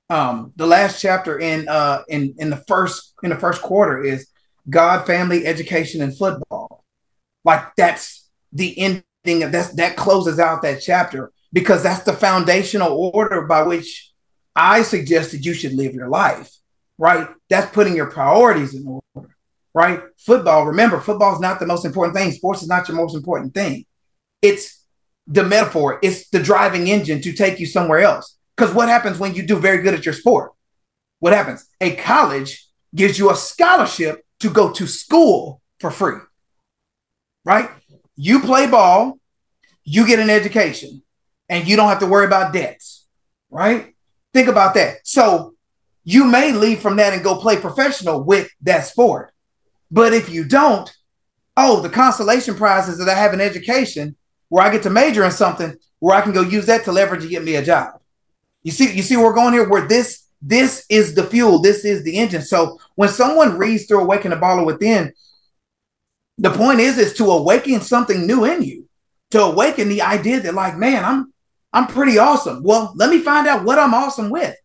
um, 0.09 0.53
the 0.55 0.65
last 0.67 1.01
chapter 1.01 1.39
in 1.39 1.67
uh 1.67 2.03
in 2.07 2.35
in 2.37 2.49
the 2.49 2.63
first 2.67 3.13
in 3.23 3.29
the 3.29 3.35
first 3.37 3.61
quarter 3.61 4.03
is 4.03 4.27
God, 4.69 5.05
family, 5.05 5.45
education, 5.45 6.01
and 6.01 6.17
football 6.17 6.85
like 7.45 7.75
that's 7.77 8.27
the 8.51 8.77
ending. 8.77 9.43
Of 9.43 9.51
that's 9.51 9.73
that 9.75 9.95
closes 9.95 10.39
out 10.39 10.61
that 10.63 10.81
chapter 10.81 11.31
because 11.53 11.81
that's 11.81 12.03
the 12.03 12.13
foundational 12.13 13.11
order 13.13 13.43
by 13.43 13.63
which 13.63 14.11
I 14.55 14.81
suggested 14.83 15.45
you 15.45 15.53
should 15.53 15.73
live 15.73 15.93
your 15.93 16.09
life. 16.09 16.51
Right? 16.97 17.27
That's 17.49 17.71
putting 17.73 17.95
your 17.95 18.11
priorities 18.11 18.75
in 18.75 18.85
order. 18.85 19.35
Right? 19.73 20.01
Football. 20.17 20.67
Remember, 20.67 20.99
football 20.99 21.33
is 21.33 21.39
not 21.39 21.59
the 21.59 21.65
most 21.65 21.85
important 21.85 22.15
thing. 22.15 22.31
Sports 22.31 22.61
is 22.61 22.67
not 22.67 22.87
your 22.87 22.97
most 22.97 23.15
important 23.15 23.53
thing. 23.53 23.85
It's 24.41 24.84
the 25.27 25.43
metaphor. 25.43 25.99
It's 26.01 26.29
the 26.29 26.41
driving 26.41 26.87
engine 26.87 27.21
to 27.21 27.33
take 27.33 27.59
you 27.59 27.65
somewhere 27.65 27.99
else. 27.99 28.37
Because 28.55 28.73
what 28.73 28.89
happens 28.89 29.19
when 29.19 29.35
you 29.35 29.43
do 29.43 29.57
very 29.57 29.81
good 29.81 29.93
at 29.93 30.05
your 30.05 30.13
sport? 30.13 30.51
What 31.19 31.33
happens? 31.33 31.67
A 31.81 31.95
college 31.95 32.67
gives 32.93 33.19
you 33.19 33.31
a 33.31 33.35
scholarship 33.35 34.25
to 34.39 34.49
go 34.49 34.71
to 34.71 34.87
school 34.87 35.61
for 35.79 35.91
free. 35.91 36.19
Right? 37.43 37.69
You 38.15 38.39
play 38.39 38.67
ball, 38.67 39.19
you 39.83 40.07
get 40.07 40.19
an 40.19 40.29
education, 40.29 41.03
and 41.49 41.67
you 41.67 41.75
don't 41.75 41.89
have 41.89 41.99
to 41.99 42.07
worry 42.07 42.25
about 42.25 42.53
debts. 42.53 43.05
Right? 43.49 43.95
Think 44.33 44.47
about 44.47 44.73
that. 44.75 44.97
So 45.03 45.55
you 46.03 46.25
may 46.25 46.51
leave 46.51 46.79
from 46.79 46.97
that 46.97 47.13
and 47.13 47.23
go 47.23 47.37
play 47.37 47.57
professional 47.57 48.23
with 48.23 48.49
that 48.61 48.85
sport. 48.85 49.33
But 49.91 50.13
if 50.13 50.29
you 50.29 50.45
don't, 50.45 50.91
oh, 51.57 51.81
the 51.81 51.89
consolation 51.89 52.55
prize 52.55 52.87
is 52.87 52.99
that 52.99 53.09
I 53.09 53.15
have 53.15 53.33
an 53.33 53.41
education 53.41 54.15
where 54.49 54.65
I 54.65 54.71
get 54.71 54.83
to 54.83 54.89
major 54.89 55.23
in 55.23 55.31
something 55.31 55.75
where 55.99 56.15
I 56.15 56.21
can 56.21 56.33
go 56.33 56.41
use 56.41 56.67
that 56.67 56.83
to 56.85 56.91
leverage 56.91 57.21
to 57.21 57.29
get 57.29 57.43
me 57.43 57.55
a 57.55 57.63
job. 57.63 57.99
You 58.63 58.71
see, 58.71 58.93
you 58.93 59.03
see 59.03 59.15
where 59.15 59.25
we're 59.25 59.33
going 59.33 59.53
here, 59.53 59.69
where 59.69 59.87
this 59.87 60.23
this 60.41 60.85
is 60.89 61.15
the 61.15 61.23
fuel, 61.23 61.59
this 61.59 61.85
is 61.85 62.03
the 62.03 62.17
engine. 62.17 62.41
So 62.41 62.77
when 62.95 63.09
someone 63.09 63.57
reads 63.57 63.85
through 63.85 64.01
Awaken 64.01 64.31
the 64.31 64.37
Baller 64.37 64.65
Within, 64.65 65.13
the 66.37 66.51
point 66.51 66.79
is 66.79 66.97
is 66.97 67.13
to 67.13 67.25
awaken 67.31 67.81
something 67.81 68.27
new 68.27 68.45
in 68.45 68.61
you, 68.61 68.87
to 69.31 69.41
awaken 69.41 69.89
the 69.89 70.01
idea 70.01 70.39
that, 70.41 70.53
like, 70.53 70.77
man, 70.77 71.03
I'm 71.03 71.33
I'm 71.73 71.87
pretty 71.87 72.17
awesome. 72.17 72.63
Well, 72.63 72.93
let 72.95 73.09
me 73.09 73.19
find 73.19 73.47
out 73.47 73.65
what 73.65 73.79
I'm 73.79 73.93
awesome 73.93 74.29
with. 74.29 74.55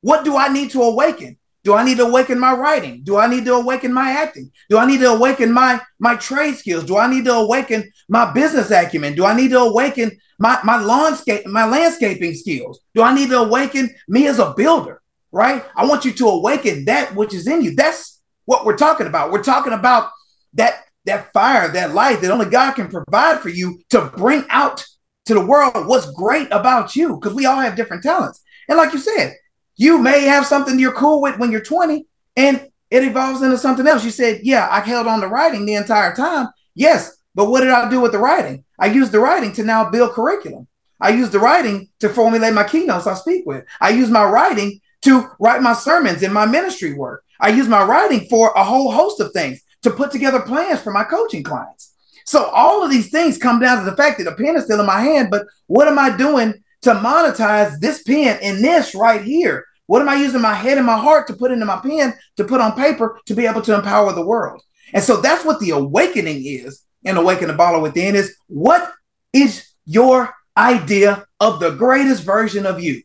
What 0.00 0.24
do 0.24 0.36
I 0.36 0.48
need 0.48 0.70
to 0.70 0.82
awaken? 0.82 1.38
Do 1.66 1.74
I 1.74 1.82
need 1.82 1.96
to 1.96 2.04
awaken 2.04 2.38
my 2.38 2.52
writing? 2.52 3.00
Do 3.02 3.16
I 3.16 3.26
need 3.26 3.44
to 3.46 3.54
awaken 3.54 3.92
my 3.92 4.12
acting? 4.12 4.52
Do 4.70 4.78
I 4.78 4.86
need 4.86 5.00
to 5.00 5.10
awaken 5.10 5.52
my 5.52 5.80
my 5.98 6.14
trade 6.14 6.54
skills? 6.54 6.84
Do 6.84 6.96
I 6.96 7.10
need 7.10 7.24
to 7.24 7.32
awaken 7.32 7.90
my 8.08 8.32
business 8.32 8.70
acumen? 8.70 9.16
Do 9.16 9.24
I 9.24 9.34
need 9.34 9.50
to 9.50 9.58
awaken 9.58 10.16
my 10.38 10.60
my 10.62 10.80
landscape 10.80 11.44
my 11.44 11.66
landscaping 11.66 12.36
skills? 12.36 12.78
Do 12.94 13.02
I 13.02 13.12
need 13.12 13.30
to 13.30 13.38
awaken 13.40 13.92
me 14.06 14.28
as 14.28 14.38
a 14.38 14.54
builder? 14.56 15.02
Right? 15.32 15.64
I 15.74 15.86
want 15.86 16.04
you 16.04 16.12
to 16.12 16.28
awaken 16.28 16.84
that 16.84 17.16
which 17.16 17.34
is 17.34 17.48
in 17.48 17.62
you. 17.62 17.74
That's 17.74 18.22
what 18.44 18.64
we're 18.64 18.76
talking 18.76 19.08
about. 19.08 19.32
We're 19.32 19.42
talking 19.42 19.72
about 19.72 20.12
that 20.54 20.84
that 21.06 21.32
fire, 21.32 21.66
that 21.72 21.94
light 21.94 22.20
that 22.20 22.30
only 22.30 22.46
God 22.46 22.74
can 22.74 22.88
provide 22.88 23.40
for 23.40 23.48
you 23.48 23.80
to 23.90 24.02
bring 24.16 24.44
out 24.50 24.86
to 25.24 25.34
the 25.34 25.44
world 25.44 25.88
what's 25.88 26.12
great 26.12 26.46
about 26.52 26.94
you 26.94 27.16
because 27.16 27.34
we 27.34 27.44
all 27.44 27.58
have 27.58 27.74
different 27.74 28.04
talents. 28.04 28.40
And 28.68 28.78
like 28.78 28.92
you 28.92 29.00
said, 29.00 29.34
you 29.76 29.98
may 29.98 30.22
have 30.22 30.46
something 30.46 30.78
you're 30.78 30.92
cool 30.92 31.20
with 31.20 31.38
when 31.38 31.52
you're 31.52 31.60
20 31.60 32.06
and 32.36 32.68
it 32.90 33.04
evolves 33.04 33.42
into 33.42 33.58
something 33.58 33.86
else. 33.86 34.04
You 34.04 34.10
said, 34.10 34.40
Yeah, 34.42 34.68
I 34.70 34.80
held 34.80 35.06
on 35.06 35.20
to 35.20 35.28
writing 35.28 35.66
the 35.66 35.74
entire 35.74 36.14
time. 36.14 36.48
Yes, 36.74 37.16
but 37.34 37.46
what 37.46 37.60
did 37.60 37.70
I 37.70 37.88
do 37.90 38.00
with 38.00 38.12
the 38.12 38.18
writing? 38.18 38.64
I 38.78 38.86
used 38.86 39.12
the 39.12 39.20
writing 39.20 39.52
to 39.54 39.64
now 39.64 39.90
build 39.90 40.12
curriculum. 40.12 40.66
I 41.00 41.10
use 41.10 41.30
the 41.30 41.38
writing 41.38 41.88
to 42.00 42.08
formulate 42.08 42.54
my 42.54 42.64
keynotes 42.64 43.06
I 43.06 43.14
speak 43.14 43.44
with. 43.44 43.64
I 43.80 43.90
use 43.90 44.08
my 44.08 44.24
writing 44.24 44.80
to 45.02 45.28
write 45.38 45.62
my 45.62 45.74
sermons 45.74 46.22
in 46.22 46.32
my 46.32 46.46
ministry 46.46 46.94
work. 46.94 47.24
I 47.40 47.50
use 47.50 47.68
my 47.68 47.84
writing 47.84 48.26
for 48.30 48.52
a 48.52 48.64
whole 48.64 48.90
host 48.90 49.20
of 49.20 49.32
things 49.32 49.62
to 49.82 49.90
put 49.90 50.10
together 50.10 50.40
plans 50.40 50.80
for 50.80 50.92
my 50.92 51.04
coaching 51.04 51.42
clients. 51.42 51.94
So 52.24 52.46
all 52.46 52.82
of 52.82 52.90
these 52.90 53.10
things 53.10 53.38
come 53.38 53.60
down 53.60 53.84
to 53.84 53.88
the 53.88 53.96
fact 53.96 54.18
that 54.18 54.24
the 54.24 54.32
pen 54.32 54.56
is 54.56 54.64
still 54.64 54.80
in 54.80 54.86
my 54.86 55.00
hand, 55.00 55.28
but 55.30 55.46
what 55.66 55.86
am 55.86 55.98
I 55.98 56.16
doing 56.16 56.54
to 56.82 56.94
monetize 56.94 57.78
this 57.78 58.02
pen 58.02 58.38
and 58.42 58.64
this 58.64 58.94
right 58.94 59.22
here? 59.22 59.65
What 59.86 60.02
am 60.02 60.08
I 60.08 60.16
using 60.16 60.40
my 60.40 60.54
head 60.54 60.78
and 60.78 60.86
my 60.86 60.98
heart 60.98 61.26
to 61.28 61.34
put 61.34 61.52
into 61.52 61.64
my 61.64 61.78
pen, 61.78 62.14
to 62.36 62.44
put 62.44 62.60
on 62.60 62.74
paper, 62.74 63.20
to 63.26 63.34
be 63.34 63.46
able 63.46 63.62
to 63.62 63.74
empower 63.74 64.12
the 64.12 64.26
world? 64.26 64.62
And 64.92 65.02
so 65.02 65.20
that's 65.20 65.44
what 65.44 65.60
the 65.60 65.70
awakening 65.70 66.44
is 66.44 66.82
and 67.04 67.16
awaken 67.16 67.48
the 67.48 67.54
baller 67.54 67.80
within 67.80 68.16
is 68.16 68.36
what 68.48 68.92
is 69.32 69.68
your 69.84 70.34
idea 70.56 71.24
of 71.40 71.60
the 71.60 71.70
greatest 71.70 72.24
version 72.24 72.66
of 72.66 72.80
you? 72.80 73.02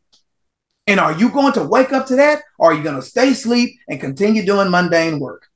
And 0.87 0.99
are 0.99 1.13
you 1.13 1.29
going 1.29 1.53
to 1.53 1.63
wake 1.63 1.93
up 1.93 2.07
to 2.07 2.15
that 2.15 2.41
or 2.57 2.71
are 2.71 2.73
you 2.73 2.83
going 2.83 2.95
to 2.95 3.01
stay 3.01 3.31
asleep 3.31 3.79
and 3.87 3.99
continue 3.99 4.45
doing 4.45 4.71
mundane 4.71 5.19
work? 5.19 5.47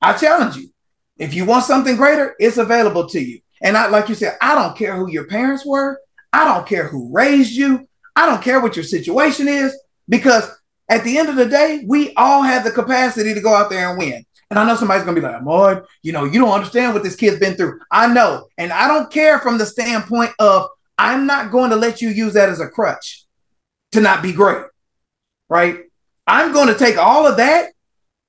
I 0.00 0.14
challenge 0.14 0.56
you. 0.56 0.70
If 1.18 1.34
you 1.34 1.44
want 1.44 1.64
something 1.64 1.96
greater, 1.96 2.34
it's 2.38 2.56
available 2.56 3.08
to 3.08 3.20
you. 3.20 3.40
And 3.62 3.76
I, 3.76 3.88
like 3.88 4.08
you 4.08 4.14
said, 4.14 4.36
I 4.40 4.54
don't 4.54 4.76
care 4.76 4.96
who 4.96 5.10
your 5.10 5.26
parents 5.26 5.64
were. 5.64 6.00
I 6.32 6.44
don't 6.44 6.66
care 6.66 6.88
who 6.88 7.12
raised 7.12 7.52
you. 7.52 7.88
I 8.14 8.26
don't 8.26 8.42
care 8.42 8.60
what 8.60 8.76
your 8.76 8.84
situation 8.84 9.48
is 9.48 9.78
because 10.08 10.50
at 10.88 11.04
the 11.04 11.18
end 11.18 11.28
of 11.28 11.36
the 11.36 11.48
day, 11.48 11.84
we 11.86 12.12
all 12.14 12.42
have 12.42 12.64
the 12.64 12.70
capacity 12.70 13.34
to 13.34 13.40
go 13.40 13.54
out 13.54 13.70
there 13.70 13.90
and 13.90 13.98
win. 13.98 14.24
And 14.50 14.58
I 14.58 14.66
know 14.66 14.76
somebody's 14.76 15.04
gonna 15.04 15.16
be 15.16 15.26
like, 15.26 15.42
Ahmard, 15.42 15.86
you 16.02 16.12
know, 16.12 16.24
you 16.24 16.38
don't 16.38 16.52
understand 16.52 16.94
what 16.94 17.02
this 17.02 17.16
kid's 17.16 17.40
been 17.40 17.54
through. 17.54 17.80
I 17.90 18.12
know. 18.12 18.46
And 18.58 18.72
I 18.72 18.86
don't 18.86 19.10
care 19.10 19.40
from 19.40 19.58
the 19.58 19.66
standpoint 19.66 20.32
of 20.38 20.68
I'm 20.98 21.26
not 21.26 21.50
going 21.50 21.70
to 21.70 21.76
let 21.76 22.00
you 22.00 22.08
use 22.08 22.34
that 22.34 22.48
as 22.48 22.60
a 22.60 22.68
crutch 22.68 23.24
to 23.92 24.00
not 24.00 24.22
be 24.22 24.32
great. 24.32 24.64
Right? 25.48 25.80
I'm 26.26 26.52
going 26.52 26.68
to 26.68 26.78
take 26.78 26.96
all 26.96 27.26
of 27.26 27.36
that 27.36 27.72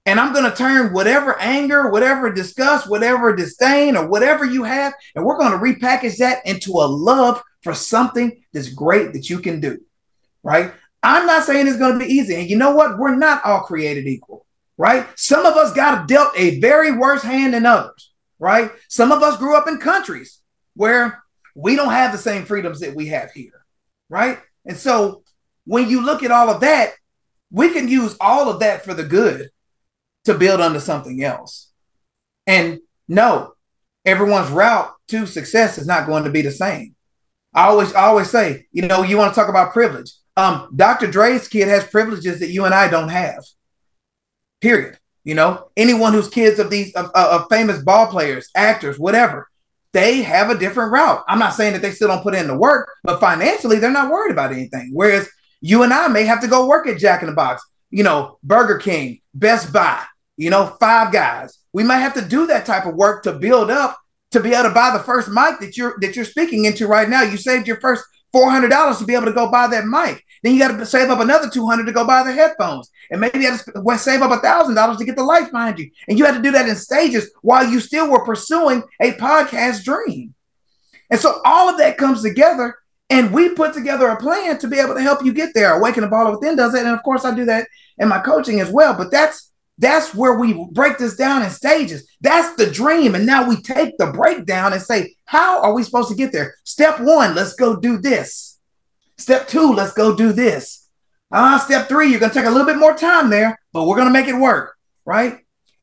and 0.07 0.19
I'm 0.19 0.33
going 0.33 0.49
to 0.49 0.55
turn 0.55 0.93
whatever 0.93 1.37
anger, 1.39 1.89
whatever 1.89 2.31
disgust, 2.31 2.89
whatever 2.89 3.35
disdain, 3.35 3.97
or 3.97 4.07
whatever 4.07 4.45
you 4.45 4.63
have, 4.63 4.93
and 5.13 5.25
we're 5.25 5.37
going 5.37 5.51
to 5.51 5.57
repackage 5.57 6.17
that 6.19 6.45
into 6.45 6.71
a 6.71 6.87
love 6.87 7.43
for 7.61 7.73
something 7.73 8.41
that's 8.53 8.69
great 8.69 9.11
that 9.11 9.29
you 9.29 9.39
can 9.39 9.59
do. 9.59 9.79
Right? 10.43 10.71
I'm 11.03 11.25
not 11.25 11.43
saying 11.43 11.67
it's 11.67 11.77
going 11.77 11.99
to 11.99 12.05
be 12.05 12.11
easy. 12.11 12.35
And 12.35 12.49
you 12.49 12.57
know 12.57 12.71
what? 12.71 12.97
We're 12.97 13.15
not 13.15 13.43
all 13.45 13.61
created 13.61 14.07
equal. 14.07 14.45
Right? 14.77 15.07
Some 15.15 15.45
of 15.45 15.55
us 15.55 15.73
got 15.73 16.07
dealt 16.07 16.37
a 16.37 16.59
very 16.59 16.91
worse 16.91 17.23
hand 17.23 17.53
than 17.53 17.65
others. 17.65 18.11
Right? 18.39 18.71
Some 18.89 19.11
of 19.11 19.23
us 19.23 19.37
grew 19.37 19.55
up 19.55 19.67
in 19.67 19.77
countries 19.77 20.39
where 20.75 21.23
we 21.55 21.75
don't 21.75 21.91
have 21.91 22.11
the 22.11 22.17
same 22.17 22.45
freedoms 22.45 22.79
that 22.81 22.95
we 22.95 23.07
have 23.07 23.31
here. 23.31 23.65
Right? 24.09 24.39
And 24.65 24.77
so 24.77 25.23
when 25.65 25.89
you 25.89 26.01
look 26.01 26.23
at 26.23 26.31
all 26.31 26.49
of 26.49 26.61
that, 26.61 26.91
we 27.51 27.71
can 27.73 27.87
use 27.87 28.15
all 28.19 28.49
of 28.49 28.59
that 28.59 28.83
for 28.83 28.93
the 28.93 29.03
good 29.03 29.49
to 30.25 30.33
build 30.33 30.61
onto 30.61 30.79
something 30.79 31.23
else. 31.23 31.71
And 32.45 32.79
no, 33.07 33.53
everyone's 34.05 34.51
route 34.51 34.93
to 35.09 35.25
success 35.25 35.77
is 35.77 35.87
not 35.87 36.05
going 36.05 36.25
to 36.25 36.29
be 36.29 36.41
the 36.41 36.51
same. 36.51 36.95
I 37.53 37.67
always 37.67 37.93
I 37.93 38.03
always 38.03 38.29
say, 38.29 38.67
you 38.71 38.83
know, 38.83 39.03
you 39.03 39.17
want 39.17 39.33
to 39.33 39.39
talk 39.39 39.49
about 39.49 39.73
privilege. 39.73 40.11
Um, 40.37 40.69
Dr. 40.75 41.07
Dre's 41.07 41.47
kid 41.47 41.67
has 41.67 41.83
privileges 41.87 42.39
that 42.39 42.51
you 42.51 42.65
and 42.65 42.73
I 42.73 42.87
don't 42.87 43.09
have. 43.09 43.43
Period. 44.61 44.97
You 45.23 45.33
know, 45.33 45.67
anyone 45.75 46.13
whose 46.13 46.29
kids 46.29 46.57
of 46.57 46.69
these 46.69 46.93
of, 46.93 47.11
of 47.13 47.47
famous 47.49 47.81
ball 47.83 48.07
players, 48.07 48.47
actors, 48.55 48.97
whatever, 48.97 49.49
they 49.91 50.21
have 50.21 50.49
a 50.49 50.57
different 50.57 50.93
route. 50.93 51.23
I'm 51.27 51.39
not 51.39 51.53
saying 51.53 51.73
that 51.73 51.81
they 51.81 51.91
still 51.91 52.07
don't 52.07 52.23
put 52.23 52.35
in 52.35 52.47
the 52.47 52.57
work, 52.57 52.89
but 53.03 53.19
financially, 53.19 53.79
they're 53.79 53.91
not 53.91 54.09
worried 54.09 54.31
about 54.31 54.53
anything. 54.53 54.91
Whereas 54.93 55.27
you 55.59 55.83
and 55.83 55.91
I 55.91 56.07
may 56.07 56.23
have 56.23 56.39
to 56.41 56.47
go 56.47 56.67
work 56.67 56.87
at 56.87 56.99
Jack 56.99 57.23
in 57.23 57.27
the 57.27 57.35
Box, 57.35 57.61
you 57.89 58.03
know, 58.03 58.37
Burger 58.43 58.77
King, 58.77 59.19
Best 59.33 59.73
Buy, 59.73 60.01
you 60.37 60.49
know, 60.49 60.77
Five 60.79 61.11
Guys. 61.11 61.57
We 61.73 61.83
might 61.83 61.97
have 61.97 62.13
to 62.13 62.21
do 62.21 62.47
that 62.47 62.65
type 62.65 62.85
of 62.85 62.95
work 62.95 63.23
to 63.23 63.33
build 63.33 63.69
up 63.69 63.97
to 64.31 64.39
be 64.39 64.53
able 64.53 64.69
to 64.69 64.75
buy 64.75 64.91
the 64.91 65.03
first 65.03 65.29
mic 65.29 65.59
that 65.59 65.75
you're 65.75 65.97
that 65.99 66.15
you're 66.15 66.25
speaking 66.25 66.65
into 66.65 66.87
right 66.87 67.09
now. 67.09 67.23
You 67.23 67.37
saved 67.37 67.67
your 67.67 67.79
first 67.81 68.05
four 68.31 68.49
hundred 68.49 68.69
dollars 68.69 68.99
to 68.99 69.05
be 69.05 69.15
able 69.15 69.25
to 69.25 69.33
go 69.33 69.51
buy 69.51 69.67
that 69.67 69.85
mic. 69.85 70.23
Then 70.47 70.55
you 70.55 70.61
got 70.61 70.77
to 70.77 70.85
save 70.85 71.09
up 71.09 71.19
another 71.19 71.49
two 71.49 71.65
hundred 71.65 71.87
to 71.87 71.91
go 71.91 72.07
buy 72.07 72.23
the 72.23 72.31
headphones, 72.31 72.89
and 73.11 73.19
maybe 73.19 73.39
you 73.39 73.51
had 73.51 73.59
to 73.59 73.97
save 73.97 74.21
up 74.21 74.31
a 74.31 74.39
thousand 74.39 74.75
dollars 74.75 74.95
to 74.95 75.03
get 75.03 75.17
the 75.17 75.23
lights 75.25 75.49
behind 75.49 75.77
you. 75.77 75.91
And 76.07 76.17
you 76.17 76.23
had 76.23 76.35
to 76.35 76.41
do 76.41 76.51
that 76.51 76.69
in 76.69 76.75
stages 76.77 77.29
while 77.41 77.69
you 77.69 77.81
still 77.81 78.09
were 78.09 78.23
pursuing 78.23 78.81
a 79.01 79.11
podcast 79.11 79.83
dream. 79.83 80.33
And 81.09 81.19
so 81.19 81.41
all 81.43 81.67
of 81.67 81.77
that 81.79 81.97
comes 81.97 82.21
together, 82.21 82.77
and 83.09 83.33
we 83.33 83.49
put 83.49 83.73
together 83.73 84.07
a 84.07 84.21
plan 84.21 84.57
to 84.59 84.69
be 84.69 84.79
able 84.79 84.93
to 84.93 85.01
help 85.01 85.21
you 85.21 85.33
get 85.33 85.53
there. 85.53 85.73
Awaken 85.73 86.03
the 86.03 86.07
Baller 86.07 86.31
Within 86.31 86.55
does 86.55 86.73
it, 86.75 86.85
and 86.85 86.95
of 86.95 87.03
course 87.03 87.25
I 87.25 87.35
do 87.35 87.43
that 87.43 87.67
in 87.97 88.07
my 88.07 88.19
coaching 88.19 88.61
as 88.61 88.71
well. 88.71 88.93
But 88.93 89.11
that's 89.11 89.51
that's 89.77 90.15
where 90.15 90.39
we 90.39 90.65
break 90.71 90.97
this 90.97 91.17
down 91.17 91.43
in 91.43 91.49
stages. 91.49 92.09
That's 92.21 92.55
the 92.55 92.71
dream. 92.71 93.15
And 93.15 93.25
now 93.25 93.45
we 93.45 93.61
take 93.61 93.97
the 93.97 94.13
breakdown 94.13 94.71
and 94.71 94.81
say, 94.81 95.17
how 95.25 95.61
are 95.61 95.73
we 95.73 95.83
supposed 95.83 96.07
to 96.07 96.15
get 96.15 96.31
there? 96.31 96.55
Step 96.63 97.01
one, 97.01 97.35
let's 97.35 97.53
go 97.53 97.75
do 97.75 97.97
this. 97.97 98.46
Step 99.17 99.47
two, 99.47 99.73
let's 99.73 99.93
go 99.93 100.15
do 100.15 100.31
this. 100.31 100.87
Uh, 101.31 101.59
step 101.59 101.87
three, 101.87 102.09
you're 102.09 102.19
going 102.19 102.31
to 102.31 102.37
take 102.37 102.47
a 102.47 102.49
little 102.49 102.65
bit 102.65 102.77
more 102.77 102.95
time 102.95 103.29
there, 103.29 103.59
but 103.73 103.85
we're 103.85 103.95
going 103.95 104.07
to 104.07 104.13
make 104.13 104.27
it 104.27 104.35
work, 104.35 104.75
right? 105.05 105.39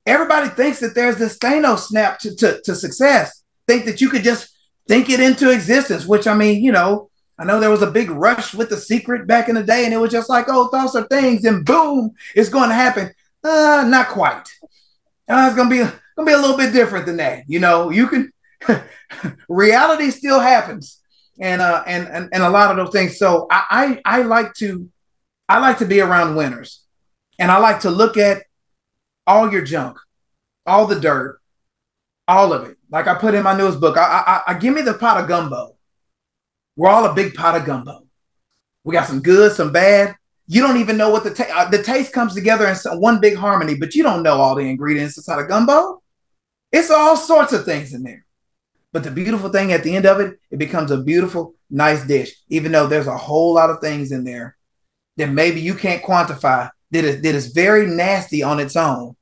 Everybody 0.07 0.49
thinks 0.49 0.81
that 0.81 0.95
there's 0.95 1.17
this 1.17 1.39
Thanos 1.39 1.81
snap 1.81 2.19
to, 2.21 2.35
to, 2.37 2.61
to 2.63 2.75
success. 2.75 3.43
Think 3.67 3.85
that 3.87 4.01
you 4.01 4.09
could 4.09 4.23
just 4.23 4.55
think 4.89 5.11
it 5.11 5.21
into 5.21 5.51
existence, 5.51 6.07
which 6.07 6.27
I 6.27 6.35
mean, 6.35 6.63
you 6.63 6.73
know, 6.73 7.11
I 7.39 7.45
know 7.45 7.59
there 7.59 7.71
was 7.71 7.83
a 7.83 7.91
big 7.91 8.11
rush 8.11 8.55
with 8.55 8.71
the 8.71 8.77
secret 8.77 9.27
back 9.27 9.49
in 9.49 9.55
the 9.55 9.63
day, 9.63 9.85
and 9.85 9.93
it 9.93 9.99
was 9.99 10.13
just 10.13 10.31
like, 10.31 10.47
oh, 10.49 10.69
thoughts 10.69 10.95
are 10.95 11.07
things, 11.09 11.45
and 11.45 11.65
boom, 11.65 12.13
it's 12.35 12.49
going 12.49 12.69
to 12.69 12.75
happen. 12.75 13.11
Uh, 13.43 13.85
not 13.87 14.09
quite. 14.09 14.45
Uh, 15.29 15.47
it's 15.47 15.57
gonna 15.57 15.71
be 15.71 15.79
gonna 15.79 16.27
be 16.27 16.33
a 16.33 16.39
little 16.39 16.57
bit 16.57 16.73
different 16.73 17.07
than 17.07 17.17
that. 17.17 17.45
You 17.47 17.61
know, 17.61 17.91
you 17.91 18.07
can 18.09 18.33
reality 19.49 20.11
still 20.11 20.41
happens, 20.41 21.01
and 21.41 21.61
uh, 21.61 21.83
and 21.87 22.07
and 22.09 22.29
and 22.33 22.43
a 22.43 22.51
lot 22.51 22.71
of 22.71 22.77
those 22.77 22.93
things. 22.93 23.19
So 23.19 23.47
I, 23.51 24.01
I 24.05 24.19
I 24.19 24.23
like 24.23 24.55
to 24.55 24.89
I 25.49 25.59
like 25.59 25.79
to 25.79 25.87
be 25.87 26.01
around 26.01 26.37
winners, 26.37 26.83
and 27.39 27.51
I 27.51 27.59
like 27.59 27.81
to 27.81 27.91
look 27.91 28.17
at 28.17 28.43
all 29.27 29.51
your 29.51 29.63
junk, 29.63 29.99
all 30.67 30.87
the 30.87 31.01
dirt, 31.01 31.41
all 32.29 32.53
of 32.53 32.69
it. 32.69 32.77
Like 32.91 33.09
I 33.09 33.15
put 33.15 33.35
in 33.35 33.43
my 33.43 33.57
newest 33.57 33.81
book, 33.81 33.97
I, 33.97 34.43
I, 34.47 34.53
I 34.53 34.59
give 34.59 34.75
me 34.75 34.83
the 34.83 34.95
pot 34.95 35.21
of 35.21 35.29
gumbo. 35.29 35.77
We're 36.77 36.91
all 36.91 37.07
a 37.07 37.15
big 37.15 37.35
pot 37.35 37.57
of 37.57 37.65
gumbo. 37.65 38.07
We 38.85 38.93
got 38.93 39.07
some 39.07 39.23
good, 39.23 39.53
some 39.53 39.73
bad. 39.73 40.15
You 40.47 40.61
don't 40.61 40.77
even 40.77 40.97
know 40.97 41.11
what 41.11 41.25
the 41.25 41.33
taste. 41.33 41.51
Uh, 41.55 41.69
the 41.71 41.83
taste 41.83 42.13
comes 42.13 42.35
together 42.35 42.69
in 42.69 42.77
some, 42.77 43.01
one 43.01 43.21
big 43.21 43.35
harmony, 43.37 43.77
but 43.77 43.95
you 43.95 44.03
don't 44.03 44.23
know 44.23 44.35
all 44.35 44.55
the 44.55 44.69
ingredients 44.69 45.17
inside 45.17 45.39
a 45.39 45.47
gumbo. 45.47 46.03
It's 46.71 46.91
all 46.91 47.17
sorts 47.17 47.53
of 47.53 47.65
things 47.65 47.95
in 47.95 48.03
there. 48.03 48.27
But 48.95 49.03
the 49.03 49.11
beautiful 49.11 49.51
thing 49.51 49.73
at 49.73 49.83
the 49.83 49.97
end 49.97 50.07
of 50.07 50.21
it, 50.21 50.39
it 50.53 50.57
becomes 50.57 50.93
a 50.93 51.03
beautiful, 51.03 51.57
nice 51.69 52.07
dish, 52.07 52.33
even 52.49 52.71
though 52.71 52.87
there's 52.87 53.09
a 53.09 53.19
whole 53.19 53.53
lot 53.53 53.69
of 53.69 53.81
things 53.81 54.13
in 54.13 54.23
there 54.23 54.57
that 55.17 55.31
maybe 55.31 55.61
you 55.61 55.75
can't 55.75 56.01
quantify 56.01 56.71
that 56.93 57.05
is, 57.05 57.21
that 57.23 57.35
is 57.35 57.49
very 57.49 57.89
nasty 57.89 58.45
on 58.45 58.61
its 58.61 58.77
own, 58.77 59.17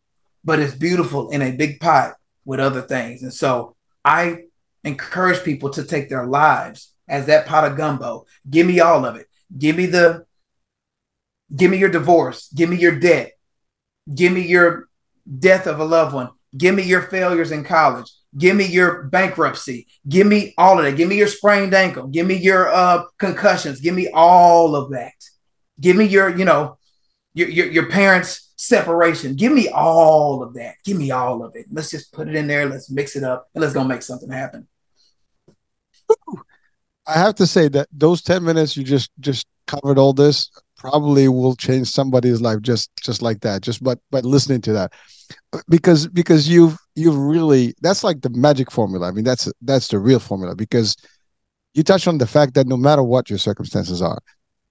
but 0.44 0.58
it's 0.58 0.74
beautiful 0.74 1.30
in 1.30 1.40
a 1.40 1.52
big 1.52 1.80
pot 1.80 2.16
with 2.44 2.60
other 2.60 2.82
things. 2.82 3.22
And 3.22 3.32
so 3.32 3.74
I 4.04 4.44
encourage 4.84 5.42
people 5.42 5.70
to 5.70 5.84
take 5.84 6.10
their 6.10 6.26
lives 6.26 6.92
as 7.08 7.24
that 7.26 7.46
pot 7.46 7.64
of 7.64 7.78
gumbo. 7.78 8.26
Give 8.48 8.66
me 8.66 8.80
all 8.80 9.06
of 9.06 9.16
it. 9.16 9.26
Give 9.56 9.74
me 9.74 9.86
the 9.86 10.26
give 11.56 11.70
me 11.70 11.78
your 11.78 11.88
divorce. 11.88 12.50
Give 12.54 12.68
me 12.68 12.76
your 12.76 12.98
debt. 12.98 13.32
Give 14.14 14.34
me 14.34 14.42
your 14.42 14.90
death 15.38 15.66
of 15.66 15.80
a 15.80 15.84
loved 15.84 16.14
one. 16.14 16.28
Give 16.54 16.74
me 16.74 16.82
your 16.82 17.02
failures 17.02 17.52
in 17.52 17.64
college. 17.64 18.12
Give 18.36 18.56
me 18.56 18.66
your 18.66 19.04
bankruptcy. 19.04 19.86
Give 20.08 20.26
me 20.26 20.54
all 20.56 20.78
of 20.78 20.84
that. 20.84 20.96
Give 20.96 21.08
me 21.08 21.16
your 21.16 21.28
sprained 21.28 21.74
ankle. 21.74 22.06
Give 22.06 22.26
me 22.26 22.36
your 22.36 22.68
uh, 22.68 23.04
concussions. 23.18 23.80
Give 23.80 23.94
me 23.94 24.08
all 24.12 24.74
of 24.74 24.90
that. 24.92 25.12
Give 25.80 25.96
me 25.96 26.06
your, 26.06 26.34
you 26.36 26.44
know, 26.44 26.78
your, 27.34 27.48
your, 27.48 27.66
your 27.66 27.90
parents' 27.90 28.52
separation. 28.56 29.36
Give 29.36 29.52
me 29.52 29.68
all 29.68 30.42
of 30.42 30.54
that. 30.54 30.76
Give 30.84 30.96
me 30.96 31.10
all 31.10 31.44
of 31.44 31.56
it. 31.56 31.66
Let's 31.70 31.90
just 31.90 32.12
put 32.12 32.28
it 32.28 32.34
in 32.34 32.46
there. 32.46 32.68
Let's 32.68 32.90
mix 32.90 33.16
it 33.16 33.24
up 33.24 33.48
and 33.54 33.60
let's 33.60 33.74
go 33.74 33.84
make 33.84 34.02
something 34.02 34.30
happen. 34.30 34.66
I 37.06 37.18
have 37.18 37.34
to 37.36 37.46
say 37.46 37.68
that 37.68 37.88
those 37.92 38.22
10 38.22 38.44
minutes 38.44 38.76
you 38.76 38.84
just 38.84 39.10
just 39.20 39.46
covered 39.66 39.98
all 39.98 40.12
this 40.12 40.50
probably 40.76 41.28
will 41.28 41.56
change 41.56 41.88
somebody's 41.88 42.40
life 42.40 42.60
just 42.60 42.90
just 43.00 43.22
like 43.22 43.40
that 43.40 43.62
just 43.62 43.82
but 43.82 43.98
by 44.10 44.20
listening 44.20 44.60
to 44.60 44.72
that 44.72 44.92
because 45.68 46.06
because 46.08 46.48
you've 46.48 46.76
you've 46.94 47.16
really 47.16 47.74
that's 47.80 48.04
like 48.04 48.20
the 48.22 48.30
magic 48.30 48.70
formula 48.70 49.08
i 49.08 49.10
mean 49.10 49.24
that's 49.24 49.50
that's 49.62 49.88
the 49.88 49.98
real 49.98 50.18
formula 50.18 50.54
because 50.54 50.96
you 51.74 51.82
touch 51.82 52.06
on 52.06 52.18
the 52.18 52.26
fact 52.26 52.54
that 52.54 52.66
no 52.66 52.76
matter 52.76 53.02
what 53.02 53.30
your 53.30 53.38
circumstances 53.38 54.02
are 54.02 54.18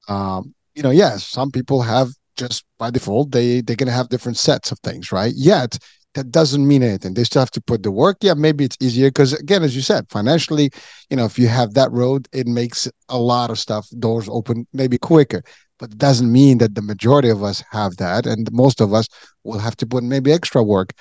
um 0.07 0.53
you 0.75 0.83
know 0.83 0.91
yes 0.91 1.25
some 1.25 1.51
people 1.51 1.81
have 1.81 2.09
just 2.37 2.63
by 2.77 2.89
default 2.89 3.31
they 3.31 3.61
they're 3.61 3.75
going 3.75 3.87
to 3.87 3.93
have 3.93 4.09
different 4.09 4.37
sets 4.37 4.71
of 4.71 4.79
things 4.79 5.11
right 5.11 5.33
yet 5.35 5.77
that 6.13 6.31
doesn't 6.31 6.67
mean 6.67 6.83
anything. 6.83 7.13
They 7.13 7.23
still 7.23 7.41
have 7.41 7.51
to 7.51 7.61
put 7.61 7.83
the 7.83 7.91
work. 7.91 8.17
Yeah, 8.21 8.33
maybe 8.33 8.65
it's 8.65 8.77
easier 8.81 9.09
because 9.09 9.33
again, 9.33 9.63
as 9.63 9.75
you 9.75 9.81
said, 9.81 10.09
financially, 10.09 10.69
you 11.09 11.17
know, 11.17 11.25
if 11.25 11.39
you 11.39 11.47
have 11.47 11.73
that 11.75 11.91
road, 11.91 12.27
it 12.33 12.47
makes 12.47 12.87
a 13.09 13.17
lot 13.17 13.49
of 13.49 13.59
stuff 13.59 13.87
doors 13.99 14.27
open 14.29 14.67
maybe 14.73 14.97
quicker. 14.97 15.41
But 15.81 15.93
it 15.93 15.97
doesn't 15.97 16.31
mean 16.31 16.59
that 16.59 16.75
the 16.75 16.81
majority 16.83 17.29
of 17.29 17.43
us 17.43 17.63
have 17.71 17.97
that, 17.97 18.27
and 18.27 18.49
most 18.51 18.79
of 18.81 18.93
us 18.93 19.07
will 19.43 19.57
have 19.57 19.75
to 19.77 19.87
put 19.87 20.03
maybe 20.03 20.31
extra 20.31 20.61
work. 20.61 20.93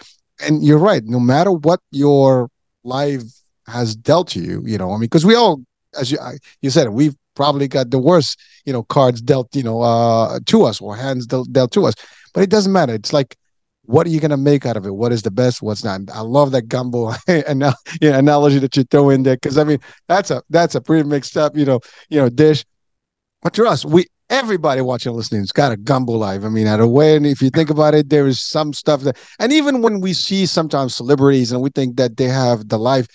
And 0.43 0.65
you're 0.65 0.79
right. 0.79 1.05
No 1.05 1.21
matter 1.21 1.53
what 1.53 1.81
your 1.91 2.49
life 2.83 3.23
has 3.67 3.95
dealt 3.95 4.29
to 4.29 4.41
you, 4.41 4.63
you 4.65 4.79
know, 4.79 4.91
I 4.91 4.95
mean, 4.95 5.03
because 5.03 5.27
we 5.27 5.35
all, 5.35 5.63
as 6.01 6.11
you 6.11 6.19
you 6.63 6.71
said, 6.71 6.89
we've 6.89 7.15
probably 7.35 7.69
got 7.69 7.91
the 7.91 7.99
worst, 7.99 8.41
you 8.65 8.73
know, 8.73 8.83
cards 8.85 9.21
dealt, 9.21 9.55
you 9.55 9.63
know, 9.63 9.83
uh, 9.83 10.41
to 10.47 10.65
us 10.65 10.81
or 10.81 10.97
hands 10.97 11.27
dealt, 11.27 11.53
dealt 11.53 11.73
to 11.73 11.85
us. 11.85 11.95
But 12.33 12.43
it 12.43 12.49
doesn't 12.49 12.73
matter. 12.73 12.95
It's 12.95 13.13
like 13.13 13.37
what 13.83 14.07
are 14.07 14.11
you 14.11 14.21
going 14.21 14.31
to 14.31 14.37
make 14.37 14.65
out 14.65 14.77
of 14.77 14.87
it? 14.87 14.95
What 14.95 15.13
is 15.13 15.23
the 15.23 15.33
best? 15.33 15.63
What's 15.63 15.83
not? 15.83 16.03
I 16.15 16.21
love 16.21 16.53
that 16.53 16.69
gumbo 16.69 17.13
analogy 18.01 18.61
that 18.61 18.77
you 18.77 18.85
throw 18.85 19.11
in 19.11 19.25
there 19.25 19.35
because 19.35 19.59
I 19.59 19.65
mean 19.65 19.81
that's 20.09 20.31
a 20.31 20.43
that's 20.49 20.77
a 20.77 20.81
pretty 20.81 21.07
mixed 21.09 21.37
up 21.37 21.57
you 21.57 21.65
know 21.65 21.81
you 22.09 22.19
know 22.19 22.29
dish. 22.29 22.65
But 23.43 23.53
to 23.55 23.67
us, 23.67 23.85
we 23.85 24.07
everybody 24.31 24.81
watching 24.81 25.11
and 25.11 25.17
listening 25.17 25.43
has 25.43 25.53
got 25.53 25.73
a 25.73 25.77
gumbo 25.77 26.13
life. 26.13 26.45
I 26.45 26.49
mean, 26.49 26.67
at 26.67 26.81
a 26.81 26.89
way, 26.89 27.17
and 27.17 27.27
if 27.27 27.43
you 27.43 27.51
think 27.51 27.69
about 27.69 27.95
it, 27.95 28.09
there 28.09 28.27
is 28.27 28.41
some 28.41 28.73
stuff 28.73 29.03
that, 29.03 29.19
and 29.39 29.53
even 29.53 29.83
when 29.83 30.01
we 30.01 30.15
see 30.15 30.47
sometimes 30.47 30.95
celebrities 30.95 31.53
and 31.53 31.61
we 31.61 31.71
think 31.71 31.97
that 31.97 32.17
they 32.17 32.29
have 32.29 32.69
the 32.69 32.79
life 32.79 33.07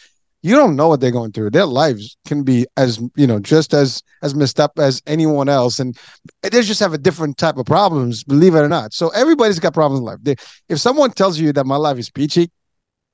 you 0.45 0.56
don't 0.56 0.75
know 0.75 0.88
what 0.88 1.01
they're 1.01 1.10
going 1.10 1.32
through. 1.32 1.49
Their 1.49 1.65
lives 1.65 2.17
can 2.28 2.43
be 2.43 2.67
as 2.78 3.01
you 3.15 3.25
know, 3.25 3.39
just 3.39 3.73
as 3.73 4.04
as 4.21 4.36
messed 4.36 4.60
up 4.60 4.78
as 4.78 5.01
anyone 5.08 5.49
else, 5.49 5.80
and 5.80 5.97
they 6.43 6.62
just 6.62 6.80
have 6.82 6.93
a 6.93 6.99
different 6.99 7.39
type 7.39 7.58
of 7.58 7.65
problems. 7.65 8.23
Believe 8.23 8.54
it 8.54 8.60
or 8.60 8.69
not. 8.69 8.93
So 8.93 9.10
everybody's 9.10 9.60
got 9.60 9.73
problems 9.73 10.01
in 10.01 10.06
life. 10.06 10.19
They, 10.21 10.36
if 10.69 10.80
someone 10.80 11.10
tells 11.10 11.39
you 11.39 11.51
that 11.54 11.65
my 11.65 11.78
life 11.78 11.97
is 11.97 12.12
peachy, 12.12 12.51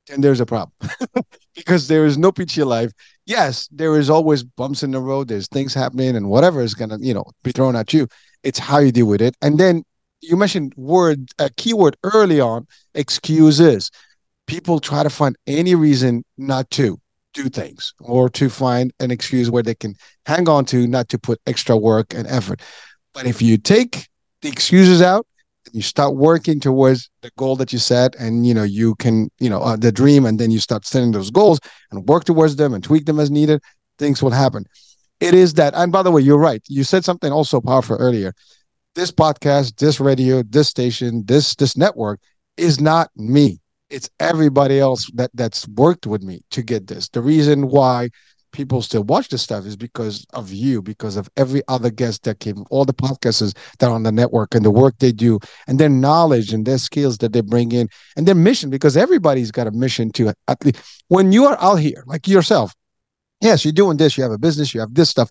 then 0.08 0.20
there's 0.20 0.42
a 0.42 0.46
problem 0.46 0.74
because 1.56 1.88
there 1.88 2.06
is 2.06 2.18
no 2.18 2.34
peachy 2.34 2.64
life. 2.64 2.92
Yes, 3.32 3.70
there 3.72 3.98
is 3.98 4.10
always 4.10 4.44
bumps 4.44 4.84
in 4.84 4.92
the 4.92 5.00
road. 5.00 5.30
There's 5.30 5.48
things 5.48 5.74
happening, 5.74 6.18
and 6.18 6.30
whatever 6.30 6.62
is 6.62 6.74
gonna 6.74 6.98
you 7.00 7.14
know 7.14 7.24
be 7.44 7.54
thrown 7.54 7.78
at 7.78 7.94
you. 7.94 8.10
It's 8.44 8.60
how 8.60 8.80
you 8.80 8.92
deal 8.92 9.06
with 9.06 9.22
it. 9.22 9.38
And 9.42 9.58
then 9.58 9.84
you 10.20 10.36
mentioned 10.36 10.74
word 10.76 11.30
a 11.40 11.50
keyword 11.50 11.96
early 12.04 12.42
on 12.42 12.68
excuses 12.94 13.90
people 14.48 14.82
try 14.82 15.02
to 15.02 15.10
find 15.10 15.38
any 15.48 15.76
reason 15.76 16.26
not 16.38 16.70
to 16.72 17.00
do 17.34 17.48
things 17.48 17.94
or 18.02 18.28
to 18.32 18.50
find 18.50 18.92
an 19.00 19.12
excuse 19.12 19.50
where 19.50 19.64
they 19.64 19.76
can 19.76 19.96
hang 20.26 20.50
on 20.50 20.66
to 20.66 20.86
not 20.86 21.08
to 21.08 21.18
put 21.18 21.40
extra 21.48 21.78
work 21.78 22.14
and 22.14 22.28
effort. 22.28 22.62
But 23.14 23.28
if 23.28 23.42
you 23.42 23.58
take 23.58 24.10
the 24.42 24.50
excuses 24.50 25.02
out 25.02 25.26
you 25.74 25.82
start 25.82 26.16
working 26.16 26.60
towards 26.60 27.10
the 27.22 27.32
goal 27.38 27.56
that 27.56 27.72
you 27.74 27.80
set 27.80 28.16
and 28.16 28.46
you 28.46 28.54
know 28.54 28.64
you 28.64 28.96
can 28.96 29.30
you 29.40 29.50
know 29.50 29.62
uh, 29.62 29.76
the 29.76 29.92
dream 29.92 30.26
and 30.26 30.40
then 30.40 30.52
you 30.52 30.60
start 30.60 30.86
setting 30.86 31.12
those 31.12 31.32
goals 31.32 31.60
and 31.92 32.08
work 32.08 32.24
towards 32.24 32.56
them 32.56 32.74
and 32.74 32.84
tweak 32.84 33.06
them 33.06 33.20
as 33.20 33.32
needed 33.32 33.62
things 33.98 34.22
will 34.22 34.32
happen. 34.32 34.66
It 35.20 35.34
is 35.34 35.54
that 35.56 35.74
and 35.76 35.92
by 35.92 36.04
the 36.04 36.12
way 36.12 36.22
you're 36.22 36.38
right. 36.38 36.62
You 36.68 36.84
said 36.84 37.06
something 37.06 37.32
also 37.32 37.62
powerful 37.62 37.98
earlier. 37.98 38.34
This 38.96 39.12
podcast 39.12 39.78
this 39.78 40.00
radio 40.00 40.44
this 40.44 40.68
station 40.68 41.24
this 41.26 41.56
this 41.56 41.78
network 41.78 42.20
is 42.58 42.80
not 42.82 43.10
me. 43.16 43.60
It's 43.90 44.10
everybody 44.20 44.80
else 44.80 45.10
that 45.16 45.32
that's 45.34 45.68
worked 45.68 46.08
with 46.08 46.24
me 46.24 46.42
to 46.52 46.62
get 46.62 46.88
this. 46.88 47.10
The 47.10 47.22
reason 47.22 47.68
why 47.68 48.10
people 48.52 48.82
still 48.82 49.04
watch 49.04 49.30
this 49.30 49.42
stuff 49.42 49.66
is 49.66 49.76
because 49.76 50.26
of 50.34 50.52
you, 50.52 50.82
because 50.82 51.18
of 51.18 51.30
every 51.38 51.62
other 51.68 51.90
guest 51.90 52.24
that 52.24 52.40
came, 52.40 52.64
all 52.70 52.86
the 52.86 52.94
podcasters 52.94 53.56
that 53.80 53.88
are 53.88 53.94
on 53.94 54.04
the 54.04 54.12
network 54.12 54.54
and 54.54 54.66
the 54.66 54.72
work 54.72 54.96
they 55.00 55.12
do, 55.12 55.40
and 55.68 55.80
their 55.80 55.90
knowledge 55.90 56.54
and 56.54 56.66
their 56.66 56.78
skills 56.78 57.18
that 57.20 57.34
they 57.34 57.42
bring 57.42 57.72
in, 57.72 57.88
and 58.16 58.28
their 58.28 58.36
mission, 58.36 58.70
because 58.70 58.98
everybody's 58.98 59.52
got 59.52 59.68
a 59.68 59.72
mission 59.72 60.12
to 60.12 60.34
at 60.48 60.66
least 60.66 60.82
when 61.08 61.32
you 61.32 61.46
are 61.46 61.58
out 61.62 61.76
here, 61.76 62.04
like 62.08 62.28
yourself, 62.28 62.74
yes, 63.42 63.66
you're 63.66 63.72
doing 63.72 63.98
this, 63.98 64.18
you 64.18 64.24
have 64.24 64.32
a 64.32 64.38
business, 64.38 64.74
you 64.74 64.80
have 64.80 64.94
this 64.94 65.10
stuff, 65.10 65.30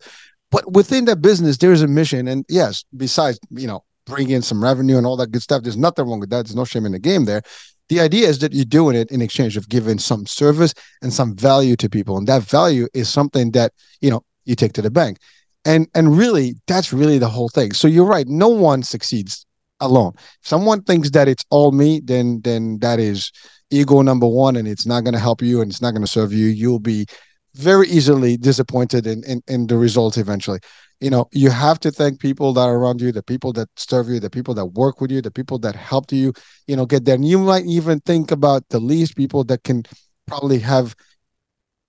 but 0.50 0.72
within 0.72 1.04
that 1.04 1.22
business, 1.22 1.56
there's 1.58 1.82
a 1.82 1.88
mission. 1.88 2.26
And 2.26 2.44
yes, 2.48 2.84
besides, 2.96 3.38
you 3.50 3.66
know, 3.66 3.84
bring 4.06 4.30
in 4.30 4.42
some 4.42 4.62
revenue 4.62 4.98
and 4.98 5.06
all 5.06 5.16
that 5.16 5.30
good 5.30 5.42
stuff, 5.42 5.62
there's 5.62 5.76
nothing 5.76 6.06
wrong 6.06 6.20
with 6.20 6.30
that. 6.30 6.44
There's 6.44 6.56
no 6.56 6.64
shame 6.64 6.86
in 6.86 6.92
the 6.92 6.98
game 6.98 7.24
there 7.24 7.42
the 7.90 8.00
idea 8.00 8.28
is 8.28 8.38
that 8.38 8.54
you're 8.54 8.64
doing 8.64 8.94
it 8.94 9.10
in 9.10 9.20
exchange 9.20 9.56
of 9.56 9.68
giving 9.68 9.98
some 9.98 10.24
service 10.24 10.72
and 11.02 11.12
some 11.12 11.34
value 11.34 11.74
to 11.74 11.90
people. 11.90 12.16
And 12.16 12.26
that 12.28 12.42
value 12.42 12.86
is 12.94 13.08
something 13.08 13.50
that 13.50 13.72
you 14.00 14.10
know 14.10 14.22
you 14.44 14.54
take 14.54 14.72
to 14.74 14.82
the 14.82 14.92
bank. 14.92 15.18
And 15.64 15.88
and 15.94 16.16
really 16.16 16.54
that's 16.68 16.92
really 16.92 17.18
the 17.18 17.28
whole 17.28 17.48
thing. 17.48 17.72
So 17.72 17.88
you're 17.88 18.06
right. 18.06 18.28
No 18.28 18.48
one 18.48 18.84
succeeds 18.84 19.44
alone. 19.80 20.12
If 20.16 20.38
someone 20.42 20.82
thinks 20.82 21.10
that 21.10 21.28
it's 21.28 21.44
all 21.50 21.72
me 21.72 22.00
then 22.04 22.40
then 22.42 22.78
that 22.78 23.00
is 23.00 23.32
ego 23.70 24.02
number 24.02 24.28
one 24.28 24.54
and 24.54 24.68
it's 24.68 24.86
not 24.86 25.02
going 25.02 25.14
to 25.14 25.20
help 25.20 25.42
you 25.42 25.60
and 25.60 25.70
it's 25.70 25.82
not 25.82 25.90
going 25.90 26.04
to 26.04 26.10
serve 26.10 26.32
you. 26.32 26.46
You'll 26.46 26.78
be 26.78 27.06
very 27.54 27.88
easily 27.88 28.36
disappointed 28.36 29.06
in, 29.06 29.22
in 29.24 29.42
in 29.48 29.66
the 29.66 29.76
results 29.76 30.16
eventually. 30.16 30.60
You 31.00 31.10
know 31.10 31.28
you 31.32 31.50
have 31.50 31.80
to 31.80 31.90
thank 31.90 32.20
people 32.20 32.52
that 32.54 32.60
are 32.60 32.76
around 32.76 33.00
you 33.00 33.10
the 33.12 33.22
people 33.22 33.52
that 33.54 33.68
serve 33.76 34.08
you 34.08 34.20
the 34.20 34.30
people 34.30 34.54
that 34.54 34.66
work 34.66 35.00
with 35.00 35.10
you 35.10 35.20
the 35.22 35.30
people 35.30 35.58
that 35.60 35.74
helped 35.74 36.12
you 36.12 36.32
you 36.66 36.76
know 36.76 36.86
get 36.86 37.04
there. 37.04 37.14
And 37.14 37.26
you 37.26 37.38
might 37.38 37.64
even 37.66 38.00
think 38.00 38.30
about 38.30 38.68
the 38.68 38.80
least 38.80 39.16
people 39.16 39.44
that 39.44 39.64
can 39.64 39.82
probably 40.26 40.58
have 40.60 40.94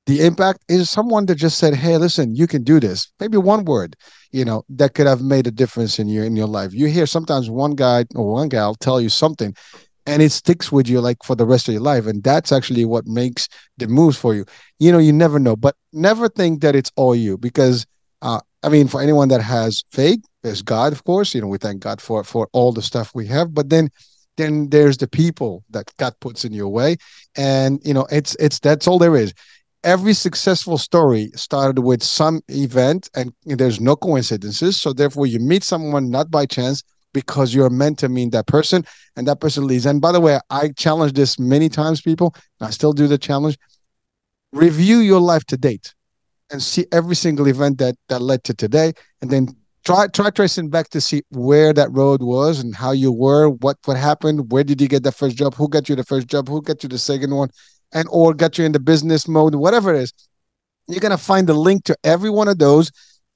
the 0.08 0.26
impact 0.26 0.64
is 0.68 0.90
someone 0.90 1.26
that 1.28 1.36
just 1.36 1.60
said 1.60 1.76
hey 1.76 1.98
listen 1.98 2.36
you 2.36 2.48
can 2.48 2.64
do 2.64 2.80
this. 2.80 3.12
Maybe 3.20 3.38
one 3.38 3.66
word 3.66 3.96
you 4.32 4.46
know 4.46 4.64
that 4.70 4.94
could 4.96 5.08
have 5.08 5.22
made 5.22 5.46
a 5.46 5.52
difference 5.52 6.00
in 6.00 6.08
your 6.08 6.26
in 6.26 6.36
your 6.36 6.48
life. 6.48 6.74
You 6.74 6.88
hear 6.88 7.06
sometimes 7.06 7.50
one 7.50 7.76
guy 7.76 8.06
or 8.16 8.32
one 8.32 8.50
gal 8.50 8.76
tell 8.76 9.00
you 9.00 9.10
something 9.10 9.56
and 10.06 10.22
it 10.22 10.32
sticks 10.32 10.72
with 10.72 10.88
you 10.90 11.00
like 11.00 11.18
for 11.24 11.36
the 11.36 11.46
rest 11.46 11.68
of 11.68 11.74
your 11.74 11.84
life 11.84 12.08
and 12.08 12.24
that's 12.24 12.52
actually 12.52 12.86
what 12.86 13.06
makes 13.06 13.48
the 13.78 13.88
moves 13.88 14.18
for 14.18 14.34
you 14.34 14.46
you 14.80 14.92
know 14.92 14.98
you 14.98 15.14
never 15.14 15.40
know 15.40 15.56
but 15.56 15.76
never 15.94 16.28
think 16.28 16.62
that 16.62 16.76
it's 16.76 16.92
all 16.96 17.16
you 17.16 17.38
because 17.38 17.86
uh, 18.22 18.40
I 18.64 18.70
mean, 18.70 18.88
for 18.88 19.02
anyone 19.02 19.28
that 19.30 19.42
has 19.42 19.84
faith, 19.92 20.24
there's 20.44 20.62
God, 20.62 20.94
of 20.94 21.04
course. 21.04 21.34
You 21.34 21.42
know, 21.42 21.48
we 21.48 21.58
thank 21.58 21.82
God 21.82 22.02
for 22.02 22.24
for 22.24 22.48
all 22.54 22.72
the 22.72 22.82
stuff 22.82 23.12
we 23.16 23.28
have. 23.28 23.54
But 23.54 23.70
then, 23.70 23.90
then 24.38 24.70
there's 24.70 24.98
the 24.98 25.08
people 25.08 25.64
that 25.72 25.92
God 25.98 26.14
puts 26.20 26.46
in 26.46 26.54
your 26.54 26.70
way, 26.70 26.98
and 27.36 27.80
you 27.84 27.94
know, 27.94 28.06
it's 28.12 28.36
it's 28.36 28.60
that's 28.60 28.88
all 28.88 29.00
there 29.00 29.16
is. 29.16 29.34
Every 29.84 30.14
successful 30.14 30.78
story 30.78 31.32
started 31.36 31.82
with 31.82 32.04
some 32.04 32.42
event, 32.50 33.10
and 33.16 33.34
there's 33.46 33.82
no 33.82 33.96
coincidences. 33.96 34.80
So 34.80 34.94
therefore, 34.94 35.26
you 35.26 35.40
meet 35.40 35.64
someone 35.64 36.12
not 36.12 36.30
by 36.30 36.46
chance 36.46 36.84
because 37.14 37.54
you're 37.54 37.70
meant 37.70 38.00
to 38.00 38.10
meet 38.10 38.32
that 38.32 38.48
person, 38.48 38.86
and 39.16 39.28
that 39.28 39.40
person 39.40 39.68
leads. 39.68 39.86
And 39.86 40.02
by 40.02 40.12
the 40.12 40.22
way, 40.22 40.40
I 40.50 40.70
challenge 40.70 41.14
this 41.14 41.38
many 41.40 41.70
times, 41.70 42.02
people. 42.02 42.36
I 42.60 42.70
still 42.70 42.94
do 42.94 43.08
the 43.08 43.18
challenge. 43.18 43.58
Review 44.52 44.98
your 44.98 45.22
life 45.22 45.46
to 45.46 45.58
date 45.58 45.94
and 46.52 46.62
see 46.62 46.86
every 46.92 47.16
single 47.16 47.48
event 47.48 47.78
that 47.78 47.96
that 48.10 48.22
led 48.22 48.44
to 48.46 48.54
today, 48.54 48.94
and 49.22 49.30
then 49.30 49.48
try 49.86 50.08
try 50.08 50.30
tracing 50.30 50.70
back 50.70 50.90
to 50.90 51.02
see 51.02 51.22
where 51.30 51.74
that 51.74 51.92
road 51.92 52.22
was 52.22 52.60
and 52.60 52.76
how 52.76 52.92
you 52.92 53.12
were, 53.12 53.50
what 53.50 53.78
what 53.86 53.98
happened, 53.98 54.52
where 54.52 54.64
did 54.64 54.82
you 54.82 54.88
get 54.88 55.04
the 55.04 55.12
first 55.12 55.38
job, 55.38 55.56
who 55.56 55.68
got 55.68 55.90
you 55.90 55.96
the 55.96 56.04
first 56.04 56.28
job, 56.28 56.48
who 56.48 56.62
got 56.62 56.84
you 56.84 56.90
the 56.90 56.98
second 56.98 57.34
one, 57.36 57.50
and 57.94 58.08
or 58.12 58.34
got 58.34 58.58
you 58.58 58.66
in 58.66 58.72
the 58.72 58.80
business 58.80 59.28
mode, 59.28 59.56
whatever 59.56 59.94
it 59.94 60.02
is. 60.02 60.14
You're 60.88 61.00
gonna 61.00 61.18
find 61.18 61.48
the 61.48 61.54
link 61.54 61.86
to 61.86 61.96
every 62.04 62.30
one 62.30 62.48
of 62.48 62.58
those, 62.58 62.92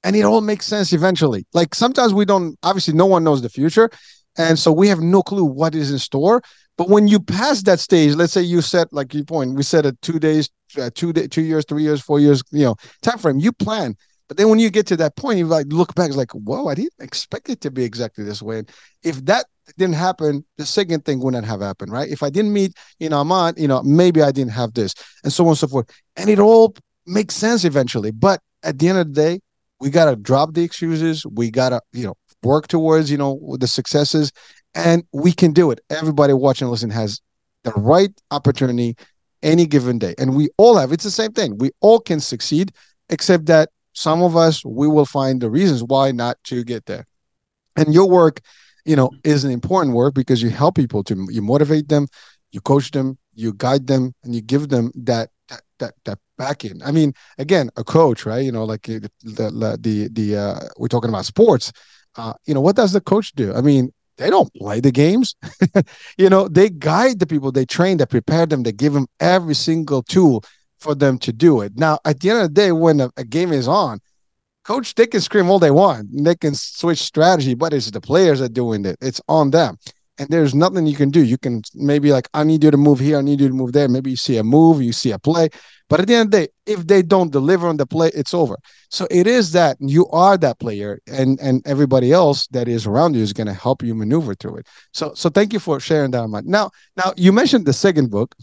and 0.06 0.14
it 0.14 0.22
all 0.22 0.40
makes 0.40 0.64
sense 0.64 0.92
eventually. 0.92 1.44
Like 1.52 1.74
sometimes 1.74 2.14
we 2.14 2.24
don't 2.24 2.56
obviously 2.62 2.94
no 2.94 3.06
one 3.06 3.24
knows 3.24 3.42
the 3.42 3.48
future, 3.48 3.90
and 4.38 4.56
so 4.56 4.70
we 4.70 4.86
have 4.86 5.00
no 5.00 5.20
clue 5.20 5.44
what 5.44 5.74
is 5.74 5.90
in 5.90 5.98
store. 5.98 6.42
But 6.78 6.88
when 6.88 7.08
you 7.08 7.18
pass 7.18 7.62
that 7.62 7.80
stage, 7.80 8.14
let's 8.14 8.32
say 8.32 8.42
you 8.42 8.62
set 8.62 8.92
like 8.92 9.12
you 9.12 9.24
point, 9.24 9.54
we 9.54 9.64
set 9.64 9.84
a 9.84 9.92
two 10.02 10.20
days, 10.20 10.48
uh, 10.80 10.90
two 10.94 11.12
day, 11.12 11.26
two 11.26 11.42
years, 11.42 11.64
three 11.68 11.82
years, 11.82 12.00
four 12.00 12.20
years, 12.20 12.42
you 12.52 12.64
know, 12.64 12.76
time 13.02 13.18
frame. 13.18 13.40
You 13.40 13.50
plan, 13.50 13.96
but 14.28 14.36
then 14.36 14.48
when 14.48 14.60
you 14.60 14.70
get 14.70 14.86
to 14.88 14.96
that 14.98 15.16
point, 15.16 15.40
you 15.40 15.46
like 15.46 15.66
look 15.70 15.92
back, 15.96 16.06
it's 16.06 16.16
like, 16.16 16.32
whoa, 16.32 16.68
I 16.68 16.76
didn't 16.76 16.92
expect 17.00 17.48
it 17.48 17.60
to 17.62 17.72
be 17.72 17.82
exactly 17.82 18.22
this 18.22 18.40
way. 18.40 18.60
And 18.60 18.70
if 19.02 19.24
that 19.24 19.46
didn't 19.76 19.96
happen, 19.96 20.44
the 20.56 20.66
second 20.66 21.04
thing 21.04 21.18
wouldn't 21.18 21.46
have 21.46 21.60
happened, 21.62 21.90
right? 21.90 22.08
If 22.08 22.22
I 22.22 22.30
didn't 22.30 22.52
meet, 22.52 22.74
you 23.00 23.08
know, 23.08 23.24
Ahmard, 23.24 23.58
you 23.58 23.66
know, 23.66 23.82
maybe 23.82 24.22
I 24.22 24.30
didn't 24.30 24.52
have 24.52 24.74
this, 24.74 24.94
and 25.24 25.32
so 25.32 25.42
on 25.44 25.50
and 25.50 25.58
so 25.58 25.66
forth. 25.66 25.90
And 26.14 26.30
it 26.30 26.38
all 26.38 26.76
makes 27.06 27.34
sense 27.34 27.64
eventually. 27.64 28.12
But 28.12 28.40
at 28.62 28.78
the 28.78 28.88
end 28.88 28.98
of 28.98 29.08
the 29.08 29.20
day, 29.20 29.40
we 29.80 29.90
gotta 29.90 30.16
drop 30.16 30.54
the 30.54 30.62
excuses. 30.62 31.24
We 31.26 31.50
gotta, 31.50 31.80
you 31.92 32.06
know, 32.06 32.14
work 32.42 32.68
towards, 32.68 33.10
you 33.10 33.18
know, 33.18 33.56
the 33.58 33.66
successes, 33.66 34.32
and 34.74 35.04
we 35.12 35.32
can 35.32 35.52
do 35.52 35.70
it. 35.70 35.80
Everybody 35.90 36.32
watching, 36.32 36.68
listen, 36.68 36.90
has 36.90 37.20
the 37.64 37.72
right 37.72 38.10
opportunity 38.30 38.96
any 39.42 39.66
given 39.66 39.98
day, 39.98 40.14
and 40.18 40.34
we 40.34 40.48
all 40.56 40.76
have. 40.76 40.92
It's 40.92 41.04
the 41.04 41.10
same 41.10 41.32
thing. 41.32 41.58
We 41.58 41.70
all 41.80 42.00
can 42.00 42.20
succeed, 42.20 42.72
except 43.10 43.46
that 43.46 43.70
some 43.96 44.22
of 44.22 44.36
us 44.36 44.64
we 44.64 44.86
will 44.86 45.06
find 45.06 45.40
the 45.40 45.50
reasons 45.50 45.82
why 45.82 46.12
not 46.12 46.36
to 46.44 46.62
get 46.62 46.84
there 46.86 47.06
and 47.76 47.92
your 47.92 48.08
work 48.08 48.40
you 48.84 48.94
know 48.94 49.08
mm-hmm. 49.08 49.30
is 49.30 49.42
an 49.42 49.50
important 49.50 49.94
work 49.94 50.14
because 50.14 50.42
you 50.42 50.50
help 50.50 50.76
people 50.76 51.02
to 51.02 51.26
you 51.30 51.42
motivate 51.42 51.88
them 51.88 52.06
you 52.52 52.60
coach 52.60 52.90
them 52.90 53.18
you 53.34 53.52
guide 53.54 53.86
them 53.86 54.14
and 54.22 54.34
you 54.34 54.42
give 54.42 54.68
them 54.68 54.92
that 54.94 55.30
that 55.48 55.62
that, 55.78 55.94
that 56.04 56.18
back 56.36 56.64
in 56.64 56.82
i 56.82 56.90
mean 56.90 57.12
again 57.38 57.70
a 57.76 57.84
coach 57.84 58.26
right 58.26 58.44
you 58.44 58.52
know 58.52 58.64
like 58.64 58.82
the 58.82 59.10
the 59.22 60.08
the, 60.10 60.36
uh, 60.36 60.60
we're 60.78 60.88
talking 60.88 61.10
about 61.10 61.24
sports 61.24 61.72
uh, 62.16 62.32
you 62.46 62.54
know 62.54 62.60
what 62.60 62.76
does 62.76 62.92
the 62.92 63.00
coach 63.00 63.32
do 63.32 63.54
i 63.54 63.60
mean 63.60 63.92
they 64.18 64.30
don't 64.30 64.52
play 64.54 64.80
the 64.80 64.90
games 64.90 65.34
you 66.18 66.28
know 66.28 66.48
they 66.48 66.70
guide 66.70 67.18
the 67.18 67.26
people 67.26 67.52
they 67.52 67.66
train 67.66 67.96
they 67.96 68.06
prepare 68.06 68.46
them 68.46 68.62
they 68.62 68.72
give 68.72 68.92
them 68.92 69.06
every 69.20 69.54
single 69.54 70.02
tool 70.02 70.42
for 70.78 70.94
them 70.94 71.18
to 71.18 71.32
do 71.32 71.60
it. 71.60 71.72
Now, 71.76 71.98
at 72.04 72.20
the 72.20 72.30
end 72.30 72.40
of 72.40 72.48
the 72.48 72.54
day, 72.54 72.72
when 72.72 73.00
a, 73.00 73.10
a 73.16 73.24
game 73.24 73.52
is 73.52 73.68
on, 73.68 74.00
coach, 74.64 74.94
they 74.94 75.06
can 75.06 75.20
scream 75.20 75.50
all 75.50 75.58
they 75.58 75.70
want. 75.70 76.08
They 76.12 76.34
can 76.34 76.54
switch 76.54 76.98
strategy, 76.98 77.54
but 77.54 77.72
it's 77.72 77.90
the 77.90 78.00
players 78.00 78.40
that 78.40 78.46
are 78.46 78.54
doing 78.54 78.84
it. 78.84 78.96
It's 79.00 79.20
on 79.28 79.50
them. 79.50 79.78
And 80.18 80.28
there's 80.30 80.54
nothing 80.54 80.86
you 80.86 80.96
can 80.96 81.10
do. 81.10 81.22
You 81.22 81.36
can 81.36 81.62
maybe 81.74 82.10
like, 82.10 82.28
I 82.32 82.42
need 82.42 82.64
you 82.64 82.70
to 82.70 82.76
move 82.76 82.98
here, 83.00 83.18
I 83.18 83.22
need 83.22 83.40
you 83.40 83.48
to 83.48 83.54
move 83.54 83.72
there. 83.72 83.88
Maybe 83.88 84.10
you 84.10 84.16
see 84.16 84.38
a 84.38 84.42
move, 84.44 84.80
you 84.80 84.92
see 84.92 85.10
a 85.10 85.18
play. 85.18 85.50
But 85.88 86.00
at 86.00 86.08
the 86.08 86.14
end 86.14 86.26
of 86.26 86.30
the 86.32 86.46
day, 86.46 86.52
if 86.66 86.86
they 86.86 87.02
don't 87.02 87.30
deliver 87.30 87.68
on 87.68 87.76
the 87.76 87.86
play, 87.86 88.10
it's 88.14 88.34
over. 88.34 88.56
So 88.90 89.06
it 89.10 89.26
is 89.26 89.52
that 89.52 89.76
you 89.78 90.08
are 90.08 90.36
that 90.38 90.58
player, 90.58 90.98
and 91.06 91.38
and 91.40 91.64
everybody 91.64 92.12
else 92.12 92.48
that 92.48 92.66
is 92.66 92.86
around 92.86 93.14
you 93.14 93.22
is 93.22 93.32
going 93.32 93.46
to 93.46 93.54
help 93.54 93.82
you 93.82 93.94
maneuver 93.94 94.34
through 94.34 94.56
it. 94.56 94.66
So 94.92 95.12
so 95.14 95.28
thank 95.28 95.52
you 95.52 95.60
for 95.60 95.78
sharing 95.78 96.10
that. 96.10 96.42
Now 96.44 96.70
now 96.96 97.12
you 97.16 97.32
mentioned 97.32 97.66
the 97.66 97.72
second 97.72 98.10
book, 98.10 98.34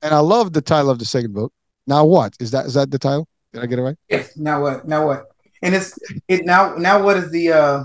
and 0.00 0.14
I 0.14 0.20
love 0.20 0.52
the 0.52 0.62
title 0.62 0.90
of 0.90 1.00
the 1.00 1.04
second 1.04 1.34
book. 1.34 1.52
Now 1.88 2.04
what 2.04 2.34
is 2.38 2.52
that? 2.52 2.66
Is 2.66 2.74
that 2.74 2.90
the 2.92 2.98
title? 2.98 3.26
Did 3.52 3.62
I 3.62 3.66
get 3.66 3.80
it 3.80 3.82
right? 3.82 3.96
Yes. 4.08 4.36
Now 4.36 4.62
what? 4.62 4.86
Now 4.86 5.06
what? 5.06 5.24
And 5.62 5.74
it's 5.74 5.98
it 6.28 6.44
now. 6.44 6.74
Now 6.76 7.02
what 7.02 7.16
is 7.16 7.30
the 7.32 7.52
uh 7.52 7.84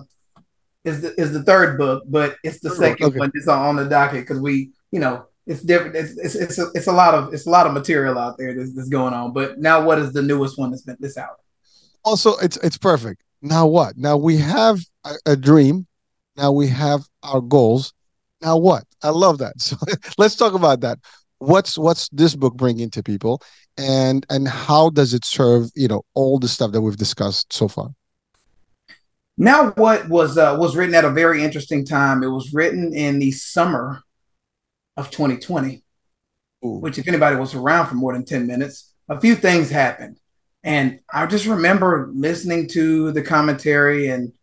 is 0.87 1.01
the 1.01 1.19
is 1.19 1.33
the 1.33 1.43
third 1.43 1.77
book, 1.77 2.03
but 2.07 2.37
it's 2.43 2.59
the 2.59 2.69
second 2.69 3.07
okay. 3.07 3.19
one 3.19 3.31
that's 3.33 3.47
on 3.47 3.75
the 3.75 3.85
docket 3.85 4.21
because 4.21 4.39
we 4.39 4.71
you 4.91 4.99
know 4.99 5.25
it's 5.45 5.61
different. 5.61 5.95
It's 5.95 6.17
it's 6.17 6.35
it's 6.35 6.59
a, 6.59 6.67
it's 6.73 6.87
a 6.87 6.91
lot 6.91 7.13
of 7.13 7.33
it's 7.33 7.45
a 7.45 7.49
lot 7.49 7.67
of 7.67 7.73
material 7.73 8.17
out 8.17 8.37
there 8.37 8.53
that's, 8.53 8.73
that's 8.73 8.89
going 8.89 9.13
on. 9.13 9.33
But 9.33 9.59
now 9.59 9.83
what 9.83 9.99
is 9.99 10.13
the 10.13 10.21
newest 10.21 10.57
one 10.57 10.71
that's 10.71 10.83
been 10.83 10.97
this 10.99 11.17
out? 11.17 11.41
Also, 12.03 12.37
it's 12.37 12.57
it's 12.57 12.77
perfect. 12.77 13.21
Now 13.41 13.67
what? 13.67 13.97
Now 13.97 14.17
we 14.17 14.37
have 14.37 14.79
a, 15.05 15.13
a 15.25 15.35
dream. 15.35 15.85
Now 16.35 16.51
we 16.51 16.67
have 16.67 17.01
our 17.23 17.41
goals. 17.41 17.93
Now 18.41 18.57
what? 18.57 18.85
I 19.03 19.09
love 19.09 19.39
that. 19.39 19.53
So 19.59 19.75
let's 20.17 20.35
talk 20.35 20.53
about 20.53 20.81
that 20.81 20.99
what's 21.39 21.77
what's 21.77 22.09
this 22.09 22.35
book 22.35 22.55
bringing 22.55 22.89
to 22.89 23.03
people 23.03 23.41
and 23.77 24.25
and 24.29 24.47
how 24.47 24.89
does 24.89 25.13
it 25.13 25.23
serve 25.23 25.69
you 25.75 25.87
know 25.87 26.03
all 26.15 26.39
the 26.39 26.47
stuff 26.47 26.71
that 26.71 26.81
we've 26.81 26.97
discussed 26.97 27.51
so 27.53 27.67
far 27.67 27.89
now 29.37 29.71
what 29.71 30.07
was 30.09 30.37
uh, 30.37 30.55
was 30.59 30.75
written 30.75 30.95
at 30.95 31.05
a 31.05 31.09
very 31.09 31.43
interesting 31.43 31.85
time 31.85 32.23
it 32.23 32.27
was 32.27 32.53
written 32.53 32.93
in 32.93 33.19
the 33.19 33.31
summer 33.31 34.01
of 34.95 35.09
2020 35.11 35.83
Ooh. 36.65 36.79
which 36.79 36.97
if 36.97 37.07
anybody 37.07 37.35
was 37.35 37.53
around 37.53 37.87
for 37.87 37.95
more 37.95 38.13
than 38.13 38.25
10 38.25 38.47
minutes 38.47 38.93
a 39.09 39.19
few 39.19 39.35
things 39.35 39.69
happened 39.69 40.19
and 40.63 40.99
i 41.13 41.25
just 41.25 41.45
remember 41.45 42.09
listening 42.13 42.67
to 42.67 43.11
the 43.11 43.21
commentary 43.21 44.07
and 44.07 44.33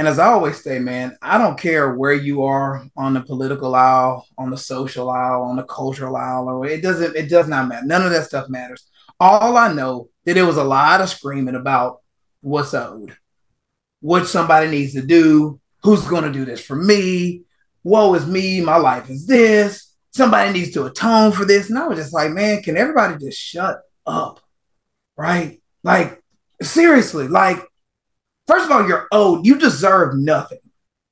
and 0.00 0.08
as 0.08 0.18
I 0.18 0.28
always 0.28 0.64
say, 0.64 0.78
man, 0.78 1.14
I 1.20 1.36
don't 1.36 1.60
care 1.60 1.92
where 1.92 2.14
you 2.14 2.44
are 2.44 2.86
on 2.96 3.12
the 3.12 3.20
political 3.20 3.74
aisle, 3.74 4.26
on 4.38 4.48
the 4.48 4.56
social 4.56 5.10
aisle, 5.10 5.42
on 5.42 5.56
the 5.56 5.62
cultural 5.64 6.16
aisle, 6.16 6.48
or 6.48 6.66
it 6.66 6.82
doesn't, 6.82 7.14
it 7.14 7.28
does 7.28 7.48
not 7.48 7.68
matter. 7.68 7.84
None 7.84 8.06
of 8.06 8.10
that 8.10 8.24
stuff 8.24 8.48
matters. 8.48 8.88
All 9.20 9.58
I 9.58 9.74
know 9.74 10.08
that 10.24 10.38
it 10.38 10.42
was 10.42 10.56
a 10.56 10.64
lot 10.64 11.02
of 11.02 11.10
screaming 11.10 11.54
about 11.54 11.98
what's 12.40 12.72
owed, 12.72 13.14
what 14.00 14.26
somebody 14.26 14.70
needs 14.70 14.94
to 14.94 15.02
do, 15.02 15.60
who's 15.82 16.06
going 16.06 16.24
to 16.24 16.32
do 16.32 16.44
this 16.44 16.64
for 16.64 16.76
me, 16.76 17.42
woe 17.84 18.14
is 18.14 18.26
me, 18.26 18.60
my 18.60 18.76
life 18.76 19.08
is 19.10 19.26
this, 19.26 19.94
somebody 20.10 20.52
needs 20.52 20.72
to 20.72 20.84
atone 20.84 21.32
for 21.32 21.44
this. 21.44 21.70
And 21.70 21.78
I 21.78 21.86
was 21.86 21.98
just 21.98 22.12
like, 22.12 22.30
man, 22.30 22.62
can 22.62 22.76
everybody 22.76 23.18
just 23.18 23.38
shut 23.38 23.80
up? 24.06 24.40
Right? 25.16 25.60
Like, 25.82 26.22
seriously, 26.62 27.28
like, 27.28 27.60
First 28.50 28.64
of 28.64 28.72
all, 28.72 28.88
you're 28.88 29.06
owed. 29.12 29.46
You 29.46 29.56
deserve 29.60 30.16
nothing, 30.16 30.58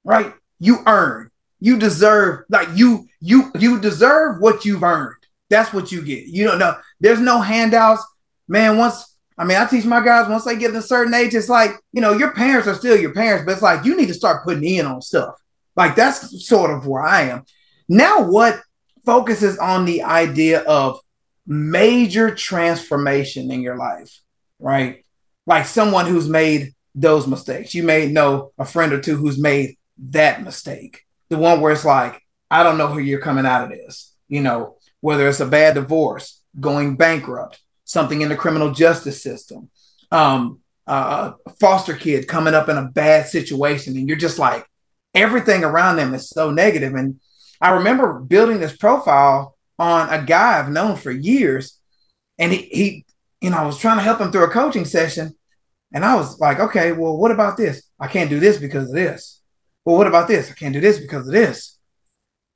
right? 0.03 0.35
You 0.59 0.79
earn. 0.89 1.31
You 1.61 1.79
deserve 1.79 2.41
like 2.49 2.69
you 2.75 3.07
you 3.21 3.53
you 3.57 3.81
deserve 3.81 4.41
what 4.41 4.65
you've 4.65 4.83
earned. 4.83 5.15
That's 5.49 5.73
what 5.73 5.93
you 5.93 6.03
get. 6.03 6.27
You 6.27 6.43
don't 6.43 6.59
know. 6.59 6.77
There's 6.99 7.21
no 7.21 7.41
handouts, 7.41 8.03
man. 8.49 8.77
Once 8.77 9.17
I 9.39 9.45
mean, 9.45 9.57
I 9.57 9.67
teach 9.67 9.85
my 9.85 10.05
guys 10.05 10.29
once 10.29 10.45
they 10.45 10.57
get 10.57 10.73
to 10.73 10.79
a 10.79 10.83
certain 10.83 11.15
age, 11.15 11.35
it's 11.35 11.49
like 11.49 11.73
you 11.93 12.01
know 12.01 12.13
your 12.13 12.33
parents 12.33 12.67
are 12.67 12.75
still 12.75 12.99
your 12.99 13.15
parents, 13.15 13.45
but 13.45 13.53
it's 13.53 13.63
like 13.63 13.85
you 13.85 13.97
need 13.97 14.09
to 14.09 14.15
start 14.15 14.45
putting 14.45 14.65
in 14.65 14.87
on 14.87 15.01
stuff. 15.01 15.35
Like 15.77 15.95
that's 15.95 16.47
sort 16.47 16.71
of 16.71 16.87
where 16.87 17.03
I 17.03 17.23
am 17.23 17.45
now. 17.89 18.23
What 18.23 18.61
focuses 19.07 19.59
on 19.59 19.85
the 19.85 20.03
idea 20.03 20.61
of 20.63 21.01
major 21.47 22.35
transformation 22.35 23.51
in 23.51 23.63
your 23.63 23.77
life, 23.77 24.21
right? 24.59 25.05
Like 25.47 25.67
someone 25.67 26.07
who's 26.07 26.29
made 26.29 26.75
those 26.95 27.27
mistakes. 27.27 27.75
You 27.75 27.85
may 27.85 28.07
know 28.07 28.53
a 28.59 28.65
friend 28.65 28.93
or 28.93 29.01
two 29.01 29.17
who's 29.17 29.41
made 29.41 29.79
that 30.11 30.43
mistake. 30.43 31.05
The 31.31 31.39
one 31.39 31.61
where 31.61 31.73
it's 31.73 31.85
like, 31.85 32.21
I 32.51 32.63
don't 32.63 32.79
know 32.79 32.89
who 32.89 32.99
you're 32.99 33.21
coming 33.21 33.47
out 33.47 33.65
of 33.65 33.71
this. 33.71 34.15
You 34.29 34.43
know, 34.43 34.77
whether 35.01 35.29
it's 35.29 35.41
a 35.41 35.47
bad 35.47 35.75
divorce, 35.75 36.43
going 36.59 36.97
bankrupt, 36.97 37.61
something 37.89 38.21
in 38.21 38.29
the 38.29 38.37
criminal 38.37 38.71
justice 38.71 39.23
system, 39.23 39.71
um, 40.13 40.61
uh, 40.87 41.33
a 41.47 41.51
foster 41.55 41.95
kid 41.95 42.29
coming 42.29 42.55
up 42.55 42.69
in 42.69 42.77
a 42.77 42.85
bad 42.85 43.27
situation, 43.27 43.97
and 43.97 44.07
you're 44.07 44.17
just 44.17 44.39
like, 44.39 44.67
everything 45.15 45.65
around 45.65 45.97
them 45.97 46.13
is 46.15 46.29
so 46.29 46.51
negative. 46.51 46.95
And 46.95 47.19
I 47.61 47.71
remember 47.71 48.21
building 48.21 48.61
this 48.61 48.77
profile 48.77 49.57
on 49.79 50.11
a 50.11 50.23
guy 50.23 50.59
I've 50.59 50.71
known 50.71 50.97
for 50.97 51.11
years, 51.11 51.79
and 52.39 52.53
he, 52.53 52.59
he 52.59 53.07
you 53.41 53.51
know, 53.51 53.57
I 53.57 53.67
was 53.67 53.79
trying 53.79 53.97
to 53.97 54.03
help 54.03 54.21
him 54.21 54.31
through 54.31 54.45
a 54.45 54.51
coaching 54.51 54.85
session, 54.85 55.35
and 55.93 56.05
I 56.05 56.15
was 56.15 56.39
like, 56.39 56.61
okay, 56.61 56.93
well, 56.93 57.17
what 57.17 57.31
about 57.31 57.57
this? 57.57 57.83
I 57.99 58.07
can't 58.07 58.29
do 58.29 58.39
this 58.39 58.59
because 58.59 58.89
of 58.89 58.95
this. 58.95 59.41
Well, 59.87 59.97
what 59.97 60.07
about 60.07 60.29
this? 60.29 60.51
I 60.51 60.55
can't 60.55 60.75
do 60.75 60.81
this 60.83 61.01
because 61.01 61.27
of 61.27 61.33
this. 61.33 61.79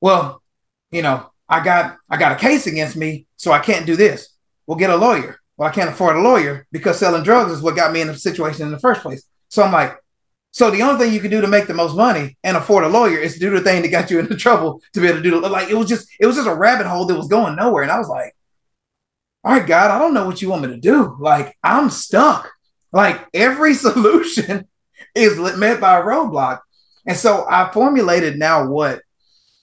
Well, 0.03 0.43
you 0.91 1.01
know, 1.01 1.31
I 1.49 1.65
got 1.65 1.97
I 2.11 2.19
got 2.19 2.33
a 2.33 2.37
case 2.37 2.67
against 2.67 2.97
me, 2.97 3.27
so 3.37 3.51
I 3.51 3.61
can't 3.61 3.87
do 3.87 3.97
this. 3.97 4.32
Well, 4.67 4.79
get 4.79 4.91
a 4.91 4.97
lawyer. 4.97 5.39
Well, 5.57 5.69
I 5.69 5.73
can't 5.73 5.91
afford 5.91 6.17
a 6.17 6.21
lawyer 6.21 6.67
because 6.73 6.99
selling 6.99 7.23
drugs 7.23 7.53
is 7.53 7.63
what 7.63 7.77
got 7.77 7.93
me 7.93 8.01
in 8.01 8.09
the 8.09 8.17
situation 8.17 8.67
in 8.67 8.73
the 8.73 8.79
first 8.79 9.03
place. 9.03 9.25
So 9.49 9.63
I'm 9.63 9.73
like, 9.73 9.97
so 10.51 10.71
the 10.71 10.83
only 10.83 10.99
thing 11.03 11.15
you 11.15 11.21
can 11.21 11.31
do 11.31 11.41
to 11.41 11.47
make 11.47 11.67
the 11.67 11.75
most 11.75 11.97
money 11.97 12.37
and 12.45 12.57
afford 12.57 12.85
a 12.85 12.89
lawyer 12.89 13.19
is 13.19 13.35
to 13.35 13.41
do 13.41 13.51
the 13.51 13.61
thing 13.61 13.83
that 13.83 13.89
got 13.89 14.11
you 14.11 14.19
into 14.19 14.37
trouble 14.37 14.83
to 14.93 15.01
be 15.01 15.07
able 15.07 15.19
to 15.19 15.23
do 15.23 15.45
it. 15.45 15.49
Like 15.51 15.71
it 15.71 15.75
was 15.75 15.89
just 15.89 16.09
it 16.21 16.27
was 16.27 16.37
just 16.37 16.49
a 16.49 16.55
rabbit 16.55 16.87
hole 16.87 17.07
that 17.07 17.17
was 17.17 17.29
going 17.29 17.57
nowhere. 17.57 17.83
And 17.83 17.93
I 17.93 17.99
was 17.99 18.09
like, 18.09 18.35
all 19.45 19.53
right, 19.53 19.67
God, 19.67 19.91
I 19.91 19.99
don't 19.99 20.15
know 20.15 20.27
what 20.27 20.43
you 20.43 20.51
want 20.51 20.63
me 20.63 20.69
to 20.69 20.77
do. 20.77 21.17
Like 21.19 21.57
I'm 21.63 21.91
stuck. 21.91 22.51
Like 22.93 23.27
every 23.33 23.75
solution 23.87 24.69
is 25.15 25.39
met 25.57 25.81
by 25.81 25.99
a 25.99 26.03
roadblock. 26.03 26.61
And 27.07 27.17
so 27.17 27.47
I 27.49 27.71
formulated 27.73 28.39
now 28.39 28.69
what, 28.69 29.01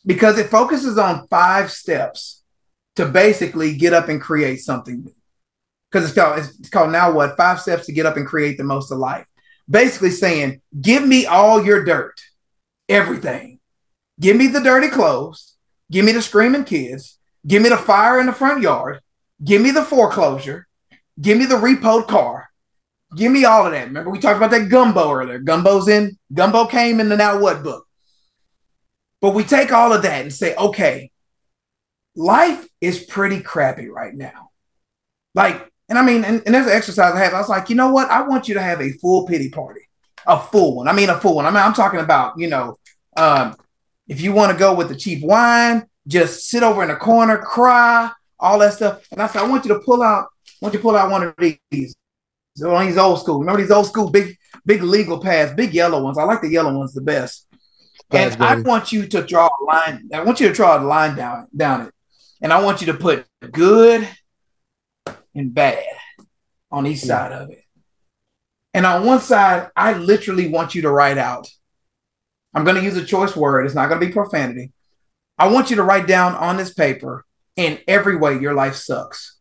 because 0.05 0.37
it 0.37 0.49
focuses 0.49 0.97
on 0.97 1.27
five 1.27 1.71
steps 1.71 2.38
to 2.99 3.05
basically 3.05 3.77
get 3.77 3.93
up 3.93 4.09
and 4.09 4.19
create 4.19 4.59
something 4.59 5.09
because 5.89 6.03
it's 6.03 6.13
called 6.13 6.37
it's 6.37 6.69
called 6.69 6.91
now 6.91 7.09
what 7.09 7.37
five 7.37 7.61
steps 7.61 7.85
to 7.85 7.93
get 7.93 8.05
up 8.05 8.17
and 8.17 8.27
create 8.27 8.57
the 8.57 8.63
most 8.65 8.91
of 8.91 8.97
life. 8.97 9.25
Basically 9.69 10.09
saying, 10.09 10.61
give 10.81 11.07
me 11.07 11.25
all 11.25 11.63
your 11.63 11.85
dirt, 11.85 12.19
everything. 12.89 13.61
Give 14.19 14.35
me 14.35 14.47
the 14.47 14.59
dirty 14.59 14.89
clothes. 14.89 15.55
Give 15.89 16.03
me 16.03 16.11
the 16.11 16.21
screaming 16.21 16.65
kids. 16.65 17.17
Give 17.47 17.61
me 17.61 17.69
the 17.69 17.77
fire 17.77 18.19
in 18.19 18.25
the 18.25 18.33
front 18.33 18.61
yard. 18.61 18.99
Give 19.41 19.61
me 19.61 19.71
the 19.71 19.83
foreclosure. 19.83 20.67
Give 21.21 21.37
me 21.37 21.45
the 21.45 21.55
repoed 21.55 22.09
car. 22.09 22.49
Give 23.15 23.31
me 23.31 23.45
all 23.45 23.65
of 23.65 23.71
that. 23.71 23.87
Remember, 23.87 24.09
we 24.09 24.19
talked 24.19 24.35
about 24.35 24.51
that 24.51 24.67
gumbo 24.67 25.09
earlier. 25.09 25.39
Gumbo's 25.39 25.87
in, 25.87 26.17
gumbo 26.33 26.65
came 26.65 26.99
in 26.99 27.07
the 27.07 27.15
now 27.15 27.39
what 27.39 27.63
book. 27.63 27.87
But 29.21 29.35
we 29.35 29.45
take 29.45 29.71
all 29.71 29.93
of 29.93 30.01
that 30.01 30.21
and 30.21 30.33
say, 30.33 30.53
okay, 30.55 31.11
life 32.19 32.67
is 32.81 32.99
pretty 32.99 33.39
crappy 33.39 33.87
right 33.87 34.13
now. 34.13 34.49
Like, 35.33 35.71
and 35.87 35.97
I 35.97 36.03
mean, 36.03 36.25
and, 36.25 36.43
and 36.45 36.53
there's 36.53 36.67
an 36.67 36.73
exercise 36.73 37.13
I 37.13 37.19
have. 37.19 37.33
I 37.33 37.39
was 37.39 37.49
like, 37.49 37.69
you 37.69 37.75
know 37.75 37.91
what? 37.91 38.09
I 38.09 38.21
want 38.23 38.47
you 38.47 38.53
to 38.55 38.61
have 38.61 38.81
a 38.81 38.91
full 38.93 39.25
pity 39.25 39.49
party, 39.49 39.81
a 40.27 40.39
full 40.39 40.75
one. 40.75 40.87
I 40.87 40.93
mean, 40.93 41.09
a 41.09 41.19
full 41.19 41.35
one. 41.35 41.45
I 41.45 41.49
mean, 41.49 41.63
I'm 41.63 41.73
talking 41.73 42.01
about, 42.01 42.37
you 42.37 42.49
know, 42.49 42.77
um, 43.15 43.55
if 44.07 44.19
you 44.21 44.33
want 44.33 44.51
to 44.51 44.57
go 44.57 44.75
with 44.75 44.89
the 44.89 44.95
cheap 44.95 45.23
wine, 45.23 45.87
just 46.07 46.49
sit 46.49 46.61
over 46.61 46.83
in 46.83 46.89
a 46.89 46.95
corner, 46.95 47.37
cry, 47.37 48.11
all 48.39 48.59
that 48.59 48.73
stuff. 48.73 49.07
And 49.11 49.21
I 49.21 49.27
said, 49.27 49.41
I 49.41 49.47
want 49.47 49.65
you 49.65 49.73
to 49.73 49.79
pull 49.79 50.03
out, 50.03 50.27
I 50.45 50.65
want 50.65 50.73
you 50.73 50.79
to 50.79 50.83
pull 50.83 50.97
out 50.97 51.09
one 51.09 51.23
of 51.23 51.35
these. 51.71 51.95
One 52.57 52.81
of 52.81 52.87
these 52.87 52.97
old 52.97 53.21
school. 53.21 53.39
Remember 53.39 53.61
these 53.61 53.71
old 53.71 53.87
school 53.87 54.09
big, 54.09 54.35
big 54.65 54.83
legal 54.83 55.21
pads, 55.21 55.53
big 55.53 55.73
yellow 55.73 56.03
ones. 56.03 56.17
I 56.17 56.23
like 56.23 56.41
the 56.41 56.49
yellow 56.49 56.77
ones 56.77 56.93
the 56.93 56.99
best. 57.01 57.47
and 58.11 58.43
I 58.43 58.55
want 58.59 58.91
you 58.91 59.07
to 59.07 59.25
draw 59.25 59.47
a 59.47 59.63
line. 59.63 60.09
I 60.13 60.23
want 60.23 60.41
you 60.41 60.49
to 60.49 60.53
draw 60.53 60.77
a 60.77 60.83
line 60.83 61.15
down 61.15 61.47
down 61.55 61.87
it. 61.87 61.93
And 62.41 62.53
I 62.53 62.61
want 62.61 62.81
you 62.81 62.87
to 62.87 62.93
put 62.93 63.25
good 63.51 64.07
and 65.35 65.53
bad 65.53 65.83
on 66.71 66.87
each 66.87 66.99
side 66.99 67.31
of 67.31 67.49
it. 67.49 67.63
And 68.73 68.85
on 68.85 69.05
one 69.05 69.19
side, 69.19 69.69
I 69.75 69.93
literally 69.93 70.47
want 70.47 70.75
you 70.75 70.83
to 70.83 70.91
write 70.91 71.17
out. 71.17 71.47
I'm 72.53 72.63
going 72.63 72.77
to 72.77 72.83
use 72.83 72.97
a 72.97 73.05
choice 73.05 73.35
word. 73.35 73.65
It's 73.65 73.75
not 73.75 73.89
going 73.89 73.99
to 73.99 74.07
be 74.07 74.13
profanity. 74.13 74.71
I 75.37 75.47
want 75.47 75.69
you 75.69 75.75
to 75.77 75.83
write 75.83 76.07
down 76.07 76.35
on 76.35 76.57
this 76.57 76.73
paper 76.73 77.25
in 77.55 77.79
every 77.87 78.15
way 78.15 78.39
your 78.39 78.53
life 78.53 78.75
sucks. 78.75 79.37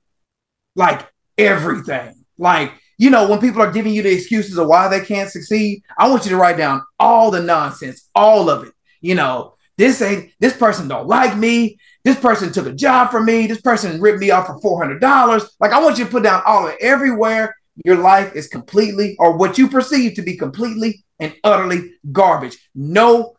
Like 0.74 1.06
everything. 1.36 2.24
Like, 2.38 2.72
you 2.98 3.10
know, 3.10 3.28
when 3.28 3.40
people 3.40 3.62
are 3.62 3.72
giving 3.72 3.92
you 3.92 4.02
the 4.02 4.12
excuses 4.12 4.58
of 4.58 4.66
why 4.66 4.88
they 4.88 5.04
can't 5.04 5.30
succeed, 5.30 5.82
I 5.96 6.08
want 6.08 6.24
you 6.24 6.30
to 6.30 6.36
write 6.36 6.56
down 6.56 6.82
all 6.98 7.30
the 7.30 7.42
nonsense, 7.42 8.08
all 8.14 8.50
of 8.50 8.66
it. 8.66 8.72
You 9.00 9.14
know, 9.14 9.54
this 9.76 10.02
ain't 10.02 10.32
this 10.40 10.56
person 10.56 10.88
don't 10.88 11.06
like 11.06 11.36
me. 11.36 11.78
This 12.08 12.18
person 12.18 12.50
took 12.50 12.66
a 12.66 12.72
job 12.72 13.10
from 13.10 13.26
me. 13.26 13.46
This 13.46 13.60
person 13.60 14.00
ripped 14.00 14.20
me 14.20 14.30
off 14.30 14.46
for 14.46 14.58
$400. 14.60 15.50
Like, 15.60 15.72
I 15.72 15.78
want 15.78 15.98
you 15.98 16.06
to 16.06 16.10
put 16.10 16.22
down 16.22 16.40
all 16.46 16.66
of 16.66 16.74
everywhere 16.80 17.54
your 17.84 17.96
life 17.96 18.34
is 18.34 18.48
completely, 18.48 19.14
or 19.18 19.36
what 19.36 19.58
you 19.58 19.68
perceive 19.68 20.14
to 20.14 20.22
be 20.22 20.34
completely 20.34 21.04
and 21.20 21.36
utterly 21.44 21.92
garbage. 22.10 22.56
No 22.74 23.36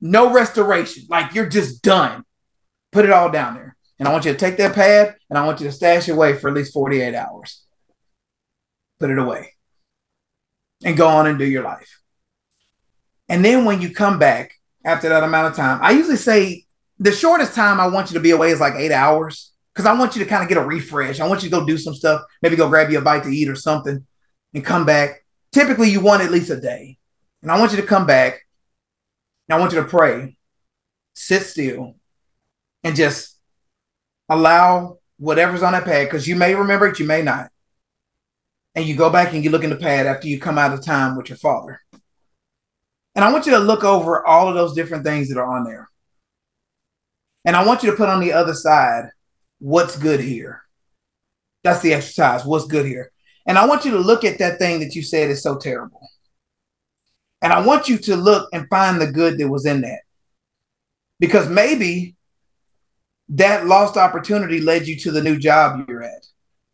no 0.00 0.32
restoration. 0.32 1.02
Like 1.10 1.34
you're 1.34 1.50
just 1.50 1.82
done. 1.82 2.24
Put 2.90 3.04
it 3.04 3.10
all 3.10 3.30
down 3.30 3.52
there. 3.52 3.76
And 3.98 4.08
I 4.08 4.12
want 4.12 4.24
you 4.24 4.32
to 4.32 4.38
take 4.38 4.56
that 4.56 4.74
pad 4.74 5.14
and 5.28 5.38
I 5.38 5.44
want 5.44 5.60
you 5.60 5.66
to 5.66 5.72
stash 5.72 6.08
it 6.08 6.12
away 6.12 6.38
for 6.38 6.48
at 6.48 6.54
least 6.54 6.72
48 6.72 7.14
hours. 7.14 7.66
Put 8.98 9.10
it 9.10 9.18
away 9.18 9.52
and 10.82 10.96
go 10.96 11.06
on 11.06 11.26
and 11.26 11.38
do 11.38 11.44
your 11.44 11.64
life. 11.64 12.00
And 13.28 13.44
then 13.44 13.66
when 13.66 13.82
you 13.82 13.92
come 13.92 14.18
back 14.18 14.54
after 14.86 15.10
that 15.10 15.22
amount 15.22 15.48
of 15.48 15.56
time, 15.56 15.80
I 15.82 15.90
usually 15.90 16.16
say 16.16 16.65
the 16.98 17.12
shortest 17.12 17.54
time 17.54 17.80
I 17.80 17.86
want 17.86 18.10
you 18.10 18.14
to 18.14 18.20
be 18.20 18.30
away 18.30 18.50
is 18.50 18.60
like 18.60 18.74
eight 18.74 18.92
hours 18.92 19.52
because 19.74 19.86
I 19.86 19.98
want 19.98 20.16
you 20.16 20.24
to 20.24 20.28
kind 20.28 20.42
of 20.42 20.48
get 20.48 20.58
a 20.58 20.64
refresh. 20.64 21.20
I 21.20 21.28
want 21.28 21.42
you 21.42 21.50
to 21.50 21.56
go 21.56 21.66
do 21.66 21.78
some 21.78 21.94
stuff, 21.94 22.22
maybe 22.42 22.56
go 22.56 22.68
grab 22.68 22.90
you 22.90 22.98
a 22.98 23.02
bite 23.02 23.24
to 23.24 23.30
eat 23.30 23.48
or 23.48 23.56
something 23.56 24.06
and 24.54 24.64
come 24.64 24.86
back. 24.86 25.24
Typically, 25.52 25.90
you 25.90 26.00
want 26.00 26.22
at 26.22 26.30
least 26.30 26.50
a 26.50 26.60
day. 26.60 26.98
And 27.42 27.50
I 27.50 27.58
want 27.58 27.72
you 27.72 27.80
to 27.80 27.86
come 27.86 28.06
back 28.06 28.46
now 29.48 29.56
I 29.56 29.60
want 29.60 29.72
you 29.72 29.80
to 29.80 29.86
pray, 29.86 30.36
sit 31.14 31.42
still, 31.42 31.94
and 32.82 32.96
just 32.96 33.36
allow 34.28 34.98
whatever's 35.18 35.62
on 35.62 35.72
that 35.72 35.84
pad, 35.84 36.06
because 36.06 36.26
you 36.26 36.36
may 36.36 36.54
remember 36.54 36.88
it, 36.88 36.98
you 36.98 37.06
may 37.06 37.22
not. 37.22 37.50
And 38.74 38.84
you 38.84 38.96
go 38.96 39.08
back 39.08 39.32
and 39.32 39.42
you 39.42 39.50
look 39.50 39.64
in 39.64 39.70
the 39.70 39.76
pad 39.76 40.06
after 40.06 40.28
you 40.28 40.38
come 40.38 40.58
out 40.58 40.72
of 40.72 40.84
time 40.84 41.16
with 41.16 41.28
your 41.28 41.38
father. 41.38 41.80
And 43.14 43.24
I 43.24 43.32
want 43.32 43.46
you 43.46 43.52
to 43.52 43.58
look 43.58 43.84
over 43.84 44.26
all 44.26 44.48
of 44.48 44.54
those 44.54 44.74
different 44.74 45.04
things 45.04 45.28
that 45.28 45.38
are 45.38 45.56
on 45.56 45.64
there. 45.64 45.88
And 47.46 47.56
I 47.56 47.64
want 47.64 47.82
you 47.82 47.90
to 47.90 47.96
put 47.96 48.08
on 48.08 48.20
the 48.20 48.32
other 48.32 48.54
side 48.54 49.08
what's 49.58 49.96
good 49.96 50.20
here. 50.20 50.62
That's 51.64 51.80
the 51.80 51.94
exercise. 51.94 52.44
What's 52.44 52.66
good 52.66 52.84
here? 52.84 53.10
And 53.46 53.56
I 53.56 53.66
want 53.66 53.84
you 53.84 53.92
to 53.92 53.98
look 53.98 54.24
at 54.24 54.38
that 54.40 54.58
thing 54.58 54.80
that 54.80 54.94
you 54.94 55.02
said 55.02 55.30
is 55.30 55.42
so 55.42 55.56
terrible. 55.56 56.00
And 57.40 57.52
I 57.52 57.64
want 57.64 57.88
you 57.88 57.98
to 57.98 58.16
look 58.16 58.48
and 58.52 58.68
find 58.68 59.00
the 59.00 59.10
good 59.10 59.38
that 59.38 59.48
was 59.48 59.64
in 59.64 59.82
that. 59.82 60.00
Because 61.20 61.48
maybe 61.48 62.16
that 63.28 63.66
lost 63.66 63.96
opportunity 63.96 64.60
led 64.60 64.86
you 64.86 64.96
to 64.96 65.10
the 65.12 65.22
new 65.22 65.38
job 65.38 65.88
you're 65.88 66.02
at. 66.02 66.26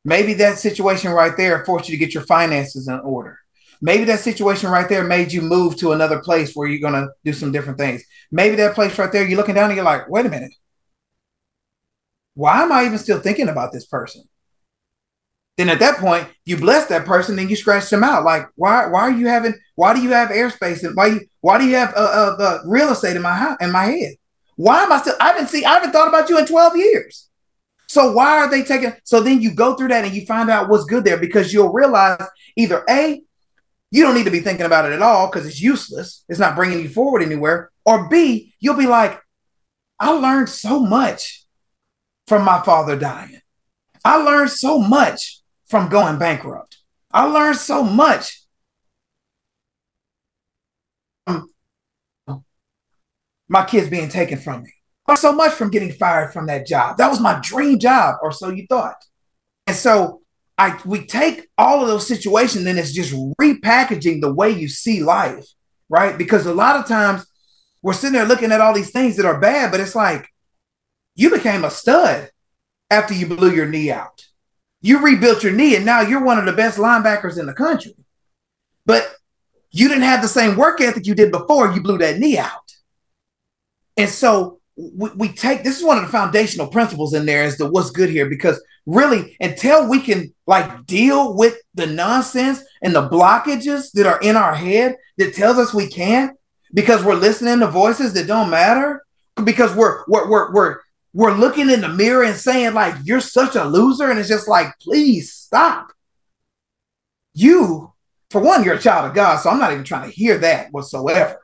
Maybe 0.04 0.34
that 0.34 0.58
situation 0.58 1.12
right 1.12 1.36
there 1.36 1.64
forced 1.64 1.88
you 1.88 1.96
to 1.96 2.04
get 2.04 2.14
your 2.14 2.24
finances 2.24 2.88
in 2.88 2.98
order. 3.00 3.38
Maybe 3.80 4.04
that 4.04 4.20
situation 4.20 4.70
right 4.70 4.88
there 4.88 5.04
made 5.04 5.32
you 5.32 5.42
move 5.42 5.76
to 5.76 5.92
another 5.92 6.20
place 6.20 6.54
where 6.54 6.68
you're 6.68 6.80
going 6.80 7.02
to 7.02 7.12
do 7.24 7.32
some 7.32 7.52
different 7.52 7.78
things. 7.78 8.02
Maybe 8.30 8.56
that 8.56 8.74
place 8.74 8.96
right 8.98 9.10
there, 9.10 9.26
you're 9.26 9.36
looking 9.36 9.54
down 9.54 9.70
and 9.70 9.76
you're 9.76 9.84
like, 9.84 10.08
wait 10.08 10.26
a 10.26 10.28
minute. 10.28 10.52
Why 12.34 12.62
am 12.62 12.72
I 12.72 12.86
even 12.86 12.98
still 12.98 13.20
thinking 13.20 13.48
about 13.48 13.72
this 13.72 13.86
person? 13.86 14.24
then 15.56 15.68
at 15.68 15.80
that 15.80 15.98
point 15.98 16.26
you 16.44 16.56
bless 16.56 16.86
that 16.86 17.04
person 17.04 17.36
then 17.36 17.48
you 17.48 17.56
scratch 17.56 17.90
them 17.90 18.04
out. 18.04 18.24
Like 18.24 18.46
why 18.56 18.86
why 18.86 19.00
are 19.02 19.10
you 19.10 19.28
having 19.28 19.54
why 19.74 19.94
do 19.94 20.02
you 20.02 20.10
have 20.10 20.30
airspace? 20.30 20.82
And 20.84 20.96
why 20.96 21.06
you 21.06 21.20
why 21.40 21.58
do 21.58 21.66
you 21.66 21.76
have 21.76 21.92
uh, 21.94 22.36
uh, 22.38 22.42
uh, 22.42 22.58
real 22.66 22.90
estate 22.90 23.16
in 23.16 23.22
my 23.22 23.34
house 23.34 23.56
in 23.60 23.70
my 23.70 23.84
head? 23.84 24.14
Why 24.56 24.82
am 24.82 24.92
i 24.92 25.00
still 25.00 25.14
i 25.20 25.28
haven't 25.28 25.48
seen 25.48 25.64
i 25.64 25.74
haven't 25.74 25.92
thought 25.92 26.08
about 26.08 26.28
you 26.28 26.38
in 26.38 26.46
12 26.46 26.76
years. 26.76 27.28
So 27.88 28.12
why 28.12 28.38
are 28.38 28.50
they 28.50 28.62
taking 28.62 28.94
so 29.04 29.20
then 29.20 29.42
you 29.42 29.54
go 29.54 29.74
through 29.74 29.88
that 29.88 30.04
and 30.04 30.14
you 30.14 30.24
find 30.24 30.50
out 30.50 30.68
what's 30.68 30.84
good 30.84 31.04
there 31.04 31.18
because 31.18 31.52
you'll 31.52 31.72
realize 31.72 32.26
either 32.56 32.84
a 32.88 33.22
you 33.90 34.02
don't 34.02 34.14
need 34.14 34.24
to 34.24 34.30
be 34.30 34.40
thinking 34.40 34.64
about 34.64 34.86
it 34.86 34.94
at 34.94 35.02
all 35.02 35.30
because 35.30 35.46
it's 35.46 35.60
useless. 35.60 36.24
It's 36.30 36.38
not 36.38 36.56
bringing 36.56 36.80
you 36.80 36.88
forward 36.88 37.22
anywhere. 37.22 37.70
Or 37.84 38.08
b 38.08 38.54
you'll 38.58 38.76
be 38.76 38.86
like 38.86 39.20
i 40.00 40.10
learned 40.10 40.48
so 40.48 40.80
much 40.80 41.41
from 42.26 42.44
my 42.44 42.60
father 42.62 42.96
dying 42.96 43.40
i 44.04 44.16
learned 44.16 44.50
so 44.50 44.78
much 44.78 45.42
from 45.72 45.88
going 45.88 46.18
bankrupt. 46.18 46.76
I 47.10 47.24
learned 47.24 47.56
so 47.56 47.82
much. 47.82 48.40
my 53.48 53.64
kids 53.64 53.88
being 53.88 54.10
taken 54.10 54.38
from 54.38 54.62
me. 54.62 54.72
I 55.06 55.14
so 55.14 55.32
much 55.32 55.52
from 55.52 55.70
getting 55.70 55.92
fired 55.92 56.32
from 56.32 56.46
that 56.46 56.66
job. 56.66 56.98
That 56.98 57.08
was 57.08 57.20
my 57.20 57.40
dream 57.42 57.78
job, 57.78 58.16
or 58.22 58.32
so 58.32 58.50
you 58.50 58.66
thought. 58.68 59.02
And 59.66 59.76
so 59.76 60.20
I 60.58 60.78
we 60.84 61.06
take 61.06 61.48
all 61.56 61.80
of 61.80 61.88
those 61.88 62.06
situations 62.06 62.66
and 62.66 62.78
it's 62.78 62.92
just 62.92 63.14
repackaging 63.40 64.20
the 64.20 64.32
way 64.32 64.50
you 64.50 64.68
see 64.68 65.02
life, 65.02 65.46
right? 65.88 66.16
Because 66.18 66.44
a 66.44 66.54
lot 66.54 66.76
of 66.76 66.86
times 66.86 67.26
we're 67.82 67.94
sitting 67.94 68.12
there 68.12 68.26
looking 68.26 68.52
at 68.52 68.60
all 68.60 68.74
these 68.74 68.90
things 68.90 69.16
that 69.16 69.26
are 69.26 69.40
bad, 69.40 69.70
but 69.70 69.80
it's 69.80 69.94
like 69.94 70.28
you 71.14 71.30
became 71.30 71.64
a 71.64 71.70
stud 71.70 72.30
after 72.90 73.14
you 73.14 73.26
blew 73.26 73.52
your 73.52 73.66
knee 73.66 73.90
out 73.90 74.24
you 74.82 74.98
rebuilt 74.98 75.44
your 75.44 75.52
knee 75.52 75.76
and 75.76 75.86
now 75.86 76.00
you're 76.00 76.24
one 76.24 76.38
of 76.38 76.44
the 76.44 76.52
best 76.52 76.76
linebackers 76.76 77.38
in 77.38 77.46
the 77.46 77.54
country. 77.54 77.94
But 78.84 79.08
you 79.70 79.88
didn't 79.88 80.02
have 80.02 80.20
the 80.20 80.28
same 80.28 80.56
work 80.56 80.80
ethic 80.80 81.06
you 81.06 81.14
did 81.14 81.30
before 81.30 81.72
you 81.72 81.80
blew 81.80 81.98
that 81.98 82.18
knee 82.18 82.36
out. 82.36 82.74
And 83.96 84.10
so 84.10 84.60
we, 84.76 85.10
we 85.14 85.28
take 85.28 85.62
this 85.62 85.78
is 85.78 85.84
one 85.84 85.98
of 85.98 86.04
the 86.04 86.10
foundational 86.10 86.66
principles 86.66 87.14
in 87.14 87.24
there 87.26 87.44
is 87.44 87.56
to 87.58 87.66
what's 87.66 87.90
good 87.90 88.10
here 88.10 88.28
because 88.28 88.60
really 88.84 89.36
until 89.40 89.88
we 89.88 90.00
can 90.00 90.34
like 90.46 90.86
deal 90.86 91.36
with 91.36 91.56
the 91.74 91.86
nonsense 91.86 92.64
and 92.82 92.94
the 92.94 93.08
blockages 93.08 93.92
that 93.92 94.06
are 94.06 94.18
in 94.20 94.34
our 94.34 94.54
head 94.54 94.96
that 95.18 95.34
tells 95.34 95.58
us 95.58 95.72
we 95.72 95.86
can't 95.86 96.36
because 96.74 97.04
we're 97.04 97.14
listening 97.14 97.60
to 97.60 97.68
voices 97.68 98.14
that 98.14 98.26
don't 98.26 98.50
matter 98.50 99.04
because 99.44 99.74
we're 99.76 100.02
we're 100.08 100.28
we're, 100.28 100.52
we're 100.52 100.78
we're 101.12 101.34
looking 101.34 101.70
in 101.70 101.80
the 101.82 101.88
mirror 101.88 102.24
and 102.24 102.36
saying, 102.36 102.74
like, 102.74 102.94
you're 103.04 103.20
such 103.20 103.56
a 103.56 103.64
loser. 103.64 104.10
And 104.10 104.18
it's 104.18 104.28
just 104.28 104.48
like, 104.48 104.68
please 104.80 105.32
stop. 105.32 105.92
You, 107.34 107.92
for 108.30 108.40
one, 108.40 108.64
you're 108.64 108.74
a 108.74 108.80
child 108.80 109.08
of 109.08 109.14
God. 109.14 109.36
So 109.36 109.50
I'm 109.50 109.58
not 109.58 109.72
even 109.72 109.84
trying 109.84 110.08
to 110.08 110.14
hear 110.14 110.38
that 110.38 110.72
whatsoever. 110.72 111.38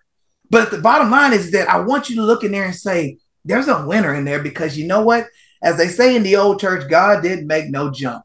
But 0.51 0.71
the 0.71 0.79
bottom 0.79 1.11
line 1.11 1.35
is 1.35 1.51
that 1.53 1.69
I 1.69 1.81
want 1.81 2.09
you 2.09 2.17
to 2.17 2.23
look 2.23 2.45
in 2.45 2.53
there 2.53 2.65
and 2.65 2.75
say, 2.75 3.19
there's 3.45 3.69
a 3.69 3.87
winner 3.87 4.15
in 4.15 4.25
there 4.25 4.43
because 4.43 4.79
you 4.79 4.87
know 4.87 5.03
what? 5.03 5.27
As 5.63 5.77
they 5.77 5.89
say 5.89 6.17
in 6.17 6.23
the 6.23 6.37
old 6.37 6.61
church, 6.61 6.89
God 6.89 7.23
didn't 7.23 7.47
make 7.47 7.69
no 7.69 7.91
junk. 7.91 8.23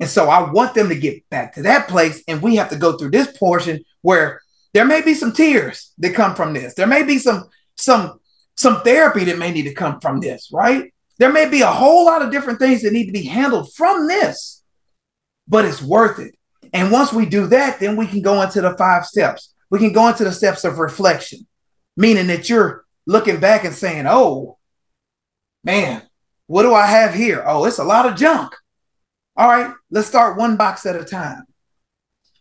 And 0.00 0.10
so 0.10 0.28
I 0.28 0.50
want 0.50 0.74
them 0.74 0.88
to 0.88 0.98
get 0.98 1.28
back 1.30 1.54
to 1.54 1.62
that 1.62 1.88
place. 1.88 2.22
And 2.26 2.42
we 2.42 2.56
have 2.56 2.70
to 2.70 2.76
go 2.76 2.98
through 2.98 3.10
this 3.10 3.34
portion 3.36 3.84
where 4.00 4.42
there 4.74 4.84
may 4.84 5.00
be 5.00 5.14
some 5.14 5.32
tears 5.32 5.92
that 5.98 6.14
come 6.14 6.34
from 6.34 6.54
this. 6.54 6.74
There 6.74 6.86
may 6.86 7.02
be 7.02 7.18
some 7.18 7.48
some 7.76 8.20
some 8.56 8.82
therapy 8.82 9.24
that 9.24 9.38
may 9.38 9.50
need 9.52 9.64
to 9.64 9.74
come 9.74 10.00
from 10.00 10.20
this, 10.20 10.50
right? 10.52 10.92
There 11.18 11.32
may 11.32 11.48
be 11.48 11.60
a 11.62 11.66
whole 11.70 12.04
lot 12.06 12.22
of 12.22 12.30
different 12.30 12.58
things 12.58 12.82
that 12.82 12.92
need 12.92 13.06
to 13.06 13.12
be 13.12 13.24
handled 13.24 13.72
from 13.74 14.06
this. 14.06 14.62
but 15.48 15.64
it's 15.64 15.82
worth 15.82 16.18
it. 16.18 16.34
And 16.72 16.90
once 16.90 17.12
we 17.12 17.26
do 17.26 17.46
that, 17.48 17.80
then 17.80 17.96
we 17.96 18.06
can 18.06 18.22
go 18.22 18.40
into 18.42 18.60
the 18.60 18.76
five 18.76 19.04
steps. 19.04 19.52
We 19.70 19.78
can 19.78 19.92
go 19.92 20.08
into 20.08 20.24
the 20.24 20.32
steps 20.32 20.64
of 20.64 20.78
reflection, 20.78 21.46
meaning 21.96 22.28
that 22.28 22.48
you're 22.48 22.84
looking 23.06 23.40
back 23.40 23.64
and 23.64 23.74
saying, 23.74 24.06
oh, 24.08 24.58
man, 25.64 26.02
what 26.46 26.62
do 26.62 26.74
I 26.74 26.86
have 26.86 27.14
here? 27.14 27.42
Oh, 27.46 27.64
it's 27.64 27.78
a 27.78 27.84
lot 27.84 28.06
of 28.06 28.16
junk. 28.16 28.54
All 29.36 29.48
right, 29.48 29.74
let's 29.90 30.08
start 30.08 30.38
one 30.38 30.56
box 30.56 30.86
at 30.86 30.96
a 30.96 31.04
time. 31.04 31.44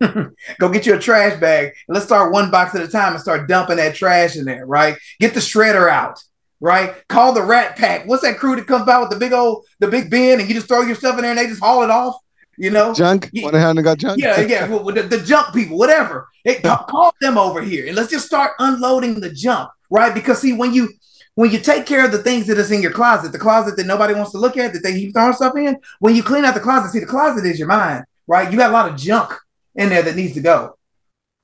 Go 0.60 0.70
get 0.70 0.86
you 0.86 0.96
a 0.96 1.00
trash 1.00 1.40
bag. 1.40 1.74
let's 1.88 2.06
start 2.06 2.32
one 2.32 2.50
box 2.50 2.74
at 2.76 2.82
a 2.82 2.88
time 2.88 3.14
and 3.14 3.22
start 3.22 3.48
dumping 3.48 3.78
that 3.78 3.96
trash 3.96 4.36
in 4.36 4.46
there, 4.46 4.66
right? 4.66 4.98
Get 5.20 5.34
the 5.34 5.40
shredder 5.40 5.90
out, 5.90 6.24
right? 6.60 7.08
Call 7.08 7.34
the 7.34 7.44
rat 7.44 7.76
pack. 7.76 8.08
What's 8.08 8.24
that 8.24 8.38
crew 8.38 8.56
that 8.56 8.68
comes 8.68 8.86
by 8.86 9.00
with 9.00 9.10
the 9.10 9.18
big 9.18 9.34
old, 9.34 9.66
the 9.80 9.88
big 9.88 10.10
bin 10.10 10.40
and 10.40 10.50
you 10.50 10.56
just 10.56 10.68
throw 10.68 10.82
your 10.82 10.96
stuff 10.96 11.16
in 11.16 11.22
there 11.22 11.32
and 11.32 11.40
they 11.40 11.48
just 11.48 11.62
haul 11.62 11.84
it 11.84 11.90
off? 11.90 12.16
You 12.58 12.70
know, 12.70 12.94
junk. 12.94 13.30
Yeah, 13.32 13.46
One 13.46 13.54
hand 13.54 13.84
got 13.84 13.98
junk. 13.98 14.20
Yeah, 14.20 14.40
yeah. 14.42 14.68
well, 14.68 14.84
the, 14.84 15.04
the, 15.04 15.20
junk 15.20 15.54
people, 15.54 15.78
whatever. 15.78 16.28
call, 16.64 16.84
call 16.90 17.16
them 17.22 17.38
over 17.38 17.62
here 17.62 17.88
and 17.88 17.96
let's 17.96 18.12
just 18.12 18.26
start 18.26 18.52
unloading 18.60 19.20
the 19.20 19.32
junk, 19.32 19.70
right? 19.90 20.14
Because 20.14 20.40
see, 20.40 20.54
when 20.54 20.74
you 20.74 20.90
when 21.36 21.50
you 21.50 21.60
take 21.60 21.86
care 21.86 22.06
of 22.06 22.12
the 22.12 22.22
things 22.22 22.48
that 22.48 22.58
is 22.58 22.72
in 22.72 22.82
your 22.82 22.92
closet, 22.92 23.32
the 23.32 23.40
closet 23.40 23.78
that 23.78 23.86
nobody 23.86 24.14
wants 24.14 24.32
to 24.32 24.38
look 24.38 24.58
at, 24.58 24.74
that 24.74 24.84
they 24.84 24.94
keep 24.94 25.14
throwing 25.14 25.34
stuff 25.34 25.56
in, 25.56 25.78
when 26.00 26.14
you 26.14 26.24
clean 26.24 26.44
out 26.44 26.54
the 26.54 26.60
closet, 26.60 26.92
see 26.92 27.00
the 27.00 27.06
closet 27.06 27.46
is 27.46 27.58
your 27.58 27.70
mind, 27.70 28.04
right? 28.28 28.52
You 28.52 28.58
got 28.58 28.70
a 28.70 28.74
lot 28.74 28.92
of 28.92 28.98
junk 28.98 29.34
in 29.76 29.90
there 29.90 30.04
that 30.04 30.16
needs 30.16 30.34
to 30.36 30.42
go. 30.42 30.78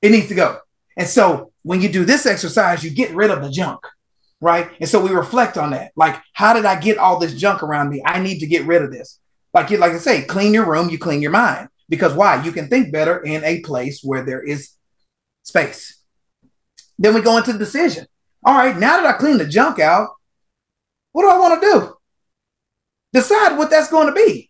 It 0.02 0.10
needs 0.10 0.28
to 0.28 0.34
go. 0.34 0.58
And 0.96 1.08
so 1.08 1.52
when 1.62 1.80
you 1.80 1.88
do 1.88 2.04
this 2.04 2.26
exercise, 2.26 2.82
you 2.84 2.90
get 2.90 3.14
rid 3.14 3.30
of 3.30 3.42
the 3.42 3.50
junk, 3.50 3.80
right? 4.40 4.70
And 4.80 4.88
so 4.88 5.00
we 5.00 5.10
reflect 5.10 5.56
on 5.56 5.70
that. 5.70 5.92
Like, 5.96 6.20
how 6.32 6.52
did 6.52 6.64
I 6.64 6.78
get 6.78 6.98
all 6.98 7.18
this 7.18 7.34
junk 7.34 7.62
around 7.62 7.90
me? 7.90 8.02
I 8.04 8.20
need 8.20 8.40
to 8.40 8.46
get 8.46 8.66
rid 8.66 8.82
of 8.82 8.90
this. 8.92 9.20
Like 9.54 9.70
you 9.70 9.78
like 9.78 9.92
I 9.92 9.98
say, 9.98 10.22
clean 10.22 10.54
your 10.54 10.66
room, 10.66 10.90
you 10.90 10.98
clean 10.98 11.22
your 11.22 11.30
mind. 11.30 11.68
Because 11.88 12.14
why? 12.14 12.42
You 12.44 12.52
can 12.52 12.68
think 12.68 12.92
better 12.92 13.18
in 13.18 13.42
a 13.44 13.60
place 13.60 14.02
where 14.02 14.24
there 14.24 14.42
is 14.42 14.72
space. 15.42 16.02
Then 16.98 17.14
we 17.14 17.22
go 17.22 17.38
into 17.38 17.52
the 17.52 17.58
decision. 17.58 18.06
All 18.44 18.56
right, 18.56 18.76
now 18.76 19.00
that 19.00 19.06
I 19.06 19.18
clean 19.18 19.38
the 19.38 19.46
junk 19.46 19.78
out, 19.78 20.10
what 21.12 21.22
do 21.22 21.30
I 21.30 21.38
want 21.38 21.60
to 21.60 21.66
do? 21.66 21.94
Decide 23.12 23.56
what 23.56 23.70
that's 23.70 23.90
going 23.90 24.08
to 24.08 24.12
be. 24.12 24.47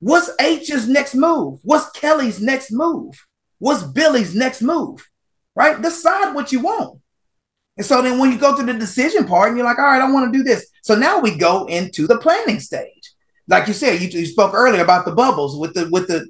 What's 0.00 0.30
H's 0.40 0.88
next 0.88 1.14
move? 1.14 1.60
What's 1.62 1.90
Kelly's 1.90 2.40
next 2.40 2.70
move? 2.70 3.26
What's 3.58 3.82
Billy's 3.82 4.34
next 4.34 4.62
move? 4.62 5.08
Right? 5.54 5.80
Decide 5.80 6.34
what 6.34 6.52
you 6.52 6.60
want. 6.60 7.00
And 7.76 7.86
so 7.86 8.02
then 8.02 8.18
when 8.18 8.32
you 8.32 8.38
go 8.38 8.56
to 8.56 8.62
the 8.62 8.74
decision 8.74 9.24
part 9.24 9.48
and 9.48 9.56
you're 9.56 9.66
like, 9.66 9.78
all 9.78 9.84
right, 9.84 10.02
I 10.02 10.10
want 10.10 10.32
to 10.32 10.38
do 10.38 10.44
this. 10.44 10.68
So 10.82 10.96
now 10.96 11.20
we 11.20 11.36
go 11.36 11.66
into 11.66 12.06
the 12.06 12.18
planning 12.18 12.60
stage. 12.60 13.12
Like 13.46 13.66
you 13.66 13.72
said, 13.72 14.00
you, 14.00 14.08
you 14.08 14.26
spoke 14.26 14.52
earlier 14.52 14.82
about 14.82 15.04
the 15.04 15.12
bubbles 15.12 15.56
with 15.58 15.74
the 15.74 15.88
with 15.90 16.08
the 16.08 16.28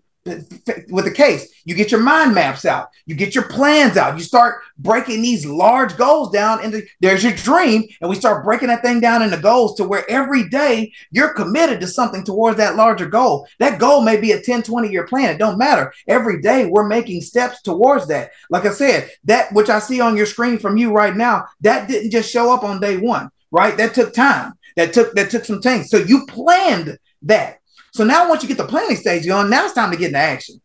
with 0.90 1.04
the 1.04 1.12
case. 1.14 1.48
You 1.64 1.74
get 1.74 1.90
your 1.90 2.00
mind 2.00 2.34
maps 2.34 2.64
out, 2.64 2.88
you 3.06 3.14
get 3.14 3.34
your 3.34 3.44
plans 3.44 3.96
out, 3.96 4.16
you 4.16 4.24
start 4.24 4.62
breaking 4.78 5.22
these 5.22 5.44
large 5.44 5.96
goals 5.96 6.30
down 6.30 6.64
into 6.64 6.82
there's 7.00 7.22
your 7.22 7.34
dream, 7.34 7.88
and 8.00 8.08
we 8.08 8.16
start 8.16 8.44
breaking 8.44 8.68
that 8.68 8.82
thing 8.82 9.00
down 9.00 9.22
into 9.22 9.36
goals 9.36 9.76
to 9.76 9.84
where 9.84 10.08
every 10.10 10.48
day 10.48 10.92
you're 11.10 11.34
committed 11.34 11.80
to 11.80 11.86
something 11.86 12.24
towards 12.24 12.56
that 12.56 12.76
larger 12.76 13.06
goal. 13.06 13.46
That 13.58 13.78
goal 13.78 14.02
may 14.02 14.18
be 14.20 14.32
a 14.32 14.40
10, 14.40 14.62
20 14.62 14.88
year 14.88 15.06
plan. 15.06 15.34
It 15.34 15.38
don't 15.38 15.58
matter. 15.58 15.92
Every 16.06 16.40
day 16.40 16.66
we're 16.66 16.88
making 16.88 17.20
steps 17.20 17.62
towards 17.62 18.06
that. 18.08 18.30
Like 18.50 18.64
I 18.64 18.70
said, 18.70 19.10
that 19.24 19.52
which 19.52 19.68
I 19.68 19.78
see 19.78 20.00
on 20.00 20.16
your 20.16 20.26
screen 20.26 20.58
from 20.58 20.76
you 20.76 20.92
right 20.92 21.16
now, 21.16 21.46
that 21.60 21.88
didn't 21.88 22.10
just 22.10 22.30
show 22.30 22.52
up 22.52 22.64
on 22.64 22.80
day 22.80 22.96
one, 22.96 23.30
right? 23.50 23.76
That 23.76 23.94
took 23.94 24.12
time. 24.12 24.54
That 24.76 24.92
took 24.92 25.12
that 25.14 25.30
took 25.30 25.44
some 25.44 25.60
things. 25.60 25.90
So 25.90 25.98
you 25.98 26.24
planned 26.26 26.98
that. 27.22 27.58
So 27.92 28.04
now 28.04 28.28
once 28.28 28.42
you 28.42 28.48
get 28.48 28.58
the 28.58 28.66
planning 28.66 28.96
stage 28.96 29.26
going, 29.26 29.50
now 29.50 29.64
it's 29.64 29.74
time 29.74 29.90
to 29.90 29.96
get 29.96 30.08
into 30.08 30.18
action. 30.18 30.60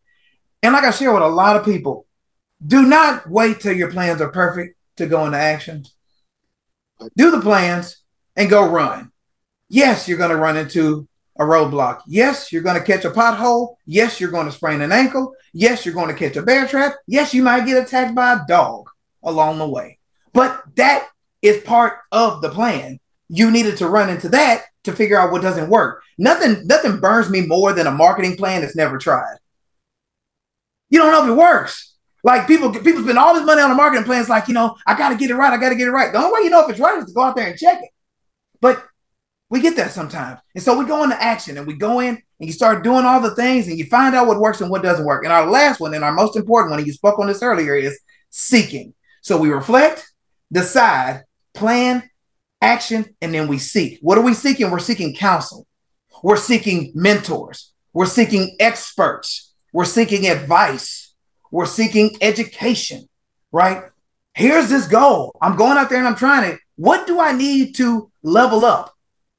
And 0.62 0.72
like 0.72 0.84
I 0.84 0.90
share 0.90 1.12
with 1.12 1.22
a 1.22 1.28
lot 1.28 1.56
of 1.56 1.64
people, 1.64 2.06
do 2.66 2.82
not 2.82 3.28
wait 3.28 3.60
till 3.60 3.76
your 3.76 3.90
plans 3.90 4.20
are 4.20 4.30
perfect 4.30 4.76
to 4.96 5.06
go 5.06 5.26
into 5.26 5.38
action. 5.38 5.84
Do 7.16 7.30
the 7.30 7.40
plans 7.40 8.02
and 8.36 8.48
go 8.48 8.68
run. 8.68 9.10
Yes, 9.68 10.08
you're 10.08 10.18
going 10.18 10.30
to 10.30 10.36
run 10.36 10.56
into 10.56 11.08
a 11.38 11.44
roadblock. 11.44 12.02
Yes, 12.06 12.52
you're 12.52 12.62
going 12.62 12.78
to 12.78 12.84
catch 12.84 13.04
a 13.04 13.10
pothole. 13.10 13.76
Yes, 13.86 14.20
you're 14.20 14.30
going 14.30 14.46
to 14.46 14.52
sprain 14.52 14.80
an 14.80 14.92
ankle. 14.92 15.34
Yes, 15.52 15.84
you're 15.84 15.94
going 15.94 16.08
to 16.08 16.14
catch 16.14 16.36
a 16.36 16.42
bear 16.42 16.66
trap. 16.66 16.94
Yes, 17.06 17.34
you 17.34 17.42
might 17.42 17.66
get 17.66 17.82
attacked 17.82 18.14
by 18.14 18.34
a 18.34 18.46
dog 18.46 18.88
along 19.22 19.58
the 19.58 19.68
way. 19.68 19.98
But 20.32 20.62
that 20.76 21.08
is 21.42 21.62
part 21.62 21.98
of 22.12 22.40
the 22.40 22.50
plan. 22.50 23.00
You 23.28 23.50
needed 23.50 23.78
to 23.78 23.88
run 23.88 24.10
into 24.10 24.28
that 24.30 24.64
to 24.84 24.92
figure 24.92 25.18
out 25.18 25.32
what 25.32 25.42
doesn't 25.42 25.68
work. 25.68 26.02
Nothing, 26.18 26.66
nothing 26.66 27.00
burns 27.00 27.30
me 27.30 27.46
more 27.46 27.72
than 27.72 27.86
a 27.86 27.90
marketing 27.90 28.36
plan 28.36 28.60
that's 28.60 28.76
never 28.76 28.98
tried. 28.98 29.36
You 30.90 30.98
don't 30.98 31.12
know 31.12 31.24
if 31.24 31.30
it 31.30 31.40
works. 31.40 31.94
Like 32.22 32.46
people, 32.46 32.70
people 32.70 33.02
spend 33.02 33.18
all 33.18 33.34
this 33.34 33.44
money 33.44 33.60
on 33.60 33.70
a 33.70 33.74
marketing 33.74 34.04
plan. 34.04 34.20
It's 34.20 34.30
like, 34.30 34.48
you 34.48 34.54
know, 34.54 34.76
I 34.86 34.96
got 34.96 35.10
to 35.10 35.16
get 35.16 35.30
it 35.30 35.34
right. 35.34 35.52
I 35.52 35.58
got 35.58 35.70
to 35.70 35.74
get 35.74 35.88
it 35.88 35.92
right. 35.92 36.12
The 36.12 36.18
only 36.18 36.32
way 36.32 36.44
you 36.44 36.50
know 36.50 36.64
if 36.64 36.70
it's 36.70 36.80
right 36.80 36.98
is 36.98 37.06
to 37.06 37.12
go 37.12 37.22
out 37.22 37.36
there 37.36 37.48
and 37.48 37.58
check 37.58 37.82
it. 37.82 37.90
But 38.60 38.82
we 39.50 39.60
get 39.60 39.76
that 39.76 39.90
sometimes. 39.90 40.40
And 40.54 40.64
so 40.64 40.78
we 40.78 40.86
go 40.86 41.02
into 41.04 41.22
action 41.22 41.58
and 41.58 41.66
we 41.66 41.74
go 41.74 42.00
in 42.00 42.08
and 42.08 42.48
you 42.48 42.52
start 42.52 42.82
doing 42.82 43.04
all 43.04 43.20
the 43.20 43.34
things 43.34 43.68
and 43.68 43.78
you 43.78 43.84
find 43.86 44.14
out 44.14 44.26
what 44.26 44.40
works 44.40 44.60
and 44.60 44.70
what 44.70 44.82
doesn't 44.82 45.04
work. 45.04 45.24
And 45.24 45.32
our 45.32 45.46
last 45.46 45.80
one 45.80 45.94
and 45.94 46.02
our 46.02 46.12
most 46.12 46.36
important 46.36 46.70
one, 46.70 46.78
and 46.78 46.86
you 46.86 46.92
spoke 46.92 47.18
on 47.18 47.26
this 47.26 47.42
earlier, 47.42 47.74
is 47.74 47.98
seeking. 48.30 48.94
So 49.22 49.36
we 49.36 49.50
reflect, 49.50 50.10
decide, 50.50 51.24
plan, 51.52 52.08
action, 52.64 53.14
and 53.20 53.32
then 53.32 53.46
we 53.46 53.58
seek. 53.58 53.98
What 54.00 54.16
are 54.18 54.22
we 54.22 54.34
seeking? 54.34 54.70
We're 54.70 54.78
seeking 54.78 55.14
counsel. 55.14 55.66
We're 56.22 56.36
seeking 56.36 56.92
mentors. 56.94 57.72
We're 57.92 58.06
seeking 58.06 58.56
experts. 58.58 59.52
We're 59.72 59.84
seeking 59.84 60.26
advice. 60.26 61.14
We're 61.50 61.66
seeking 61.66 62.16
education, 62.20 63.08
right? 63.52 63.82
Here's 64.32 64.68
this 64.68 64.88
goal. 64.88 65.36
I'm 65.40 65.56
going 65.56 65.76
out 65.76 65.90
there 65.90 65.98
and 65.98 66.08
I'm 66.08 66.16
trying 66.16 66.50
it. 66.50 66.58
What 66.76 67.06
do 67.06 67.20
I 67.20 67.32
need 67.32 67.76
to 67.76 68.10
level 68.22 68.64
up? 68.64 68.92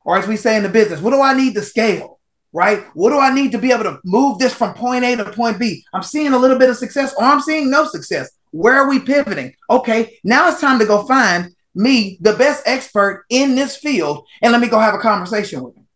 Or 0.06 0.18
as 0.18 0.28
we 0.28 0.38
say 0.38 0.56
in 0.56 0.64
the 0.64 0.70
business, 0.70 1.02
what 1.02 1.12
do 1.12 1.22
I 1.22 1.34
need 1.34 1.56
to 1.56 1.62
scale? 1.62 2.20
Right? 2.54 2.86
What 2.94 3.10
do 3.10 3.20
I 3.20 3.34
need 3.34 3.52
to 3.52 3.58
be 3.58 3.74
able 3.74 3.84
to 3.84 4.00
move 4.06 4.40
this 4.40 4.54
from 4.54 4.76
point 4.76 5.04
A 5.04 5.18
to 5.18 5.26
point 5.32 5.60
B? 5.60 5.84
I'm 5.94 6.04
seeing 6.04 6.32
a 6.32 6.38
little 6.38 6.58
bit 6.58 6.70
of 6.70 6.78
success 6.78 7.14
or 7.18 7.24
I'm 7.24 7.42
seeing 7.42 7.70
no 7.70 7.86
success. 7.86 8.30
Where 8.52 8.76
are 8.76 8.88
we 8.88 9.00
pivoting? 9.00 9.54
Okay, 9.70 10.18
now 10.24 10.48
it's 10.48 10.62
time 10.62 10.80
to 10.80 10.86
go 10.86 11.06
find 11.06 11.54
me, 11.76 12.18
the 12.22 12.34
best 12.34 12.64
expert 12.66 13.26
in 13.30 13.56
this 13.56 13.76
field, 13.76 14.26
and 14.42 14.52
let 14.52 14.62
me 14.62 14.68
go 14.68 14.80
have 14.80 14.94
a 14.96 15.00
conversation 15.00 15.62
with 15.62 15.76
him. 15.76 15.88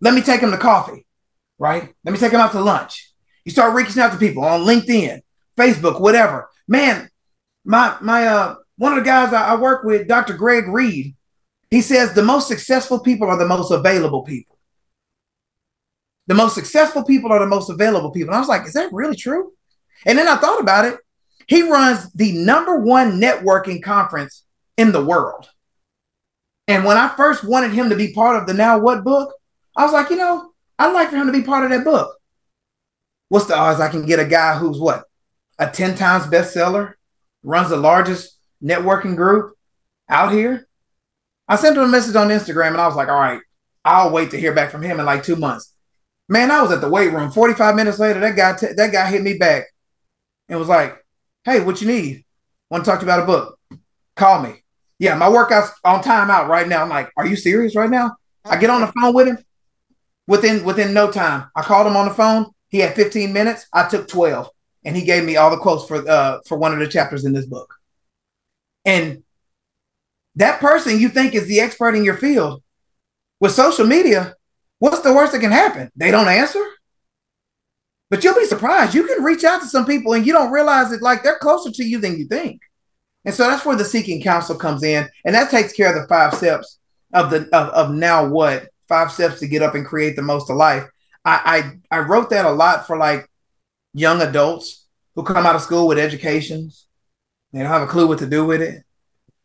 Let 0.00 0.14
me 0.14 0.22
take 0.22 0.40
him 0.40 0.50
to 0.50 0.58
coffee, 0.58 1.06
right? 1.58 1.94
Let 2.04 2.12
me 2.12 2.18
take 2.18 2.32
him 2.32 2.40
out 2.40 2.52
to 2.52 2.60
lunch. 2.60 3.12
You 3.44 3.52
start 3.52 3.74
reaching 3.74 4.02
out 4.02 4.12
to 4.12 4.18
people 4.18 4.44
on 4.44 4.66
LinkedIn, 4.66 5.20
Facebook, 5.56 6.00
whatever. 6.00 6.48
Man, 6.66 7.08
my 7.64 7.96
my 8.00 8.26
uh 8.26 8.54
one 8.76 8.92
of 8.92 8.98
the 8.98 9.04
guys 9.04 9.32
I, 9.32 9.52
I 9.52 9.56
work 9.56 9.84
with, 9.84 10.08
Dr. 10.08 10.34
Greg 10.34 10.66
Reid, 10.66 11.14
he 11.70 11.82
says 11.82 12.12
the 12.12 12.22
most 12.22 12.48
successful 12.48 13.00
people 13.00 13.28
are 13.28 13.36
the 13.36 13.46
most 13.46 13.70
available 13.70 14.22
people. 14.22 14.58
The 16.26 16.34
most 16.34 16.54
successful 16.54 17.04
people 17.04 17.30
are 17.32 17.40
the 17.40 17.46
most 17.46 17.68
available 17.70 18.10
people. 18.10 18.30
And 18.30 18.36
I 18.36 18.40
was 18.40 18.48
like, 18.48 18.66
is 18.66 18.72
that 18.74 18.92
really 18.92 19.16
true? 19.16 19.52
And 20.06 20.18
then 20.18 20.28
I 20.28 20.36
thought 20.36 20.60
about 20.60 20.86
it. 20.86 20.98
He 21.46 21.62
runs 21.62 22.10
the 22.12 22.32
number 22.32 22.78
one 22.78 23.20
networking 23.20 23.82
conference 23.82 24.44
in 24.80 24.92
the 24.92 25.04
world. 25.04 25.46
And 26.66 26.86
when 26.86 26.96
I 26.96 27.14
first 27.14 27.44
wanted 27.44 27.72
him 27.72 27.90
to 27.90 27.96
be 27.96 28.14
part 28.14 28.40
of 28.40 28.46
the 28.46 28.54
Now 28.54 28.78
What 28.78 29.04
book, 29.04 29.34
I 29.76 29.84
was 29.84 29.92
like, 29.92 30.08
you 30.08 30.16
know, 30.16 30.52
I'd 30.78 30.94
like 30.94 31.10
for 31.10 31.16
him 31.16 31.26
to 31.26 31.32
be 31.32 31.42
part 31.42 31.64
of 31.64 31.70
that 31.70 31.84
book. 31.84 32.16
What's 33.28 33.44
the 33.44 33.56
odds 33.56 33.78
I 33.78 33.90
can 33.90 34.06
get 34.06 34.18
a 34.18 34.24
guy 34.24 34.56
who's 34.56 34.78
what? 34.78 35.04
A 35.58 35.68
10 35.70 35.96
times 35.96 36.24
bestseller, 36.24 36.94
runs 37.42 37.68
the 37.68 37.76
largest 37.76 38.38
networking 38.64 39.16
group 39.16 39.54
out 40.08 40.32
here? 40.32 40.66
I 41.46 41.56
sent 41.56 41.76
him 41.76 41.82
a 41.82 41.88
message 41.88 42.16
on 42.16 42.28
Instagram 42.28 42.68
and 42.68 42.80
I 42.80 42.86
was 42.86 42.96
like, 42.96 43.08
all 43.08 43.20
right, 43.20 43.42
I'll 43.84 44.12
wait 44.12 44.30
to 44.30 44.40
hear 44.40 44.54
back 44.54 44.70
from 44.70 44.82
him 44.82 44.98
in 44.98 45.04
like 45.04 45.24
two 45.24 45.36
months. 45.36 45.74
Man, 46.26 46.50
I 46.50 46.62
was 46.62 46.72
at 46.72 46.80
the 46.80 46.88
weight 46.88 47.12
room. 47.12 47.30
45 47.30 47.74
minutes 47.74 47.98
later, 47.98 48.20
that 48.20 48.36
guy 48.36 48.56
t- 48.56 48.74
that 48.74 48.92
guy 48.92 49.10
hit 49.10 49.22
me 49.22 49.36
back 49.36 49.64
and 50.48 50.58
was 50.58 50.68
like, 50.68 51.04
hey, 51.44 51.60
what 51.60 51.82
you 51.82 51.88
need? 51.88 52.24
Want 52.70 52.84
to 52.84 52.90
talk 52.90 53.00
to 53.00 53.04
you 53.04 53.12
about 53.12 53.24
a 53.24 53.26
book? 53.26 53.58
Call 54.16 54.42
me. 54.42 54.59
Yeah, 55.00 55.14
my 55.16 55.30
workout's 55.30 55.72
on 55.82 56.02
timeout 56.02 56.46
right 56.46 56.68
now. 56.68 56.82
I'm 56.82 56.90
like, 56.90 57.10
are 57.16 57.26
you 57.26 57.34
serious 57.34 57.74
right 57.74 57.88
now? 57.88 58.16
I 58.44 58.58
get 58.58 58.68
on 58.68 58.82
the 58.82 58.92
phone 58.92 59.14
with 59.14 59.28
him 59.28 59.38
within 60.26 60.62
within 60.62 60.92
no 60.92 61.10
time. 61.10 61.50
I 61.56 61.62
called 61.62 61.86
him 61.86 61.96
on 61.96 62.06
the 62.06 62.14
phone. 62.14 62.50
He 62.68 62.78
had 62.78 62.94
15 62.94 63.32
minutes. 63.32 63.66
I 63.72 63.88
took 63.88 64.08
12, 64.08 64.48
and 64.84 64.94
he 64.94 65.02
gave 65.02 65.24
me 65.24 65.36
all 65.36 65.50
the 65.50 65.56
quotes 65.56 65.88
for 65.88 66.06
uh 66.08 66.40
for 66.46 66.58
one 66.58 66.74
of 66.74 66.78
the 66.80 66.86
chapters 66.86 67.24
in 67.24 67.32
this 67.32 67.46
book. 67.46 67.74
And 68.84 69.24
that 70.36 70.60
person 70.60 71.00
you 71.00 71.08
think 71.08 71.34
is 71.34 71.46
the 71.46 71.60
expert 71.60 71.94
in 71.94 72.04
your 72.04 72.18
field 72.18 72.62
with 73.40 73.52
social 73.52 73.86
media, 73.86 74.34
what's 74.80 75.00
the 75.00 75.14
worst 75.14 75.32
that 75.32 75.40
can 75.40 75.50
happen? 75.50 75.90
They 75.96 76.10
don't 76.10 76.28
answer. 76.28 76.62
But 78.10 78.22
you'll 78.22 78.34
be 78.34 78.44
surprised. 78.44 78.94
You 78.94 79.06
can 79.06 79.24
reach 79.24 79.44
out 79.44 79.62
to 79.62 79.66
some 79.66 79.86
people 79.86 80.12
and 80.12 80.26
you 80.26 80.34
don't 80.34 80.52
realize 80.52 80.92
it 80.92 81.00
like 81.00 81.22
they're 81.22 81.38
closer 81.38 81.70
to 81.70 81.84
you 81.84 82.00
than 82.00 82.18
you 82.18 82.26
think. 82.26 82.60
And 83.24 83.34
so 83.34 83.44
that's 83.44 83.66
where 83.66 83.76
the 83.76 83.84
seeking 83.84 84.22
counsel 84.22 84.56
comes 84.56 84.82
in, 84.82 85.08
and 85.24 85.34
that 85.34 85.50
takes 85.50 85.72
care 85.72 85.94
of 85.94 86.00
the 86.00 86.08
five 86.08 86.34
steps 86.34 86.78
of 87.12 87.30
the 87.30 87.48
of, 87.52 87.68
of 87.68 87.90
now 87.94 88.26
what 88.26 88.68
five 88.88 89.12
steps 89.12 89.40
to 89.40 89.48
get 89.48 89.62
up 89.62 89.74
and 89.74 89.86
create 89.86 90.16
the 90.16 90.22
most 90.22 90.50
of 90.50 90.56
life. 90.56 90.84
I, 91.24 91.78
I 91.90 91.98
I 91.98 92.00
wrote 92.00 92.30
that 92.30 92.46
a 92.46 92.50
lot 92.50 92.86
for 92.86 92.96
like 92.96 93.28
young 93.92 94.22
adults 94.22 94.86
who 95.14 95.22
come 95.22 95.44
out 95.44 95.54
of 95.54 95.62
school 95.62 95.86
with 95.86 95.98
educations. 95.98 96.86
They 97.52 97.58
don't 97.58 97.68
have 97.68 97.82
a 97.82 97.86
clue 97.86 98.06
what 98.06 98.20
to 98.20 98.26
do 98.26 98.46
with 98.46 98.62
it. 98.62 98.84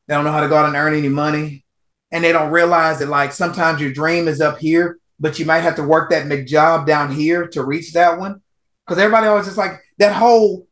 They 0.07 0.13
don't 0.13 0.23
know 0.23 0.31
how 0.31 0.41
to 0.41 0.47
go 0.47 0.55
out 0.55 0.67
and 0.67 0.75
earn 0.75 0.93
any 0.93 1.09
money. 1.09 1.65
And 2.11 2.23
they 2.23 2.31
don't 2.31 2.51
realize 2.51 2.99
that, 2.99 3.09
like, 3.09 3.33
sometimes 3.33 3.81
your 3.81 3.91
dream 3.91 4.27
is 4.27 4.39
up 4.39 4.59
here, 4.59 4.99
but 5.19 5.39
you 5.39 5.45
might 5.45 5.61
have 5.61 5.75
to 5.77 5.83
work 5.83 6.11
that 6.11 6.27
McJob 6.27 6.85
down 6.85 7.11
here 7.11 7.47
to 7.47 7.63
reach 7.63 7.93
that 7.93 8.19
one. 8.19 8.41
Because 8.85 9.01
everybody 9.01 9.25
always 9.25 9.45
just 9.45 9.57
like 9.57 9.81
that 9.97 10.13
whole, 10.13 10.67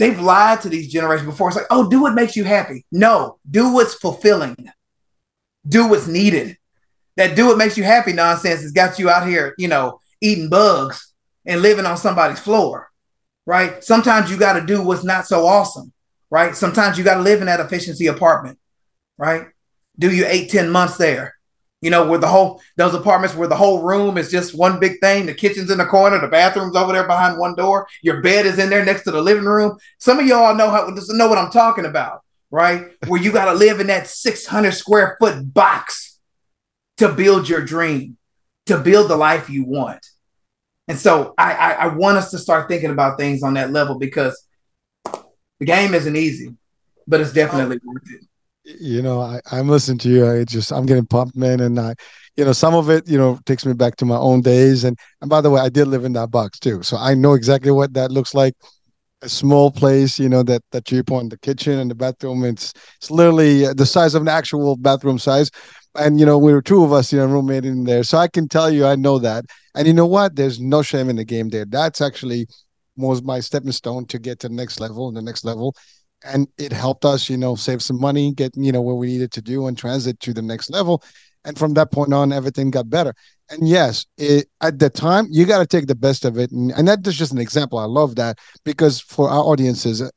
they've 0.00 0.20
lied 0.20 0.60
to 0.62 0.68
these 0.68 0.92
generations 0.92 1.30
before. 1.30 1.48
It's 1.48 1.56
like, 1.56 1.66
oh, 1.70 1.88
do 1.88 2.02
what 2.02 2.14
makes 2.14 2.34
you 2.34 2.42
happy. 2.42 2.84
No, 2.90 3.38
do 3.48 3.72
what's 3.72 3.94
fulfilling, 3.94 4.56
do 5.66 5.88
what's 5.88 6.08
needed. 6.08 6.56
That 7.16 7.36
do 7.36 7.46
what 7.46 7.58
makes 7.58 7.76
you 7.76 7.84
happy 7.84 8.12
nonsense 8.12 8.62
has 8.62 8.72
got 8.72 8.98
you 8.98 9.10
out 9.10 9.28
here, 9.28 9.54
you 9.58 9.68
know, 9.68 10.00
eating 10.20 10.48
bugs 10.48 11.12
and 11.46 11.62
living 11.62 11.86
on 11.86 11.96
somebody's 11.96 12.40
floor, 12.40 12.88
right? 13.46 13.84
Sometimes 13.84 14.30
you 14.30 14.36
got 14.36 14.54
to 14.54 14.66
do 14.66 14.82
what's 14.82 15.04
not 15.04 15.26
so 15.26 15.46
awesome 15.46 15.92
right? 16.30 16.54
Sometimes 16.54 16.96
you 16.96 17.04
got 17.04 17.16
to 17.16 17.22
live 17.22 17.40
in 17.40 17.46
that 17.46 17.60
efficiency 17.60 18.06
apartment, 18.06 18.58
right? 19.18 19.48
Do 19.98 20.10
you 20.10 20.24
eight, 20.26 20.50
10 20.50 20.70
months 20.70 20.96
there? 20.96 21.34
You 21.80 21.90
know, 21.90 22.06
where 22.06 22.18
the 22.18 22.28
whole, 22.28 22.60
those 22.76 22.94
apartments 22.94 23.34
where 23.34 23.48
the 23.48 23.56
whole 23.56 23.82
room 23.82 24.18
is 24.18 24.30
just 24.30 24.54
one 24.54 24.78
big 24.78 25.00
thing. 25.00 25.24
The 25.24 25.34
kitchen's 25.34 25.70
in 25.70 25.78
the 25.78 25.86
corner, 25.86 26.20
the 26.20 26.28
bathroom's 26.28 26.76
over 26.76 26.92
there 26.92 27.06
behind 27.06 27.38
one 27.38 27.54
door, 27.54 27.88
your 28.02 28.20
bed 28.20 28.44
is 28.44 28.58
in 28.58 28.68
there 28.68 28.84
next 28.84 29.04
to 29.04 29.10
the 29.10 29.22
living 29.22 29.46
room. 29.46 29.78
Some 29.98 30.18
of 30.18 30.26
y'all 30.26 30.54
know 30.54 30.68
how, 30.68 30.88
know 30.88 31.28
what 31.28 31.38
I'm 31.38 31.50
talking 31.50 31.86
about, 31.86 32.20
right? 32.50 32.88
Where 33.06 33.20
you 33.20 33.32
got 33.32 33.46
to 33.46 33.54
live 33.54 33.80
in 33.80 33.86
that 33.86 34.08
600 34.08 34.72
square 34.72 35.16
foot 35.18 35.54
box 35.54 36.18
to 36.98 37.08
build 37.08 37.48
your 37.48 37.64
dream, 37.64 38.18
to 38.66 38.78
build 38.78 39.08
the 39.08 39.16
life 39.16 39.48
you 39.48 39.64
want. 39.64 40.04
And 40.86 40.98
so 40.98 41.34
I, 41.38 41.54
I, 41.54 41.72
I 41.72 41.86
want 41.94 42.18
us 42.18 42.32
to 42.32 42.38
start 42.38 42.68
thinking 42.68 42.90
about 42.90 43.16
things 43.16 43.42
on 43.42 43.54
that 43.54 43.70
level 43.70 43.98
because 43.98 44.44
the 45.04 45.64
game 45.64 45.94
isn't 45.94 46.16
easy, 46.16 46.56
but 47.06 47.20
it's 47.20 47.30
oh. 47.30 47.34
definitely 47.34 47.76
oh, 47.76 47.92
worth 47.92 48.10
it. 48.10 48.26
You 48.78 49.02
know, 49.02 49.20
I, 49.20 49.40
I'm 49.50 49.68
listening 49.68 49.98
to 49.98 50.08
you. 50.08 50.26
I 50.30 50.44
just 50.44 50.70
I'm 50.72 50.86
getting 50.86 51.06
pumped, 51.06 51.34
man, 51.36 51.60
and 51.60 51.78
I, 51.80 51.94
you 52.36 52.44
know, 52.44 52.52
some 52.52 52.74
of 52.74 52.90
it, 52.90 53.08
you 53.08 53.16
know, 53.18 53.38
takes 53.46 53.64
me 53.64 53.72
back 53.72 53.96
to 53.96 54.04
my 54.04 54.16
own 54.16 54.42
days. 54.42 54.84
And 54.84 54.98
and 55.20 55.30
by 55.30 55.40
the 55.40 55.50
way, 55.50 55.60
I 55.60 55.68
did 55.70 55.88
live 55.88 56.04
in 56.04 56.12
that 56.12 56.30
box 56.30 56.58
too, 56.58 56.82
so 56.82 56.96
I 56.96 57.14
know 57.14 57.34
exactly 57.34 57.70
what 57.72 57.94
that 57.94 58.10
looks 58.12 58.34
like. 58.34 58.54
A 59.22 59.28
small 59.28 59.70
place, 59.70 60.18
you 60.18 60.28
know, 60.28 60.42
that 60.44 60.62
that 60.72 60.90
you 60.92 61.02
point 61.04 61.30
the 61.30 61.38
kitchen 61.38 61.78
and 61.78 61.90
the 61.90 61.94
bathroom. 61.94 62.44
It's 62.44 62.72
it's 62.98 63.10
literally 63.10 63.66
uh, 63.66 63.74
the 63.74 63.86
size 63.86 64.14
of 64.14 64.22
an 64.22 64.28
actual 64.28 64.76
bathroom 64.76 65.18
size. 65.18 65.50
And 65.96 66.20
you 66.20 66.26
know, 66.26 66.38
we 66.38 66.52
were 66.52 66.62
two 66.62 66.84
of 66.84 66.92
us, 66.92 67.12
you 67.12 67.18
know, 67.18 67.26
roommate 67.26 67.64
in 67.64 67.84
there. 67.84 68.04
So 68.04 68.18
I 68.18 68.28
can 68.28 68.48
tell 68.48 68.70
you, 68.70 68.86
I 68.86 68.96
know 68.96 69.18
that. 69.18 69.44
And 69.74 69.86
you 69.86 69.94
know 69.94 70.06
what? 70.06 70.36
There's 70.36 70.60
no 70.60 70.82
shame 70.82 71.08
in 71.10 71.16
the 71.16 71.24
game 71.24 71.48
there. 71.50 71.64
That's 71.64 72.00
actually 72.00 72.46
was 72.96 73.22
my 73.22 73.40
stepping 73.40 73.72
stone 73.72 74.04
to 74.06 74.18
get 74.18 74.40
to 74.40 74.48
the 74.48 74.54
next 74.54 74.80
level 74.80 75.08
and 75.08 75.16
the 75.16 75.22
next 75.22 75.44
level 75.44 75.74
and 76.24 76.46
it 76.58 76.72
helped 76.72 77.04
us 77.04 77.28
you 77.28 77.36
know 77.36 77.54
save 77.54 77.82
some 77.82 78.00
money 78.00 78.32
get 78.32 78.52
you 78.56 78.72
know 78.72 78.82
what 78.82 78.94
we 78.94 79.06
needed 79.06 79.32
to 79.32 79.42
do 79.42 79.66
and 79.66 79.76
transit 79.78 80.18
to 80.20 80.32
the 80.32 80.42
next 80.42 80.70
level. 80.70 81.02
And 81.46 81.58
from 81.58 81.72
that 81.72 81.90
point 81.90 82.12
on 82.12 82.32
everything 82.32 82.70
got 82.70 82.90
better. 82.90 83.14
And 83.48 83.66
yes 83.66 84.06
it, 84.18 84.48
at 84.60 84.78
the 84.78 84.90
time 84.90 85.26
you 85.30 85.46
got 85.46 85.58
to 85.58 85.66
take 85.66 85.86
the 85.86 85.94
best 85.94 86.24
of 86.24 86.38
it. 86.38 86.50
And, 86.50 86.70
and 86.72 86.86
that's 86.86 87.16
just 87.16 87.32
an 87.32 87.38
example. 87.38 87.78
I 87.78 87.84
love 87.84 88.16
that 88.16 88.38
because 88.64 89.00
for 89.00 89.30
our 89.30 89.42
audiences 89.42 90.00
and 90.00 90.12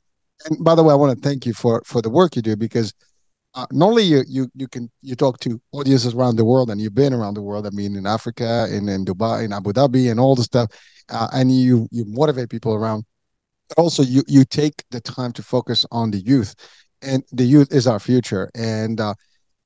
by 0.60 0.76
the 0.76 0.84
way 0.84 0.91
i 0.91 0.95
want 0.95 1.16
to 1.16 1.28
thank 1.28 1.45
you 1.45 1.54
for 1.54 1.82
for 1.86 2.01
the 2.01 2.10
work 2.10 2.36
you 2.36 2.41
do 2.41 2.56
because 2.56 2.93
uh, 3.56 3.66
not 3.72 3.88
only 3.89 4.04
you 4.04 4.24
you 4.28 4.49
you 4.56 4.68
can 4.68 4.89
you 5.01 5.16
talk 5.16 5.39
to 5.39 5.62
audiences 5.72 6.14
around 6.14 6.36
the 6.36 6.43
world 6.43 6.70
and 6.70 6.82
you've 6.82 6.95
been 6.95 7.14
around 7.14 7.36
the 7.36 7.41
world. 7.41 7.68
I 7.68 7.70
mean 7.70 7.95
in 7.95 8.06
africa 8.06 8.68
in, 8.70 8.89
in 8.89 9.06
dubai 9.06 9.45
in 9.45 9.54
abu 9.54 9.72
dhabi 9.72 10.12
and 10.12 10.20
all 10.20 10.36
the 10.36 10.43
stuff 10.43 10.70
uh, 11.10 11.28
and 11.34 11.51
you 11.51 11.88
you 11.91 12.06
motivate 12.08 12.49
people 12.49 12.74
around. 12.74 13.06
Also, 13.78 14.03
you 14.03 14.24
you 14.28 14.45
take 14.45 14.84
the 14.91 15.01
time 15.01 15.32
to 15.34 15.43
focus 15.43 15.86
on 15.91 16.11
the 16.11 16.19
youth, 16.19 16.55
and 17.01 17.24
the 17.32 17.43
youth 17.43 17.74
is 17.74 17.88
our 17.88 17.99
future. 17.99 18.49
And 18.55 18.99
uh, 19.01 19.13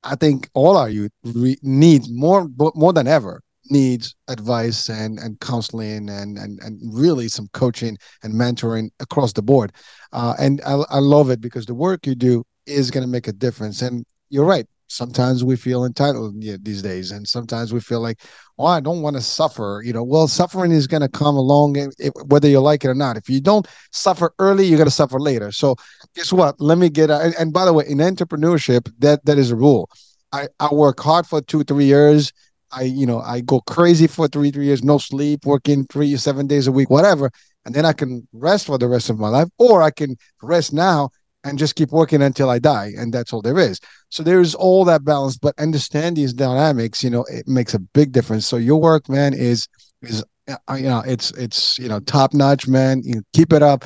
I 0.04 0.16
think 0.16 0.48
all 0.54 0.76
our 0.76 0.88
youth 0.88 1.12
re- 1.24 1.58
need 1.62 2.04
more 2.10 2.48
more 2.74 2.92
than 2.92 3.06
ever 3.06 3.40
needs 3.70 4.14
advice 4.28 4.88
and 4.88 5.18
and 5.18 5.38
counseling 5.40 6.08
and 6.08 6.38
and 6.38 6.58
and 6.60 6.80
really 6.94 7.28
some 7.28 7.48
coaching 7.52 7.98
and 8.22 8.34
mentoring 8.34 8.90
across 9.00 9.32
the 9.32 9.42
board. 9.42 9.72
Uh, 10.12 10.34
and 10.38 10.60
I, 10.66 10.82
I 10.90 10.98
love 10.98 11.30
it 11.30 11.40
because 11.40 11.66
the 11.66 11.74
work 11.74 12.06
you 12.06 12.14
do 12.14 12.44
is 12.66 12.90
going 12.90 13.04
to 13.04 13.10
make 13.10 13.28
a 13.28 13.32
difference. 13.32 13.82
And 13.82 14.04
you're 14.30 14.44
right 14.44 14.66
sometimes 14.88 15.44
we 15.44 15.56
feel 15.56 15.84
entitled 15.84 16.34
these 16.40 16.82
days 16.82 17.10
and 17.10 17.26
sometimes 17.28 17.72
we 17.72 17.80
feel 17.80 18.00
like 18.00 18.20
oh 18.58 18.66
i 18.66 18.80
don't 18.80 19.02
want 19.02 19.14
to 19.14 19.22
suffer 19.22 19.82
you 19.84 19.92
know? 19.92 20.02
Well 20.02 20.28
suffering 20.28 20.72
is 20.72 20.86
going 20.86 21.02
to 21.02 21.08
come 21.08 21.36
along 21.36 21.76
eh, 21.76 22.10
whether 22.26 22.48
you 22.48 22.60
like 22.60 22.84
it 22.84 22.88
or 22.88 22.94
not. 22.94 23.16
If 23.16 23.28
you 23.28 23.40
don't 23.40 23.66
suffer 23.92 24.32
early 24.38 24.66
you're 24.66 24.78
going 24.78 24.88
to 24.88 24.90
suffer 24.90 25.20
later. 25.20 25.52
So 25.52 25.76
guess 26.14 26.32
what? 26.32 26.60
Let 26.60 26.78
me 26.78 26.88
get 26.88 27.10
and, 27.10 27.34
and 27.38 27.52
by 27.52 27.64
the 27.64 27.72
way 27.72 27.84
in 27.88 27.98
entrepreneurship 27.98 28.90
that 28.98 29.24
that 29.24 29.38
is 29.38 29.50
a 29.50 29.56
rule. 29.56 29.88
I 30.32 30.48
i 30.60 30.72
work 30.72 31.00
hard 31.00 31.26
for 31.26 31.40
two 31.40 31.64
three 31.64 31.84
years. 31.84 32.32
I 32.70 32.82
you 32.82 33.06
know 33.06 33.20
i 33.20 33.40
go 33.40 33.60
crazy 33.62 34.06
for 34.06 34.28
three 34.28 34.50
three 34.50 34.66
years 34.66 34.84
no 34.84 34.98
sleep 34.98 35.46
working 35.46 35.86
three 35.86 36.16
seven 36.16 36.46
days 36.46 36.66
a 36.66 36.72
week 36.72 36.90
whatever 36.90 37.30
and 37.64 37.74
then 37.74 37.86
i 37.86 37.94
can 37.94 38.28
rest 38.34 38.66
for 38.66 38.76
the 38.76 38.88
rest 38.88 39.08
of 39.08 39.18
my 39.18 39.30
life 39.30 39.48
or 39.58 39.80
i 39.80 39.90
can 39.90 40.16
rest 40.42 40.74
now 40.74 41.08
and 41.48 41.58
just 41.58 41.74
keep 41.74 41.90
working 41.90 42.22
until 42.22 42.50
I 42.50 42.58
die. 42.58 42.92
And 42.96 43.12
that's 43.12 43.32
all 43.32 43.42
there 43.42 43.58
is. 43.58 43.80
So 44.10 44.22
there's 44.22 44.54
all 44.54 44.84
that 44.84 45.04
balance, 45.04 45.36
but 45.36 45.58
understand 45.58 46.16
these 46.16 46.32
dynamics, 46.32 47.02
you 47.02 47.10
know, 47.10 47.24
it 47.30 47.48
makes 47.48 47.74
a 47.74 47.78
big 47.78 48.12
difference. 48.12 48.46
So 48.46 48.56
your 48.56 48.80
work, 48.80 49.08
man, 49.08 49.34
is, 49.34 49.66
is, 50.02 50.24
uh, 50.48 50.74
you 50.74 50.88
know, 50.88 51.02
it's, 51.06 51.30
it's, 51.32 51.78
you 51.78 51.88
know, 51.88 52.00
top 52.00 52.34
notch, 52.34 52.68
man. 52.68 53.02
You 53.04 53.22
keep 53.34 53.52
it 53.52 53.62
up, 53.62 53.84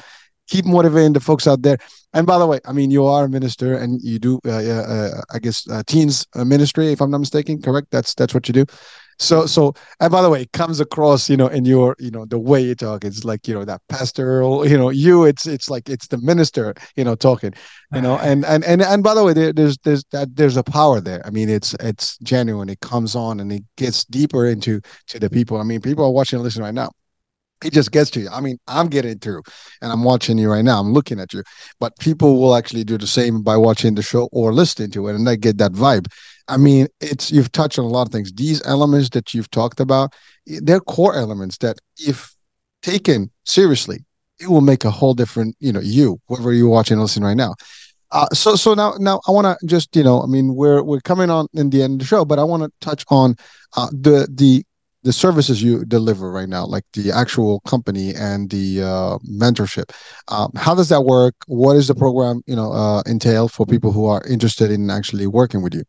keep 0.48 0.64
motivating 0.64 1.12
the 1.12 1.20
folks 1.20 1.46
out 1.46 1.62
there. 1.62 1.78
And 2.12 2.26
by 2.26 2.38
the 2.38 2.46
way, 2.46 2.60
I 2.66 2.72
mean, 2.72 2.90
you 2.90 3.06
are 3.06 3.24
a 3.24 3.28
minister 3.28 3.74
and 3.74 4.00
you 4.02 4.18
do, 4.18 4.38
uh, 4.46 4.50
uh, 4.52 5.20
I 5.32 5.38
guess, 5.38 5.68
uh, 5.70 5.82
teens 5.86 6.26
ministry, 6.34 6.92
if 6.92 7.00
I'm 7.00 7.10
not 7.10 7.18
mistaken, 7.18 7.62
correct? 7.62 7.88
That's, 7.90 8.14
that's 8.14 8.34
what 8.34 8.48
you 8.48 8.54
do. 8.54 8.66
So, 9.22 9.46
so, 9.46 9.72
and 10.00 10.10
by 10.10 10.20
the 10.20 10.28
way, 10.28 10.42
it 10.42 10.52
comes 10.52 10.80
across, 10.80 11.30
you 11.30 11.36
know, 11.36 11.46
in 11.46 11.64
your, 11.64 11.94
you 12.00 12.10
know, 12.10 12.24
the 12.24 12.38
way 12.38 12.60
you 12.60 12.74
talk, 12.74 13.04
it's 13.04 13.24
like, 13.24 13.46
you 13.46 13.54
know, 13.54 13.64
that 13.64 13.80
pastoral, 13.88 14.66
you 14.68 14.76
know, 14.76 14.90
you, 14.90 15.24
it's, 15.24 15.46
it's 15.46 15.70
like, 15.70 15.88
it's 15.88 16.08
the 16.08 16.18
minister, 16.18 16.74
you 16.96 17.04
know, 17.04 17.14
talking, 17.14 17.54
you 17.94 18.00
know, 18.00 18.18
and, 18.18 18.44
and, 18.44 18.64
and, 18.64 18.82
and 18.82 19.02
by 19.02 19.14
the 19.14 19.22
way, 19.22 19.32
there, 19.32 19.52
there's, 19.52 19.78
there's 19.84 20.04
that, 20.10 20.34
there's 20.34 20.56
a 20.56 20.64
power 20.64 21.00
there. 21.00 21.24
I 21.24 21.30
mean, 21.30 21.48
it's, 21.48 21.72
it's 21.74 22.18
genuine. 22.18 22.68
It 22.68 22.80
comes 22.80 23.14
on 23.14 23.38
and 23.38 23.52
it 23.52 23.62
gets 23.76 24.04
deeper 24.06 24.46
into, 24.46 24.80
to 25.08 25.20
the 25.20 25.30
people. 25.30 25.58
I 25.58 25.62
mean, 25.62 25.80
people 25.80 26.04
are 26.04 26.10
watching 26.10 26.38
and 26.38 26.44
listening 26.44 26.64
right 26.64 26.74
now 26.74 26.90
it 27.64 27.72
just 27.72 27.92
gets 27.92 28.10
to 28.10 28.20
you. 28.20 28.28
I 28.30 28.40
mean, 28.40 28.58
I'm 28.66 28.88
getting 28.88 29.18
through 29.18 29.42
and 29.80 29.92
I'm 29.92 30.04
watching 30.04 30.38
you 30.38 30.50
right 30.50 30.64
now. 30.64 30.80
I'm 30.80 30.92
looking 30.92 31.20
at 31.20 31.32
you, 31.32 31.42
but 31.80 31.96
people 31.98 32.40
will 32.40 32.54
actually 32.54 32.84
do 32.84 32.98
the 32.98 33.06
same 33.06 33.42
by 33.42 33.56
watching 33.56 33.94
the 33.94 34.02
show 34.02 34.28
or 34.32 34.52
listening 34.52 34.90
to 34.92 35.08
it 35.08 35.14
and 35.14 35.26
they 35.26 35.36
get 35.36 35.58
that 35.58 35.72
vibe. 35.72 36.06
I 36.48 36.56
mean, 36.56 36.88
it's 37.00 37.30
you've 37.30 37.52
touched 37.52 37.78
on 37.78 37.84
a 37.84 37.88
lot 37.88 38.06
of 38.06 38.12
things. 38.12 38.32
These 38.32 38.64
elements 38.66 39.10
that 39.10 39.34
you've 39.34 39.50
talked 39.50 39.80
about, 39.80 40.12
they're 40.46 40.80
core 40.80 41.14
elements 41.14 41.58
that, 41.58 41.78
if 41.98 42.34
taken 42.82 43.30
seriously, 43.44 44.04
it 44.40 44.48
will 44.48 44.60
make 44.60 44.84
a 44.84 44.90
whole 44.90 45.14
different, 45.14 45.56
you 45.60 45.72
know, 45.72 45.80
you, 45.80 46.20
whoever 46.28 46.52
you're 46.52 46.68
watching 46.68 46.94
and 46.94 47.02
listening 47.02 47.24
right 47.24 47.36
now. 47.36 47.54
Uh, 48.10 48.26
so, 48.34 48.56
so 48.56 48.74
now, 48.74 48.94
now 48.98 49.20
I 49.26 49.30
want 49.30 49.46
to 49.46 49.66
just, 49.66 49.94
you 49.96 50.02
know, 50.02 50.20
I 50.20 50.26
mean, 50.26 50.54
we're 50.54 50.82
we're 50.82 51.00
coming 51.00 51.30
on 51.30 51.46
in 51.54 51.70
the 51.70 51.82
end 51.82 51.94
of 51.94 51.98
the 52.00 52.04
show, 52.04 52.24
but 52.24 52.38
I 52.38 52.44
want 52.44 52.62
to 52.62 52.70
touch 52.80 53.04
on 53.08 53.36
uh, 53.76 53.88
the 53.90 54.28
the 54.30 54.64
the 55.02 55.12
services 55.12 55.62
you 55.62 55.84
deliver 55.84 56.30
right 56.30 56.48
now, 56.48 56.64
like 56.64 56.84
the 56.92 57.10
actual 57.10 57.60
company 57.60 58.14
and 58.14 58.50
the 58.50 58.82
uh, 58.82 59.18
mentorship. 59.18 59.90
Um, 60.28 60.52
how 60.54 60.74
does 60.74 60.88
that 60.90 61.02
work? 61.02 61.34
What 61.46 61.76
is 61.76 61.88
the 61.88 61.94
program, 61.94 62.42
you 62.46 62.54
know, 62.54 62.72
uh, 62.72 63.02
entail 63.06 63.48
for 63.48 63.66
people 63.66 63.92
who 63.92 64.06
are 64.06 64.22
interested 64.28 64.70
in 64.70 64.90
actually 64.90 65.26
working 65.26 65.62
with 65.62 65.74
you? 65.74 65.82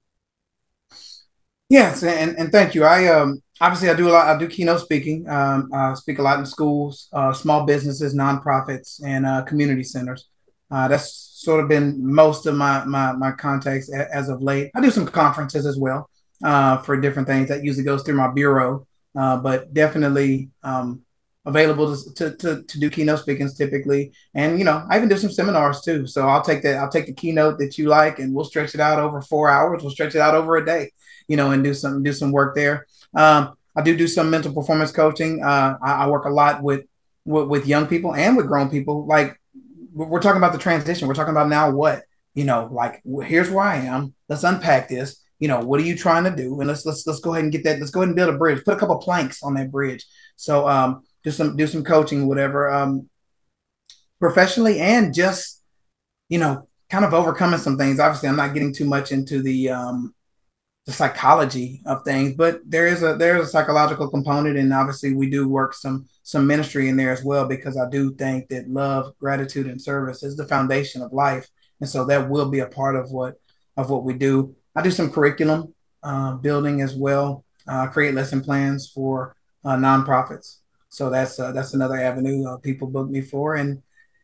Yes, 1.74 2.04
and, 2.04 2.38
and 2.38 2.52
thank 2.52 2.76
you. 2.76 2.84
I 2.84 3.08
um 3.08 3.42
obviously 3.60 3.90
I 3.90 3.96
do 3.96 4.08
a 4.08 4.12
lot. 4.12 4.28
I 4.28 4.38
do 4.38 4.48
keynote 4.48 4.82
speaking. 4.82 5.28
Um, 5.28 5.72
I 5.74 5.96
speak 5.96 6.20
a 6.20 6.22
lot 6.22 6.38
in 6.38 6.46
schools, 6.46 7.10
uh, 7.14 7.34
small 7.34 7.66
businesses, 7.66 8.14
nonprofits, 8.14 9.02
and 9.04 9.26
uh, 9.26 9.42
community 9.42 9.82
centers. 9.82 10.28
Uh, 10.70 10.88
that's 10.88 11.12
sort 11.12 11.64
of 11.64 11.68
been 11.68 11.98
most 12.00 12.46
of 12.46 12.54
my 12.54 12.86
my 12.86 13.14
my 13.14 13.32
contacts 13.32 13.92
as 13.92 14.30
of 14.30 14.44
late. 14.44 14.70
I 14.76 14.82
do 14.82 14.92
some 14.92 15.08
conferences 15.08 15.66
as 15.66 15.76
well 15.80 16.12
uh, 16.44 16.78
for 16.84 16.96
different 16.96 17.28
things. 17.28 17.50
That 17.50 17.64
usually 17.64 17.86
goes 17.86 18.04
through 18.04 18.18
my 18.18 18.32
bureau, 18.32 18.86
uh, 19.18 19.38
but 19.38 19.74
definitely 19.74 20.52
um, 20.62 21.02
available 21.44 21.98
to, 21.98 22.14
to, 22.14 22.36
to, 22.36 22.62
to 22.62 22.80
do 22.80 22.92
keynote 22.92 23.22
speakings 23.22 23.58
typically. 23.58 24.12
And 24.36 24.60
you 24.60 24.66
know, 24.66 24.86
I 24.92 24.98
even 24.98 25.10
do 25.10 25.18
some 25.18 25.32
seminars 25.32 25.82
too. 25.82 26.06
So 26.06 26.28
I'll 26.28 26.44
take 26.44 26.62
that. 26.62 26.78
I'll 26.78 26.92
take 26.92 27.08
the 27.08 27.14
keynote 27.14 27.58
that 27.58 27.80
you 27.80 27.88
like, 27.88 28.20
and 28.20 28.32
we'll 28.32 28.46
stretch 28.46 28.76
it 28.76 28.80
out 28.80 29.00
over 29.00 29.24
four 29.24 29.50
hours. 29.50 29.82
We'll 29.82 29.92
stretch 29.92 30.14
it 30.14 30.22
out 30.22 30.36
over 30.36 30.58
a 30.58 30.64
day 30.64 30.92
you 31.28 31.38
know, 31.38 31.52
and 31.52 31.64
do 31.64 31.74
some 31.74 32.04
do 32.04 32.14
some 32.14 32.32
work 32.32 32.56
there. 32.56 32.88
Um, 33.16 33.56
I 33.76 33.82
do 33.82 33.96
do 33.98 34.08
some 34.08 34.30
mental 34.30 34.54
performance 34.54 34.92
coaching. 34.92 35.44
Uh, 35.44 35.78
I, 35.82 35.94
I, 36.04 36.08
work 36.08 36.26
a 36.26 36.30
lot 36.30 36.62
with, 36.62 36.86
with, 37.26 37.48
with 37.48 37.68
young 37.68 37.88
people 37.88 38.14
and 38.14 38.38
with 38.38 38.48
grown 38.48 38.70
people. 38.70 39.06
Like 39.08 39.40
we're 39.94 40.22
talking 40.22 40.38
about 40.38 40.54
the 40.54 40.60
transition. 40.60 41.08
We're 41.08 41.16
talking 41.16 41.32
about 41.32 41.50
now 41.50 41.72
what 41.72 42.04
you 42.34 42.44
know. 42.44 42.70
Like 42.72 43.02
here's 43.24 43.50
where 43.50 43.66
I 43.66 43.78
am. 43.78 44.14
Let's 44.30 44.44
unpack 44.44 44.90
this. 44.90 45.24
You 45.40 45.48
know, 45.48 45.60
what 45.60 45.80
are 45.80 45.84
you 45.84 45.98
trying 45.98 46.24
to 46.26 46.36
do? 46.36 46.60
And 46.60 46.68
let's 46.68 46.86
let's 46.86 47.06
let's 47.08 47.20
go 47.20 47.34
ahead 47.34 47.44
and 47.44 47.52
get 47.52 47.64
that. 47.64 47.80
Let's 47.80 47.92
go 47.92 48.02
ahead 48.02 48.10
and 48.10 48.16
build 48.16 48.34
a 48.34 48.38
bridge. 48.38 48.64
Put 48.64 48.76
a 48.76 48.80
couple 48.80 48.98
planks 48.98 49.44
on 49.44 49.56
that 49.56 49.72
bridge. 49.72 50.06
So 50.36 50.68
um, 50.68 51.04
do 51.24 51.32
some 51.32 51.56
do 51.56 51.68
some 51.68 51.84
coaching, 51.84 52.28
whatever, 52.28 52.72
um, 52.72 53.10
professionally 54.20 54.80
and 54.80 55.14
just 55.14 55.62
you 56.30 56.40
know 56.40 56.68
kind 56.90 57.06
of 57.06 57.14
overcoming 57.14 57.60
some 57.60 57.78
things. 57.78 58.00
Obviously, 58.00 58.30
I'm 58.30 58.36
not 58.36 58.54
getting 58.54 58.74
too 58.74 58.86
much 58.86 59.12
into 59.12 59.42
the 59.42 59.70
um, 59.70 60.14
the 60.86 60.92
psychology 60.92 61.82
of 61.86 62.04
things, 62.04 62.34
but 62.36 62.60
there 62.66 62.88
is 62.88 63.04
a 63.04 63.16
there 63.16 63.38
is 63.38 63.48
a 63.48 63.52
psychological 63.52 64.10
component, 64.10 64.58
and 64.58 64.74
obviously 64.74 65.14
we 65.14 65.30
do 65.30 65.48
work 65.48 65.74
some 65.74 66.06
some 66.24 66.46
ministry 66.46 66.90
in 66.90 66.98
there 66.98 67.12
as 67.12 67.24
well 67.24 67.48
because 67.48 67.78
I 67.78 67.90
do 67.90 68.14
think 68.16 68.50
that 68.50 68.70
love, 68.70 69.18
gratitude, 69.18 69.68
and 69.68 69.82
service 69.82 70.24
is 70.24 70.36
the 70.36 70.48
foundation 70.48 71.02
of 71.02 71.14
life, 71.14 71.48
and 71.80 71.90
so 71.90 72.06
that 72.06 72.30
will 72.30 72.50
be 72.50 72.60
a 72.60 72.68
part 72.68 72.98
of 72.98 73.12
what 73.12 73.36
of 73.78 73.90
what 73.90 74.04
we 74.04 74.14
do. 74.14 74.56
I 74.76 74.82
do 74.82 74.92
some 74.92 75.12
curriculum 75.12 75.74
uh, 76.04 76.34
building 76.36 76.82
as 76.82 76.96
well. 76.96 77.46
Uh, 77.66 77.88
create 77.88 78.14
lesson 78.14 78.42
plans 78.42 78.90
for 78.90 79.38
uh, 79.64 79.78
nonprofits, 79.78 80.58
so 80.90 81.10
that's 81.10 81.40
uh, 81.40 81.54
that's 81.54 81.74
another 81.74 81.96
avenue 81.96 82.46
uh, 82.46 82.58
people 82.58 82.90
book 82.90 83.10
me 83.10 83.22
for, 83.22 83.56
and 83.56 83.82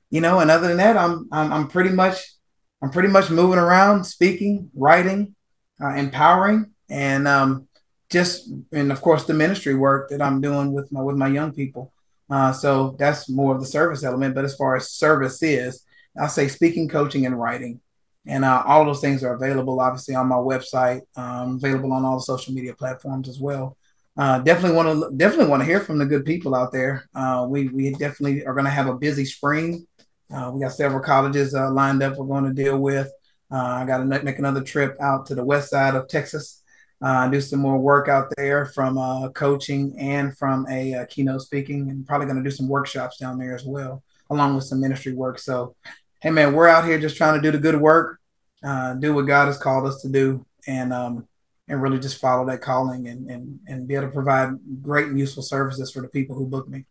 you 0.10 0.20
know, 0.20 0.42
and 0.42 0.52
other 0.52 0.68
than 0.68 0.78
that, 0.78 0.98
I'm 0.98 1.30
I'm, 1.32 1.54
I'm 1.54 1.68
pretty 1.70 1.92
much 1.92 2.34
I'm 2.82 2.90
pretty 2.90 3.08
much 3.08 3.30
moving 3.30 3.60
around, 3.60 4.04
speaking, 4.04 4.70
writing 4.76 5.36
uh, 5.82 5.96
empowering, 5.96 6.72
and 6.90 7.28
um, 7.28 7.68
just 8.10 8.50
and 8.72 8.92
of 8.92 9.02
course 9.02 9.26
the 9.26 9.34
ministry 9.34 9.76
work 9.76 10.10
that 10.10 10.22
I'm 10.22 10.42
doing 10.42 10.72
with 10.74 10.92
my 10.92 11.02
with 11.02 11.16
my 11.16 11.28
young 11.28 11.52
people. 11.54 11.94
Uh, 12.30 12.52
so 12.52 12.96
that's 13.00 13.30
more 13.30 13.56
of 13.56 13.62
the 13.62 13.68
service 13.68 14.04
element. 14.04 14.36
But 14.36 14.46
as 14.46 14.56
far 14.56 14.76
as 14.76 14.92
service 14.92 15.42
is, 15.42 15.84
I 16.20 16.28
say 16.28 16.48
speaking, 16.48 16.88
coaching, 16.88 17.26
and 17.26 17.40
writing, 17.40 17.82
and 18.26 18.46
uh, 18.46 18.64
all 18.66 18.86
those 18.86 19.02
things 19.02 19.24
are 19.24 19.34
available 19.34 19.80
obviously 19.80 20.16
on 20.16 20.28
my 20.28 20.36
website, 20.36 21.02
um, 21.16 21.56
available 21.56 21.94
on 21.94 22.06
all 22.06 22.18
the 22.18 22.24
social 22.24 22.54
media 22.54 22.74
platforms 22.74 23.30
as 23.30 23.40
well. 23.40 23.78
Uh, 24.18 24.40
definitely 24.40 24.76
want 24.76 25.02
to 25.02 25.16
definitely 25.16 25.48
want 25.48 25.62
to 25.62 25.66
hear 25.66 25.80
from 25.80 25.98
the 25.98 26.06
good 26.06 26.26
people 26.26 26.54
out 26.54 26.72
there. 26.74 27.08
Uh, 27.16 27.46
we 27.48 27.70
we 27.70 27.92
definitely 27.92 28.46
are 28.46 28.54
going 28.54 28.66
to 28.66 28.72
have 28.72 28.88
a 28.88 28.96
busy 28.96 29.24
spring. 29.24 29.88
Uh, 30.34 30.52
we 30.54 30.62
got 30.62 30.74
several 30.74 31.02
colleges 31.02 31.56
uh, 31.56 31.72
lined 31.72 32.04
up 32.04 32.18
we're 32.18 32.26
going 32.26 32.44
to 32.44 32.54
deal 32.54 32.78
with. 32.78 33.10
Uh, 33.52 33.82
I 33.82 33.86
got 33.86 33.98
to 33.98 34.06
make 34.06 34.40
another 34.40 34.62
trip 34.62 34.96
out 35.02 35.26
to 35.28 35.36
the 35.36 35.44
west 35.44 35.70
side 35.70 35.96
of 35.96 36.08
Texas, 36.08 36.62
uh, 37.02 37.28
do 37.28 37.42
some 37.42 37.60
more 37.60 37.78
work 37.78 38.08
out 38.08 38.32
there 38.38 38.68
from 38.68 38.98
uh, 38.98 39.30
coaching 39.30 39.98
and 39.98 40.38
from 40.38 40.68
a, 40.70 41.06
keynote 41.10 41.42
speaking, 41.42 41.90
and 41.90 42.06
probably 42.06 42.28
going 42.28 42.38
to 42.38 42.48
do 42.48 42.56
some 42.56 42.68
workshops 42.68 43.18
down 43.18 43.40
there 43.40 43.56
as 43.56 43.64
well, 43.66 44.04
along 44.30 44.56
with 44.56 44.66
some 44.66 44.82
ministry 44.82 45.14
work. 45.14 45.40
So, 45.40 45.76
hey 46.22 46.30
man, 46.30 46.54
we're 46.54 46.68
out 46.68 46.86
here 46.86 47.00
just 47.00 47.18
trying 47.18 47.36
to 47.36 47.42
do 47.42 47.52
the 47.52 47.62
good 47.62 47.80
work, 47.80 48.20
do 48.64 49.14
what 49.14 49.28
God 49.28 49.46
has 49.48 49.58
called 49.58 49.88
us 49.88 50.02
to 50.02 50.10
do, 50.10 50.46
and 50.68 50.94
um, 50.94 51.28
and 51.68 51.82
really 51.82 52.00
just 52.00 52.20
follow 52.20 52.46
that 52.48 52.62
calling 52.62 53.08
and 53.08 53.30
and 53.30 53.60
and 53.68 53.88
be 53.88 53.96
able 53.96 54.08
to 54.08 54.12
provide 54.12 54.50
great 54.82 55.08
and 55.08 55.18
useful 55.18 55.44
services 55.44 55.92
for 55.92 56.02
the 56.02 56.08
people 56.10 56.36
who 56.36 56.48
book 56.48 56.68
me 56.68 56.86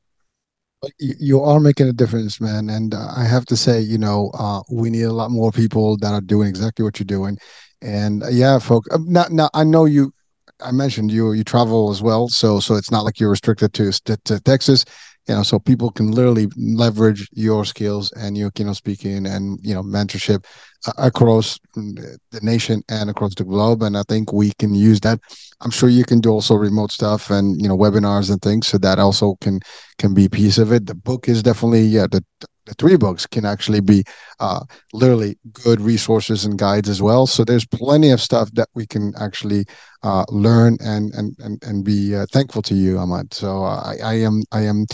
you 0.99 1.41
are 1.43 1.61
making 1.61 1.89
a 1.89 1.93
difference, 1.93 2.41
man. 2.41 2.71
And 2.71 2.95
uh, 2.95 3.09
I 3.17 3.25
have 3.25 3.45
to 3.47 3.57
say, 3.57 3.81
you 3.81 3.99
know, 3.99 4.31
uh, 4.35 4.63
we 4.71 4.91
need 4.91 5.03
a 5.03 5.13
lot 5.13 5.31
more 5.31 5.51
people 5.53 5.97
that 5.99 6.13
are 6.13 6.21
doing 6.21 6.49
exactly 6.49 6.85
what 6.85 6.99
you're 6.99 7.05
doing. 7.05 7.39
And 7.83 8.23
uh, 8.23 8.29
yeah, 8.29 8.59
folks, 8.59 8.89
uh, 8.93 8.99
not 9.03 9.33
now. 9.33 9.51
I 9.55 9.65
know 9.65 9.85
you. 9.85 10.13
I 10.61 10.73
mentioned 10.73 11.13
you. 11.13 11.33
You 11.33 11.45
travel 11.45 11.91
as 11.91 12.03
well, 12.03 12.29
so 12.29 12.59
so 12.59 12.75
it's 12.75 12.91
not 12.91 13.05
like 13.05 13.21
you're 13.21 13.31
restricted 13.31 13.73
to 13.75 13.93
to 13.93 14.41
Texas 14.41 14.85
you 15.29 15.35
know 15.35 15.43
so 15.43 15.59
people 15.59 15.91
can 15.91 16.11
literally 16.11 16.49
leverage 16.57 17.29
your 17.33 17.65
skills 17.65 18.11
and 18.13 18.37
your 18.37 18.51
keynote 18.51 18.77
speaking 18.77 19.27
and 19.27 19.59
you 19.63 19.75
know 19.75 19.83
mentorship 19.83 20.45
uh, 20.87 20.93
across 20.99 21.59
the 21.75 22.19
nation 22.43 22.83
and 22.89 23.11
across 23.11 23.35
the 23.35 23.45
globe 23.45 23.83
and 23.83 23.97
i 23.97 24.03
think 24.09 24.33
we 24.33 24.53
can 24.59 24.75
use 24.75 25.01
that 25.01 25.19
i'm 25.61 25.71
sure 25.71 25.89
you 25.89 26.05
can 26.05 26.21
do 26.21 26.31
also 26.31 26.55
remote 26.55 26.91
stuff 26.91 27.31
and 27.31 27.61
you 27.61 27.69
know 27.69 27.77
webinars 27.77 28.31
and 28.31 28.41
things 28.43 28.67
so 28.67 28.79
that 28.79 28.99
also 28.99 29.37
can 29.41 29.61
can 29.99 30.15
be 30.15 30.29
piece 30.29 30.59
of 30.59 30.73
it 30.73 30.87
the 30.87 30.95
book 30.95 31.29
is 31.29 31.43
definitely 31.43 31.83
yeah 31.83 32.07
the 32.11 32.25
the 32.69 32.75
three 32.75 32.97
books 32.97 33.27
can 33.27 33.45
actually 33.45 33.81
be 33.81 34.05
uh, 34.41 34.61
literally 34.93 35.39
good 35.53 35.81
resources 35.81 36.45
and 36.45 36.59
guides 36.59 36.89
as 36.89 37.03
well. 37.03 37.27
So 37.27 37.43
there's 37.45 37.67
plenty 37.67 38.11
of 38.11 38.21
stuff 38.21 38.51
that 38.53 38.69
we 38.75 38.87
can 38.87 39.15
actually 39.19 39.65
uh, 40.03 40.25
learn 40.29 40.77
and 40.81 41.13
and 41.15 41.35
and 41.39 41.63
and 41.65 41.85
be 41.85 42.15
uh, 42.15 42.27
thankful 42.31 42.63
to 42.63 42.75
you, 42.75 42.97
Ahmard. 42.97 43.35
So 43.35 43.65
uh, 43.65 43.81
I, 43.83 43.97
I 44.05 44.15
am 44.15 44.43
I 44.53 44.61
am 44.63 44.87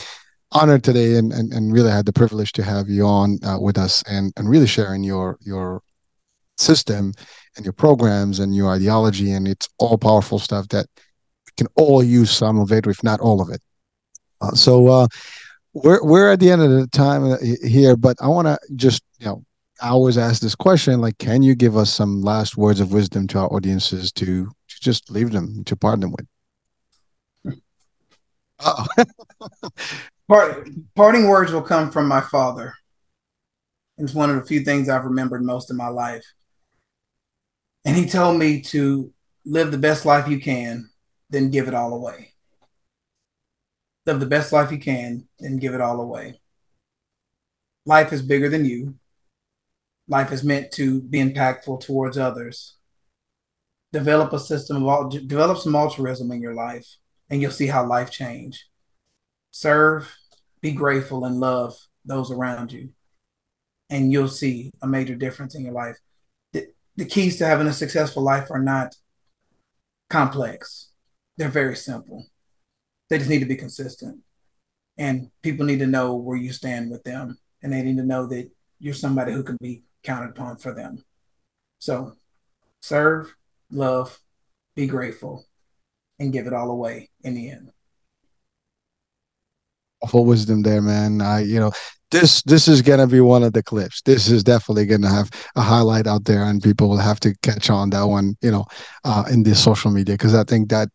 honored 0.52 0.84
today 0.84 1.16
and, 1.16 1.32
and, 1.32 1.52
and 1.52 1.72
really 1.72 1.90
had 1.90 2.06
the 2.06 2.12
privilege 2.12 2.52
to 2.52 2.62
have 2.62 2.88
you 2.88 3.04
on 3.04 3.38
uh, 3.44 3.58
with 3.60 3.78
us 3.78 4.02
and, 4.08 4.32
and 4.36 4.48
really 4.48 4.66
sharing 4.66 5.02
your 5.02 5.36
your 5.40 5.82
system 6.56 7.12
and 7.56 7.66
your 7.66 7.72
programs 7.72 8.38
and 8.38 8.54
your 8.54 8.72
ideology. 8.72 9.32
And 9.32 9.48
it's 9.48 9.68
all 9.78 9.98
powerful 9.98 10.38
stuff 10.38 10.68
that 10.68 10.86
we 11.46 11.52
can 11.56 11.66
all 11.76 12.02
use 12.02 12.30
some 12.30 12.60
of 12.60 12.70
it 12.72 12.86
if 12.86 13.02
not 13.02 13.20
all 13.20 13.40
of 13.40 13.50
it. 13.50 13.60
Uh, 14.40 14.52
so 14.52 14.86
uh, 14.88 15.06
we're 15.74 16.02
we're 16.04 16.32
at 16.32 16.40
the 16.40 16.50
end 16.50 16.62
of 16.62 16.70
the 16.70 16.86
time 16.86 17.24
uh, 17.24 17.36
here 17.66 17.96
but 17.96 18.16
i 18.20 18.28
want 18.28 18.46
to 18.46 18.56
just 18.76 19.02
you 19.18 19.26
know 19.26 19.44
i 19.82 19.88
always 19.88 20.16
ask 20.16 20.40
this 20.40 20.54
question 20.54 21.00
like 21.00 21.18
can 21.18 21.42
you 21.42 21.54
give 21.54 21.76
us 21.76 21.92
some 21.92 22.22
last 22.22 22.56
words 22.56 22.80
of 22.80 22.92
wisdom 22.92 23.26
to 23.26 23.38
our 23.38 23.52
audiences 23.52 24.12
to, 24.12 24.46
to 24.46 24.80
just 24.80 25.10
leave 25.10 25.32
them 25.32 25.64
to 25.64 25.76
partner 25.76 26.08
with? 26.08 26.26
Oh 28.60 28.86
Part, 30.26 30.70
parting 30.94 31.26
words 31.26 31.52
will 31.52 31.62
come 31.62 31.90
from 31.90 32.08
my 32.08 32.22
father. 32.22 32.74
It's 33.98 34.14
one 34.14 34.30
of 34.30 34.36
the 34.36 34.46
few 34.46 34.60
things 34.60 34.88
I've 34.88 35.04
remembered 35.04 35.42
most 35.42 35.70
in 35.70 35.76
my 35.76 35.88
life. 35.88 36.24
And 37.84 37.94
he 37.94 38.06
told 38.06 38.38
me 38.38 38.62
to 38.62 39.12
live 39.44 39.70
the 39.70 39.78
best 39.78 40.06
life 40.06 40.26
you 40.26 40.40
can, 40.40 40.88
then 41.28 41.50
give 41.50 41.68
it 41.68 41.74
all 41.74 41.92
away. 41.92 42.32
Live 44.06 44.18
the 44.18 44.26
best 44.26 44.52
life 44.52 44.72
you 44.72 44.78
can, 44.78 45.28
then 45.38 45.58
give 45.58 45.74
it 45.74 45.82
all 45.82 46.00
away. 46.00 46.40
Life 47.84 48.12
is 48.14 48.22
bigger 48.22 48.48
than 48.48 48.64
you. 48.64 48.94
Life 50.08 50.32
is 50.32 50.42
meant 50.42 50.72
to 50.72 51.02
be 51.02 51.18
impactful 51.18 51.82
towards 51.82 52.16
others. 52.16 52.76
Develop 53.92 54.32
a 54.32 54.38
system 54.38 54.86
of 54.88 55.10
develop 55.10 55.58
some 55.58 55.76
altruism 55.76 56.32
in 56.32 56.40
your 56.40 56.54
life, 56.54 56.86
and 57.28 57.40
you'll 57.40 57.50
see 57.50 57.66
how 57.66 57.86
life 57.86 58.10
change 58.10 58.66
serve, 59.54 60.12
be 60.62 60.72
grateful, 60.72 61.24
and 61.24 61.38
love 61.38 61.76
those 62.04 62.32
around 62.32 62.72
you. 62.72 62.88
And 63.88 64.10
you'll 64.10 64.26
see 64.26 64.72
a 64.82 64.86
major 64.88 65.14
difference 65.14 65.54
in 65.54 65.62
your 65.62 65.72
life. 65.72 65.96
The, 66.52 66.66
the 66.96 67.04
keys 67.04 67.38
to 67.38 67.46
having 67.46 67.68
a 67.68 67.72
successful 67.72 68.24
life 68.24 68.50
are 68.50 68.58
not 68.58 68.96
complex, 70.10 70.90
they're 71.36 71.48
very 71.48 71.76
simple. 71.76 72.26
They 73.08 73.18
just 73.18 73.30
need 73.30 73.40
to 73.40 73.46
be 73.46 73.54
consistent. 73.54 74.18
And 74.98 75.30
people 75.42 75.66
need 75.66 75.78
to 75.78 75.86
know 75.86 76.16
where 76.16 76.36
you 76.36 76.52
stand 76.52 76.90
with 76.90 77.04
them. 77.04 77.38
And 77.62 77.72
they 77.72 77.82
need 77.82 77.96
to 77.98 78.04
know 78.04 78.26
that 78.26 78.50
you're 78.80 78.94
somebody 78.94 79.32
who 79.32 79.44
can 79.44 79.58
be 79.60 79.82
counted 80.02 80.30
upon 80.30 80.56
for 80.56 80.74
them. 80.74 81.04
So 81.78 82.16
serve, 82.80 83.32
love, 83.70 84.18
be 84.74 84.86
grateful, 84.88 85.46
and 86.18 86.32
give 86.32 86.48
it 86.48 86.52
all 86.52 86.70
away 86.70 87.10
in 87.22 87.34
the 87.34 87.50
end 87.50 87.70
full 90.10 90.24
wisdom 90.24 90.62
there, 90.62 90.82
man. 90.82 91.20
I, 91.20 91.40
you 91.40 91.60
know, 91.60 91.72
this 92.10 92.42
this 92.42 92.68
is 92.68 92.82
gonna 92.82 93.06
be 93.06 93.20
one 93.20 93.42
of 93.42 93.52
the 93.52 93.62
clips. 93.62 94.02
This 94.02 94.28
is 94.28 94.44
definitely 94.44 94.86
gonna 94.86 95.08
have 95.08 95.30
a 95.56 95.62
highlight 95.62 96.06
out 96.06 96.24
there, 96.24 96.44
and 96.44 96.62
people 96.62 96.88
will 96.88 96.98
have 96.98 97.20
to 97.20 97.34
catch 97.42 97.70
on 97.70 97.90
that 97.90 98.04
one, 98.04 98.36
you 98.40 98.50
know, 98.50 98.64
uh, 99.04 99.24
in 99.30 99.42
the 99.42 99.54
social 99.54 99.90
media 99.90 100.14
because 100.14 100.34
I 100.34 100.44
think 100.44 100.68
that 100.70 100.88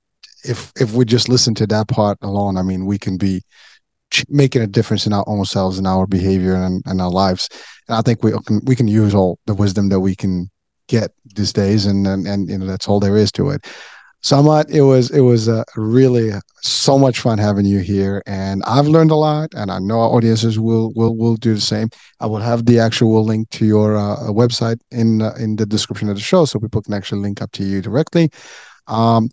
if 0.43 0.71
if 0.79 0.93
we 0.93 1.05
just 1.05 1.29
listen 1.29 1.53
to 1.55 1.67
that 1.67 1.87
part 1.87 2.17
alone, 2.21 2.57
I 2.57 2.63
mean, 2.63 2.85
we 2.85 2.97
can 2.97 3.17
be 3.17 3.41
making 4.27 4.61
a 4.61 4.67
difference 4.67 5.05
in 5.05 5.13
our 5.13 5.23
own 5.27 5.45
selves 5.45 5.77
and 5.77 5.85
our 5.85 6.07
behavior 6.07 6.55
and, 6.55 6.81
and 6.85 7.01
our 7.01 7.11
lives. 7.11 7.47
And 7.87 7.95
I 7.97 8.01
think 8.01 8.23
we 8.23 8.31
can 8.45 8.61
we 8.65 8.75
can 8.75 8.87
use 8.87 9.13
all 9.13 9.39
the 9.45 9.53
wisdom 9.53 9.89
that 9.89 9.99
we 9.99 10.15
can 10.15 10.49
get 10.87 11.11
these 11.35 11.53
days, 11.53 11.85
and 11.85 12.07
and, 12.07 12.27
and 12.27 12.49
you 12.49 12.57
know 12.57 12.65
that's 12.65 12.87
all 12.87 12.99
there 12.99 13.17
is 13.17 13.31
to 13.33 13.49
it. 13.49 13.65
Samad, 14.21 14.69
it 14.69 14.81
was 14.81 15.11
it 15.11 15.21
was 15.21 15.47
uh, 15.47 15.63
really 15.77 16.31
so 16.61 16.99
much 16.99 17.21
fun 17.21 17.37
having 17.37 17.65
you 17.65 17.79
here, 17.79 18.21
and 18.25 18.61
I've 18.65 18.87
learned 18.87 19.11
a 19.11 19.15
lot, 19.15 19.53
and 19.55 19.71
I 19.71 19.79
know 19.79 20.01
our 20.01 20.09
audiences 20.09 20.59
will 20.59 20.91
will 20.95 21.15
will 21.15 21.35
do 21.35 21.53
the 21.53 21.61
same. 21.61 21.89
I 22.19 22.25
will 22.25 22.39
have 22.39 22.65
the 22.65 22.79
actual 22.79 23.23
link 23.23 23.49
to 23.51 23.65
your 23.65 23.95
uh, 23.95 24.17
website 24.27 24.79
in 24.91 25.21
uh, 25.21 25.33
in 25.39 25.55
the 25.55 25.65
description 25.65 26.09
of 26.09 26.15
the 26.15 26.21
show, 26.21 26.43
so 26.43 26.59
people 26.59 26.81
can 26.81 26.93
actually 26.93 27.21
link 27.21 27.41
up 27.41 27.51
to 27.53 27.63
you 27.63 27.81
directly. 27.81 28.29
Um, 28.87 29.29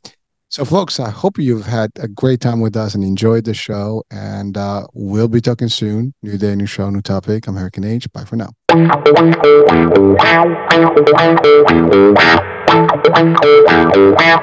so, 0.49 0.65
folks, 0.65 1.01
I 1.01 1.11
hope 1.11 1.39
you've 1.39 1.67
had 1.67 1.91
a 1.99 2.07
great 2.07 2.41
time 2.41 2.61
with 2.61 2.77
us 2.77 2.95
and 2.95 3.03
enjoyed 3.03 3.45
the 3.45 3.53
show. 3.53 4.05
And 4.13 4.57
uh, 4.57 4.87
we'll 4.95 5.27
be 5.27 5.41
talking 5.41 5.69
soon. 5.69 6.15
New 6.23 6.39
day, 6.39 6.55
new 6.55 6.67
show, 6.67 6.89
new 6.89 7.03
topic. 7.03 7.49
I'm 7.49 7.57
Hurricane 7.57 7.85
H. 7.85 8.11
Bye 8.13 8.25
for 8.25 8.37
now. 8.37 8.53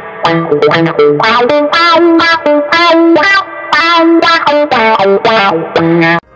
Wow. 5.24 6.33